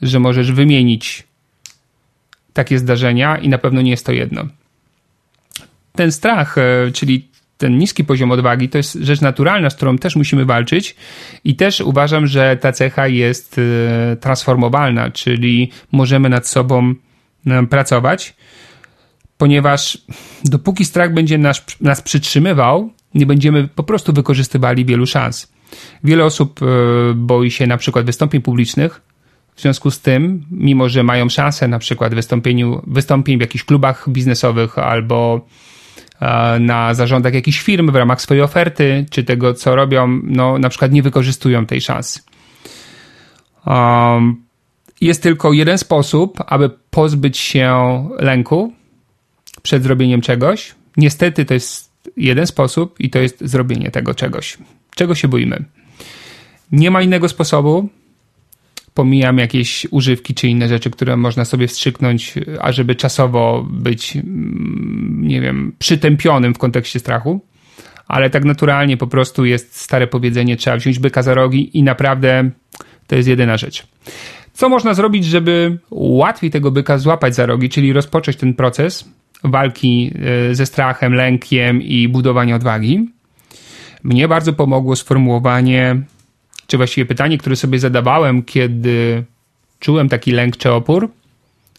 że 0.02 0.20
możesz 0.20 0.52
wymienić 0.52 1.24
takie 2.52 2.78
zdarzenia 2.78 3.38
i 3.38 3.48
na 3.48 3.58
pewno 3.58 3.82
nie 3.82 3.90
jest 3.90 4.06
to 4.06 4.12
jedno. 4.12 4.44
Ten 5.92 6.12
strach, 6.12 6.58
e, 6.58 6.90
czyli 6.92 7.28
ten 7.58 7.78
niski 7.78 8.04
poziom 8.04 8.30
odwagi, 8.30 8.68
to 8.68 8.78
jest 8.78 8.94
rzecz 8.94 9.20
naturalna, 9.20 9.70
z 9.70 9.74
którą 9.74 9.98
też 9.98 10.16
musimy 10.16 10.44
walczyć 10.44 10.96
i 11.44 11.56
też 11.56 11.80
uważam, 11.80 12.26
że 12.26 12.56
ta 12.56 12.72
cecha 12.72 13.08
jest 13.08 13.56
e, 13.58 14.16
transformowalna, 14.16 15.10
czyli 15.10 15.70
możemy 15.92 16.28
nad 16.28 16.48
sobą 16.48 16.94
e, 17.46 17.66
pracować, 17.66 18.34
ponieważ 19.40 19.98
dopóki 20.44 20.84
strach 20.84 21.14
będzie 21.14 21.38
nas, 21.38 21.64
nas 21.80 22.02
przytrzymywał, 22.02 22.90
nie 23.14 23.26
będziemy 23.26 23.68
po 23.68 23.82
prostu 23.82 24.12
wykorzystywali 24.12 24.84
wielu 24.84 25.06
szans. 25.06 25.52
Wiele 26.04 26.24
osób 26.24 26.60
boi 27.14 27.50
się 27.50 27.66
na 27.66 27.76
przykład 27.76 28.06
wystąpień 28.06 28.42
publicznych, 28.42 29.00
w 29.54 29.60
związku 29.60 29.90
z 29.90 30.00
tym, 30.00 30.44
mimo 30.50 30.88
że 30.88 31.02
mają 31.02 31.28
szansę 31.28 31.68
na 31.68 31.78
przykład 31.78 32.14
wystąpieniu, 32.14 32.82
wystąpień 32.86 33.38
w 33.38 33.40
jakichś 33.40 33.64
klubach 33.64 34.08
biznesowych 34.08 34.78
albo 34.78 35.46
e, 36.20 36.58
na 36.58 36.94
zarządach 36.94 37.34
jakichś 37.34 37.60
firm 37.60 37.90
w 37.90 37.94
ramach 37.94 38.20
swojej 38.20 38.42
oferty, 38.42 39.06
czy 39.10 39.24
tego, 39.24 39.54
co 39.54 39.76
robią, 39.76 40.20
no 40.24 40.58
na 40.58 40.68
przykład 40.68 40.92
nie 40.92 41.02
wykorzystują 41.02 41.66
tej 41.66 41.80
szansy. 41.80 42.20
Jest 45.00 45.22
tylko 45.22 45.52
jeden 45.52 45.78
sposób, 45.78 46.38
aby 46.46 46.70
pozbyć 46.90 47.38
się 47.38 47.74
lęku 48.18 48.79
przed 49.62 49.82
zrobieniem 49.82 50.20
czegoś. 50.20 50.74
Niestety 50.96 51.44
to 51.44 51.54
jest 51.54 51.90
jeden 52.16 52.46
sposób 52.46 53.00
i 53.00 53.10
to 53.10 53.18
jest 53.18 53.40
zrobienie 53.40 53.90
tego 53.90 54.14
czegoś. 54.14 54.58
Czego 54.94 55.14
się 55.14 55.28
boimy? 55.28 55.64
Nie 56.72 56.90
ma 56.90 57.02
innego 57.02 57.28
sposobu, 57.28 57.88
pomijam 58.94 59.38
jakieś 59.38 59.86
używki 59.90 60.34
czy 60.34 60.48
inne 60.48 60.68
rzeczy, 60.68 60.90
które 60.90 61.16
można 61.16 61.44
sobie 61.44 61.68
wstrzyknąć, 61.68 62.34
ażeby 62.60 62.94
czasowo 62.94 63.66
być, 63.70 64.16
mm, 64.16 65.20
nie 65.22 65.40
wiem, 65.40 65.72
przytępionym 65.78 66.54
w 66.54 66.58
kontekście 66.58 66.98
strachu. 66.98 67.40
Ale 68.08 68.30
tak 68.30 68.44
naturalnie 68.44 68.96
po 68.96 69.06
prostu 69.06 69.44
jest 69.44 69.76
stare 69.76 70.06
powiedzenie, 70.06 70.56
trzeba 70.56 70.76
wziąć 70.76 70.98
byka 70.98 71.22
za 71.22 71.34
rogi 71.34 71.78
i 71.78 71.82
naprawdę 71.82 72.50
to 73.06 73.16
jest 73.16 73.28
jedyna 73.28 73.56
rzecz. 73.56 73.86
Co 74.52 74.68
można 74.68 74.94
zrobić, 74.94 75.24
żeby 75.24 75.78
łatwiej 75.90 76.50
tego 76.50 76.70
byka 76.70 76.98
złapać 76.98 77.34
za 77.34 77.46
rogi, 77.46 77.68
czyli 77.68 77.92
rozpocząć 77.92 78.36
ten 78.36 78.54
proces 78.54 79.08
walki 79.44 80.12
e, 80.50 80.54
ze 80.54 80.66
strachem, 80.66 81.14
lękiem 81.14 81.82
i 81.82 82.08
budowania 82.08 82.56
odwagi? 82.56 83.08
Mnie 84.02 84.28
bardzo 84.28 84.52
pomogło 84.52 84.96
sformułowanie 84.96 86.02
czy 86.66 86.76
właściwie 86.76 87.06
pytanie, 87.06 87.38
które 87.38 87.56
sobie 87.56 87.78
zadawałem, 87.78 88.42
kiedy 88.42 89.24
czułem 89.80 90.08
taki 90.08 90.32
lęk 90.32 90.56
czy 90.56 90.72
opór. 90.72 91.10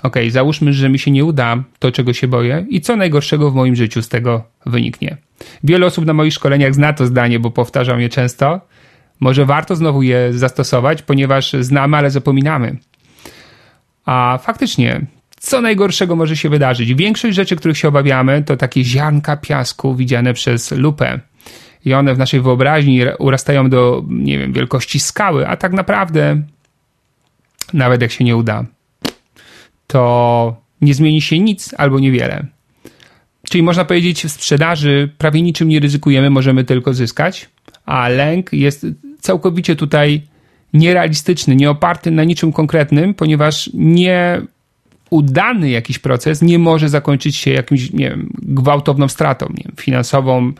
Ok, 0.03 0.15
załóżmy, 0.29 0.73
że 0.73 0.89
mi 0.89 0.99
się 0.99 1.11
nie 1.11 1.25
uda 1.25 1.63
to, 1.79 1.91
czego 1.91 2.13
się 2.13 2.27
boję, 2.27 2.65
i 2.69 2.81
co 2.81 2.95
najgorszego 2.95 3.51
w 3.51 3.55
moim 3.55 3.75
życiu 3.75 4.01
z 4.01 4.09
tego 4.09 4.43
wyniknie. 4.65 5.17
Wiele 5.63 5.85
osób 5.85 6.05
na 6.05 6.13
moich 6.13 6.33
szkoleniach 6.33 6.75
zna 6.75 6.93
to 6.93 7.05
zdanie, 7.05 7.39
bo 7.39 7.51
powtarzam 7.51 8.01
je 8.01 8.09
często. 8.09 8.61
Może 9.19 9.45
warto 9.45 9.75
znowu 9.75 10.01
je 10.01 10.33
zastosować, 10.33 11.01
ponieważ 11.01 11.53
znamy, 11.59 11.97
ale 11.97 12.11
zapominamy. 12.11 12.77
A 14.05 14.39
faktycznie, 14.43 15.01
co 15.41 15.61
najgorszego 15.61 16.15
może 16.15 16.37
się 16.37 16.49
wydarzyć? 16.49 16.93
Większość 16.93 17.35
rzeczy, 17.35 17.55
których 17.55 17.77
się 17.77 17.87
obawiamy, 17.87 18.43
to 18.43 18.57
takie 18.57 18.83
ziarnka 18.83 19.37
piasku 19.37 19.95
widziane 19.95 20.33
przez 20.33 20.71
lupę 20.71 21.19
i 21.85 21.93
one 21.93 22.15
w 22.15 22.17
naszej 22.17 22.41
wyobraźni 22.41 23.01
urastają 23.19 23.69
do, 23.69 24.03
nie 24.09 24.39
wiem, 24.39 24.53
wielkości 24.53 24.99
skały, 24.99 25.47
a 25.47 25.57
tak 25.57 25.73
naprawdę, 25.73 26.41
nawet 27.73 28.01
jak 28.01 28.11
się 28.11 28.23
nie 28.23 28.37
uda, 28.37 28.65
to 29.87 30.61
nie 30.81 30.93
zmieni 30.93 31.21
się 31.21 31.39
nic 31.39 31.73
albo 31.77 31.99
niewiele. 31.99 32.45
Czyli 33.43 33.63
można 33.63 33.85
powiedzieć, 33.85 34.23
w 34.23 34.31
sprzedaży 34.31 35.09
prawie 35.17 35.41
niczym 35.41 35.69
nie 35.69 35.79
ryzykujemy, 35.79 36.29
możemy 36.29 36.63
tylko 36.63 36.93
zyskać, 36.93 37.49
a 37.85 38.09
lęk 38.09 38.53
jest 38.53 38.85
całkowicie 39.19 39.75
tutaj 39.75 40.21
nierealistyczny, 40.73 41.55
nie 41.55 41.69
oparty 41.69 42.11
na 42.11 42.23
niczym 42.23 42.53
konkretnym, 42.53 43.13
ponieważ 43.13 43.69
nie 43.73 44.41
udany 45.11 45.69
jakiś 45.69 45.99
proces 45.99 46.41
nie 46.41 46.59
może 46.59 46.89
zakończyć 46.89 47.35
się 47.35 47.51
jakimś, 47.51 47.93
nie 47.93 48.09
wiem, 48.09 48.29
gwałtowną 48.41 49.07
stratą 49.07 49.45
nie 49.49 49.63
wiem, 49.63 49.73
finansową, 49.77 50.53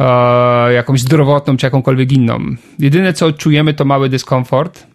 e, 0.00 0.72
jakąś 0.72 1.00
zdrowotną 1.00 1.56
czy 1.56 1.66
jakąkolwiek 1.66 2.12
inną. 2.12 2.38
Jedyne 2.78 3.12
co 3.12 3.32
czujemy 3.32 3.74
to 3.74 3.84
mały 3.84 4.08
dyskomfort, 4.08 4.86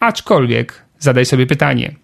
aczkolwiek 0.00 0.84
zadaj 0.98 1.26
sobie 1.26 1.46
pytanie. 1.46 1.94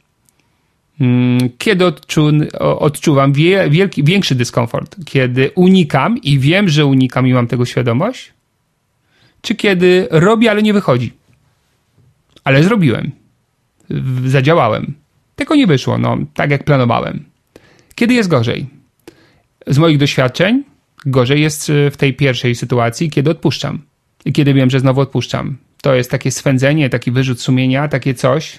Mm, 1.01 1.51
kiedy 1.59 1.87
odczu, 1.87 2.31
odczuwam 2.61 3.33
wielki, 3.71 4.05
większy 4.05 4.35
dyskomfort? 4.35 4.97
Kiedy 5.07 5.51
unikam 5.55 6.19
i 6.19 6.39
wiem, 6.39 6.69
że 6.69 6.87
unikam 6.87 7.27
i 7.27 7.33
mam 7.33 7.47
tego 7.47 7.65
świadomość? 7.65 8.33
Czy 9.43 9.55
kiedy 9.55 10.09
robię, 10.11 10.51
ale 10.51 10.63
nie 10.63 10.73
wychodzi? 10.73 11.13
Ale 12.45 12.63
zrobiłem. 12.63 13.11
Zadziałałem. 14.27 15.00
Tylko 15.41 15.55
nie 15.55 15.67
wyszło, 15.67 15.99
no, 15.99 16.17
tak 16.35 16.51
jak 16.51 16.65
planowałem. 16.65 17.25
Kiedy 17.95 18.15
jest 18.15 18.29
gorzej? 18.29 18.67
Z 19.67 19.79
moich 19.79 19.99
doświadczeń 19.99 20.65
Gorzej 21.07 21.41
jest 21.41 21.71
y, 21.71 21.91
w 21.91 21.97
tej 21.97 22.15
pierwszej 22.15 22.55
sytuacji, 22.55 23.11
kiedy 23.11 23.31
odpuszczam. 23.31 23.83
I 24.25 24.33
kiedy 24.33 24.55
wiem, 24.55 24.71
że 24.71 24.81
znowu 24.81 25.01
odpuszczam. 25.01 25.57
To 25.83 25.95
jest 25.95 26.11
takie 26.11 26.31
swędzenie, 26.31 26.91
taki 26.91 27.11
wyrzut 27.11 27.41
sumienia, 27.41 27.89
takie 27.89 28.15
coś. 28.15 28.59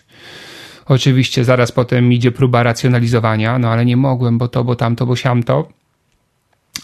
Oczywiście 0.86 1.46
zaraz 1.46 1.72
potem 1.72 2.14
idzie 2.14 2.32
próba 2.32 2.64
racjonalizowania, 2.64 3.60
no 3.60 3.70
ale 3.70 3.86
nie 3.86 3.98
mogłem, 3.98 4.38
bo 4.38 4.48
to, 4.48 4.64
bo 4.64 4.76
tamto, 4.76 5.06
bo 5.06 5.16
siamto. 5.16 5.70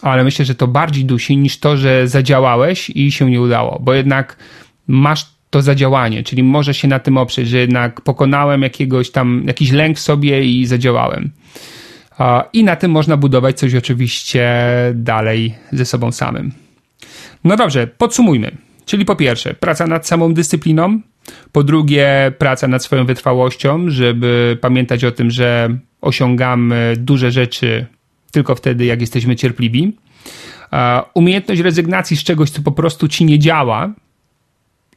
Ale 0.02 0.24
myślę, 0.24 0.44
że 0.44 0.54
to 0.54 0.66
bardziej 0.66 1.04
dusi 1.04 1.36
niż 1.36 1.58
to, 1.58 1.76
że 1.76 2.08
zadziałałeś 2.08 2.90
i 2.90 3.12
się 3.12 3.30
nie 3.30 3.40
udało, 3.40 3.78
bo 3.82 3.94
jednak 3.94 4.36
masz 4.86 5.37
to 5.50 5.62
zadziałanie, 5.62 6.22
czyli 6.22 6.42
możesz 6.42 6.76
się 6.76 6.88
na 6.88 6.98
tym 6.98 7.16
oprzeć, 7.18 7.48
że 7.48 7.58
jednak 7.58 8.00
pokonałem 8.00 8.62
jakiegoś 8.62 9.10
tam, 9.10 9.44
jakiś 9.46 9.70
lęk 9.70 9.98
sobie 9.98 10.44
i 10.44 10.66
zadziałałem. 10.66 11.30
I 12.52 12.64
na 12.64 12.76
tym 12.76 12.90
można 12.90 13.16
budować 13.16 13.58
coś 13.58 13.74
oczywiście 13.74 14.50
dalej 14.94 15.54
ze 15.72 15.84
sobą 15.84 16.12
samym. 16.12 16.52
No 17.44 17.56
dobrze, 17.56 17.86
podsumujmy. 17.86 18.56
Czyli 18.86 19.04
po 19.04 19.16
pierwsze, 19.16 19.54
praca 19.54 19.86
nad 19.86 20.06
samą 20.06 20.34
dyscypliną, 20.34 21.00
po 21.52 21.62
drugie, 21.62 22.32
praca 22.38 22.68
nad 22.68 22.84
swoją 22.84 23.06
wytrwałością, 23.06 23.90
żeby 23.90 24.58
pamiętać 24.60 25.04
o 25.04 25.12
tym, 25.12 25.30
że 25.30 25.78
osiągamy 26.00 26.94
duże 26.98 27.30
rzeczy 27.30 27.86
tylko 28.32 28.54
wtedy, 28.54 28.84
jak 28.84 29.00
jesteśmy 29.00 29.36
cierpliwi. 29.36 29.96
Umiejętność 31.14 31.60
rezygnacji 31.60 32.16
z 32.16 32.24
czegoś, 32.24 32.50
co 32.50 32.62
po 32.62 32.72
prostu 32.72 33.08
ci 33.08 33.24
nie 33.24 33.38
działa 33.38 33.92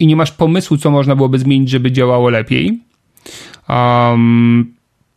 i 0.02 0.08
nie 0.08 0.16
masz 0.16 0.32
pomysłu, 0.32 0.78
co 0.78 0.91
można 0.91 1.16
byłoby 1.16 1.39
zmienić, 1.39 1.70
żeby 1.70 1.91
działało 1.91 2.30
lepiej. 2.30 2.80
Um, 3.70 4.74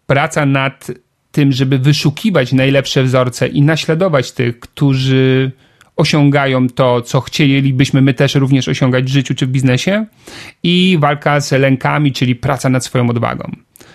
praca 0.07 0.47
nad 0.47 0.91
tym, 1.33 1.53
żeby 1.53 1.79
wyszukiwać 1.79 2.53
najlepsze 2.53 3.03
wzorce 3.03 3.49
i 3.49 3.63
naśladować 3.63 4.33
tych, 4.33 4.61
którzy 4.61 5.53
osiągają 5.97 6.69
to, 6.69 7.03
co 7.03 7.21
chcielibyśmy 7.21 8.03
my 8.03 8.15
też 8.15 8.35
również 8.35 8.69
osiągać 8.69 9.05
w 9.05 9.09
życiu 9.09 9.35
czy 9.35 9.47
w 9.47 9.51
biznesie, 9.51 10.07
i 10.63 10.97
walka 11.01 11.41
z 11.41 11.53
lękami, 11.53 12.13
czyli 12.13 12.35
praca 12.35 12.69
nad 12.69 12.85
swoją 12.85 13.11
odwagą. 13.11 13.51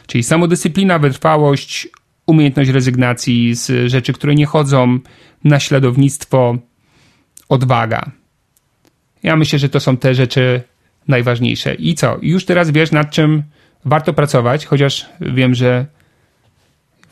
Czyli 0.07 0.23
samodyscyplina, 0.23 0.99
wytrwałość, 0.99 1.87
umiejętność 2.25 2.69
rezygnacji 2.69 3.55
z 3.55 3.91
rzeczy, 3.91 4.13
które 4.13 4.35
nie 4.35 4.45
chodzą, 4.45 4.99
naśladownictwo, 5.43 6.57
odwaga. 7.49 8.11
Ja 9.23 9.35
myślę, 9.35 9.59
że 9.59 9.69
to 9.69 9.79
są 9.79 9.97
te 9.97 10.15
rzeczy 10.15 10.61
najważniejsze. 11.09 11.75
I 11.75 11.95
co? 11.95 12.17
Już 12.21 12.45
teraz 12.45 12.71
wiesz, 12.71 12.91
nad 12.91 13.11
czym 13.11 13.43
warto 13.85 14.13
pracować, 14.13 14.65
chociaż 14.65 15.05
wiem, 15.21 15.55
że 15.55 15.85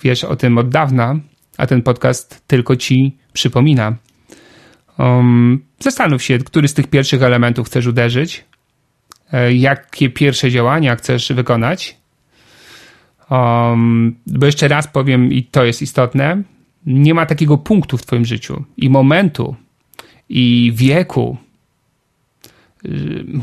wiesz 0.04 0.24
o 0.24 0.36
tym 0.36 0.58
od 0.58 0.70
dawna, 0.70 1.20
a 1.58 1.68
ten 1.68 1.82
podcast 1.82 2.44
tylko 2.48 2.76
ci 2.76 3.18
przypomina. 3.34 3.96
Um, 5.00 5.64
zastanów 5.80 6.24
się, 6.24 6.38
który 6.38 6.68
z 6.68 6.74
tych 6.74 6.88
pierwszych 6.88 7.24
elementów 7.24 7.68
chcesz 7.68 7.88
uderzyć, 7.88 8.46
e, 9.34 9.54
jakie 9.54 10.10
pierwsze 10.10 10.52
działania 10.52 10.96
chcesz 10.96 11.32
wykonać. 11.34 11.98
Um, 13.30 14.16
bo 14.28 14.46
jeszcze 14.46 14.68
raz 14.68 14.88
powiem, 14.88 15.32
i 15.32 15.44
to 15.44 15.66
jest 15.66 15.82
istotne, 15.82 16.44
nie 16.86 17.14
ma 17.14 17.26
takiego 17.26 17.58
punktu 17.58 17.98
w 17.98 18.06
Twoim 18.06 18.26
życiu 18.26 18.64
i 18.78 18.90
momentu 18.90 19.56
i 20.30 20.72
wieku, 20.76 21.38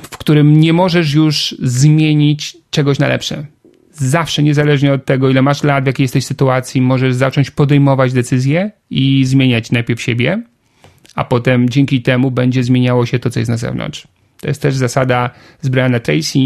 w 0.02 0.18
którym 0.18 0.60
nie 0.60 0.72
możesz 0.72 1.14
już 1.14 1.54
zmienić 1.62 2.56
czegoś 2.70 2.98
na 2.98 3.08
lepsze. 3.08 3.46
Zawsze, 3.92 4.42
niezależnie 4.42 4.92
od 4.92 5.04
tego, 5.04 5.30
ile 5.30 5.42
masz 5.42 5.62
lat, 5.62 5.84
w 5.84 5.86
jakiej 5.86 6.04
jesteś 6.04 6.26
sytuacji, 6.26 6.80
możesz 6.80 7.14
zacząć 7.14 7.50
podejmować 7.50 8.12
decyzje 8.12 8.70
i 8.90 9.24
zmieniać 9.24 9.70
najpierw 9.70 10.02
siebie, 10.02 10.42
a 11.14 11.24
potem 11.24 11.70
dzięki 11.70 12.02
temu 12.02 12.30
będzie 12.30 12.64
zmieniało 12.64 13.06
się 13.06 13.18
to, 13.18 13.30
co 13.30 13.38
jest 13.38 13.50
na 13.50 13.56
zewnątrz. 13.56 14.08
To 14.40 14.48
jest 14.48 14.62
też 14.62 14.74
zasada 14.74 15.30
z 15.60 15.68
Brianna 15.68 16.00
Tracy. 16.00 16.38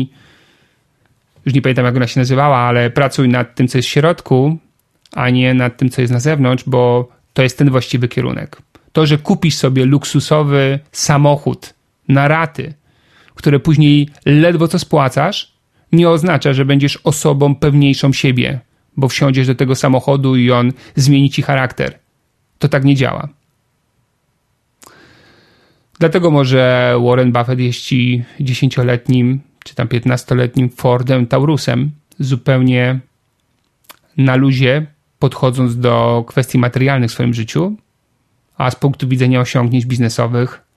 Już 1.47 1.55
nie 1.55 1.63
pamiętam, 1.63 1.85
jak 1.85 1.97
ona 1.97 2.07
się 2.07 2.21
nazywała, 2.21 2.57
ale 2.57 2.91
pracuj 2.91 3.29
nad 3.29 3.55
tym, 3.55 3.69
co 3.69 3.79
jest 3.79 3.89
w 3.89 3.93
środku, 3.93 4.59
a 5.13 5.31
nie 5.31 5.55
nad 5.55 5.77
tym, 5.77 5.91
co 5.91 6.01
jest 6.01 6.13
na 6.13 6.21
zewnątrz, 6.21 6.65
bo 6.67 7.09
to 7.33 7.43
jest 7.43 7.59
ten 7.59 7.71
właściwy 7.71 8.09
kierunek. 8.09 8.63
To, 8.93 9.07
że 9.07 9.19
kupisz 9.19 9.55
sobie 9.55 9.85
luksusowy 9.85 10.79
samochód 10.93 11.75
na 12.09 12.29
raty, 12.29 12.75
które 13.35 13.61
później 13.61 14.09
ledwo 14.27 14.69
co 14.69 14.79
spłacasz, 14.79 15.53
nie 15.93 16.09
oznacza, 16.09 16.53
że 16.53 16.65
będziesz 16.65 16.97
osobą 16.97 17.55
pewniejszą 17.55 18.13
siebie, 18.13 18.61
bo 18.97 19.09
wsiądziesz 19.09 19.47
do 19.47 19.55
tego 19.55 19.75
samochodu 19.75 20.37
i 20.37 20.51
on 20.51 20.73
zmieni 20.97 21.31
ci 21.31 21.43
charakter. 21.43 21.99
To 22.59 22.69
tak 22.69 22.85
nie 22.85 22.95
działa. 22.95 23.29
Dlatego 25.99 26.31
może 26.31 26.95
Warren 27.05 27.33
Buffett 27.33 27.59
jeździ 27.61 28.25
dziesięcioletnim 28.41 29.41
czy 29.65 29.75
tam 29.75 29.89
piętnastoletnim 29.89 30.71
Fordem 30.71 31.27
Taurusem 31.27 31.91
zupełnie 32.19 33.01
na 34.17 34.37
luzie, 34.37 34.87
podchodząc 35.19 35.79
do 35.79 36.25
kwestii 36.29 36.59
materialnych 36.59 37.11
w 37.11 37.15
swoim 37.15 37.35
życiu, 37.35 37.77
a 38.59 38.71
z 38.71 38.77
punktu 38.77 39.09
widzenia 39.09 39.41
osiągnięć 39.41 39.87
biznesowych 39.87 40.68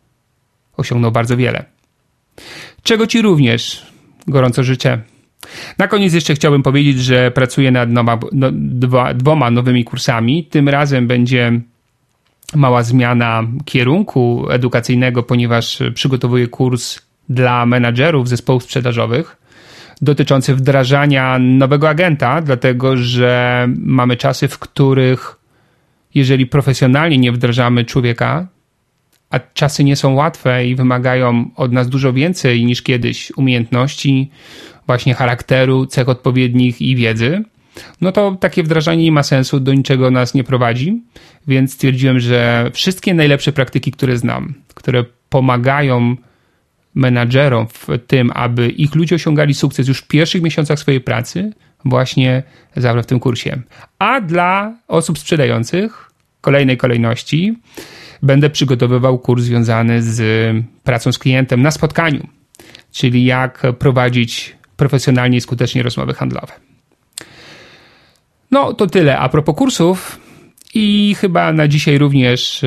osiągnął 0.81 1.11
bardzo 1.11 1.37
wiele. 1.37 1.65
Czego 2.83 3.07
Ci 3.07 3.21
również 3.21 3.85
gorąco 4.27 4.63
życzę. 4.63 5.01
Na 5.77 5.87
koniec 5.87 6.13
jeszcze 6.13 6.35
chciałbym 6.35 6.63
powiedzieć, 6.63 6.99
że 6.99 7.31
pracuję 7.31 7.71
nad 7.71 7.89
no, 8.31 8.51
dwa, 8.53 9.13
dwoma 9.13 9.51
nowymi 9.51 9.83
kursami. 9.83 10.45
Tym 10.45 10.69
razem 10.69 11.07
będzie 11.07 11.61
mała 12.55 12.83
zmiana 12.83 13.43
kierunku 13.65 14.47
edukacyjnego, 14.49 15.23
ponieważ 15.23 15.79
przygotowuję 15.93 16.47
kurs 16.47 16.99
dla 17.29 17.65
menadżerów 17.65 18.29
zespołów 18.29 18.63
sprzedażowych 18.63 19.41
dotyczący 20.01 20.55
wdrażania 20.55 21.39
nowego 21.39 21.89
agenta, 21.89 22.41
dlatego 22.41 22.97
że 22.97 23.67
mamy 23.77 24.17
czasy, 24.17 24.47
w 24.47 24.59
których 24.59 25.35
jeżeli 26.15 26.47
profesjonalnie 26.47 27.17
nie 27.17 27.31
wdrażamy 27.31 27.85
człowieka, 27.85 28.47
a 29.31 29.39
czasy 29.39 29.83
nie 29.83 29.95
są 29.95 30.13
łatwe 30.13 30.67
i 30.67 30.75
wymagają 30.75 31.51
od 31.55 31.71
nas 31.71 31.89
dużo 31.89 32.13
więcej 32.13 32.65
niż 32.65 32.81
kiedyś 32.81 33.31
umiejętności, 33.31 34.31
właśnie 34.87 35.13
charakteru, 35.13 35.85
cech 35.85 36.09
odpowiednich 36.09 36.81
i 36.81 36.95
wiedzy, 36.95 37.43
no 38.01 38.11
to 38.11 38.37
takie 38.39 38.63
wdrażanie 38.63 39.03
nie 39.03 39.11
ma 39.11 39.23
sensu, 39.23 39.59
do 39.59 39.73
niczego 39.73 40.11
nas 40.11 40.33
nie 40.33 40.43
prowadzi, 40.43 41.01
więc 41.47 41.73
stwierdziłem, 41.73 42.19
że 42.19 42.71
wszystkie 42.73 43.13
najlepsze 43.13 43.51
praktyki, 43.51 43.91
które 43.91 44.17
znam, 44.17 44.53
które 44.73 45.05
pomagają 45.29 46.15
menadżerom 46.95 47.67
w 47.67 47.87
tym, 48.07 48.31
aby 48.33 48.69
ich 48.69 48.95
ludzie 48.95 49.15
osiągali 49.15 49.53
sukces 49.53 49.87
już 49.87 49.99
w 49.99 50.07
pierwszych 50.07 50.41
miesiącach 50.41 50.79
swojej 50.79 51.01
pracy, 51.01 51.53
właśnie 51.85 52.43
zawrę 52.75 53.03
w 53.03 53.05
tym 53.05 53.19
kursie. 53.19 53.61
A 53.99 54.21
dla 54.21 54.75
osób 54.87 55.19
sprzedających, 55.19 56.11
kolejnej 56.41 56.77
kolejności, 56.77 57.55
będę 58.21 58.49
przygotowywał 58.49 59.19
kurs 59.19 59.43
związany 59.43 60.03
z 60.03 60.21
pracą 60.83 61.11
z 61.11 61.17
klientem 61.17 61.61
na 61.61 61.71
spotkaniu, 61.71 62.27
czyli 62.91 63.25
jak 63.25 63.63
prowadzić 63.79 64.55
profesjonalnie 64.77 65.37
i 65.37 65.41
skutecznie 65.41 65.83
rozmowy 65.83 66.13
handlowe. 66.13 66.53
No 68.51 68.73
to 68.73 68.87
tyle 68.87 69.17
a 69.17 69.29
propos 69.29 69.55
kursów 69.55 70.19
i 70.73 71.15
chyba 71.19 71.53
na 71.53 71.67
dzisiaj 71.67 71.97
również 71.97 72.61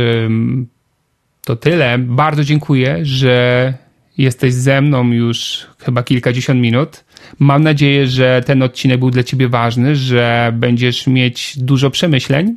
to 1.44 1.56
tyle. 1.56 1.98
Bardzo 1.98 2.44
dziękuję, 2.44 2.98
że 3.02 3.74
jesteś 4.18 4.54
ze 4.54 4.80
mną 4.80 5.10
już 5.12 5.66
chyba 5.78 6.02
kilkadziesiąt 6.02 6.60
minut. 6.60 7.04
Mam 7.38 7.62
nadzieję, 7.62 8.06
że 8.06 8.42
ten 8.46 8.62
odcinek 8.62 8.98
był 8.98 9.10
dla 9.10 9.22
Ciebie 9.22 9.48
ważny, 9.48 9.96
że 9.96 10.52
będziesz 10.56 11.06
mieć 11.06 11.58
dużo 11.58 11.90
przemyśleń, 11.90 12.56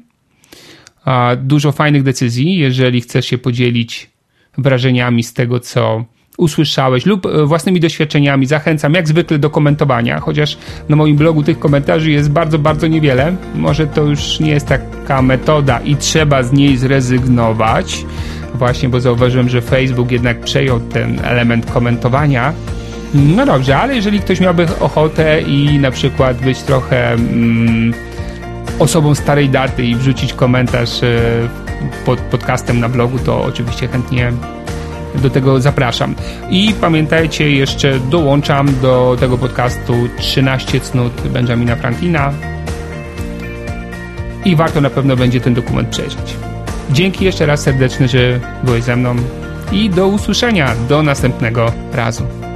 dużo 1.37 1.71
fajnych 1.71 2.03
decyzji, 2.03 2.57
jeżeli 2.57 3.01
chcesz 3.01 3.25
się 3.25 3.37
podzielić 3.37 4.09
wrażeniami 4.57 5.23
z 5.23 5.33
tego, 5.33 5.59
co 5.59 6.05
usłyszałeś 6.37 7.05
lub 7.05 7.25
e, 7.25 7.45
własnymi 7.45 7.79
doświadczeniami. 7.79 8.45
Zachęcam 8.45 8.93
jak 8.93 9.07
zwykle 9.07 9.39
do 9.39 9.49
komentowania, 9.49 10.19
chociaż 10.19 10.57
na 10.89 10.95
moim 10.95 11.15
blogu 11.15 11.43
tych 11.43 11.59
komentarzy 11.59 12.11
jest 12.11 12.31
bardzo, 12.31 12.59
bardzo 12.59 12.87
niewiele. 12.87 13.35
Może 13.55 13.87
to 13.87 14.03
już 14.03 14.39
nie 14.39 14.51
jest 14.51 14.67
taka 14.67 15.21
metoda 15.21 15.79
i 15.79 15.95
trzeba 15.95 16.43
z 16.43 16.53
niej 16.53 16.77
zrezygnować. 16.77 18.05
Właśnie, 18.53 18.89
bo 18.89 19.01
zauważyłem, 19.01 19.49
że 19.49 19.61
Facebook 19.61 20.11
jednak 20.11 20.39
przejął 20.39 20.79
ten 20.79 21.19
element 21.23 21.71
komentowania. 21.71 22.53
No 23.13 23.45
dobrze, 23.45 23.77
ale 23.77 23.95
jeżeli 23.95 24.19
ktoś 24.19 24.39
miałby 24.39 24.67
ochotę 24.79 25.41
i 25.41 25.79
na 25.79 25.91
przykład 25.91 26.41
być 26.41 26.61
trochę 26.61 27.13
mm, 27.13 27.93
osobą 28.79 29.15
starej 29.15 29.49
daty 29.49 29.85
i 29.85 29.95
wrzucić 29.95 30.33
komentarz 30.33 31.03
e, 31.03 31.19
pod 32.05 32.19
podcastem 32.19 32.79
na 32.79 32.89
blogu, 32.89 33.19
to 33.19 33.43
oczywiście 33.43 33.87
chętnie 33.87 34.33
do 35.15 35.29
tego 35.29 35.61
zapraszam. 35.61 36.15
I 36.49 36.73
pamiętajcie, 36.81 37.51
jeszcze 37.51 37.99
dołączam 37.99 38.79
do 38.81 39.17
tego 39.19 39.37
podcastu 39.37 39.93
13 40.17 40.79
cnót 40.79 41.13
Benjamina 41.21 41.75
Franklina 41.75 42.33
i 44.45 44.55
warto 44.55 44.81
na 44.81 44.89
pewno 44.89 45.15
będzie 45.15 45.41
ten 45.41 45.53
dokument 45.53 45.89
przejrzeć. 45.89 46.35
Dzięki 46.91 47.25
jeszcze 47.25 47.45
raz 47.45 47.61
serdeczne, 47.61 48.07
że 48.07 48.39
byłeś 48.63 48.83
ze 48.83 48.95
mną 48.95 49.15
i 49.71 49.89
do 49.89 50.07
usłyszenia 50.07 50.75
do 50.89 51.03
następnego 51.03 51.71
razu. 51.93 52.46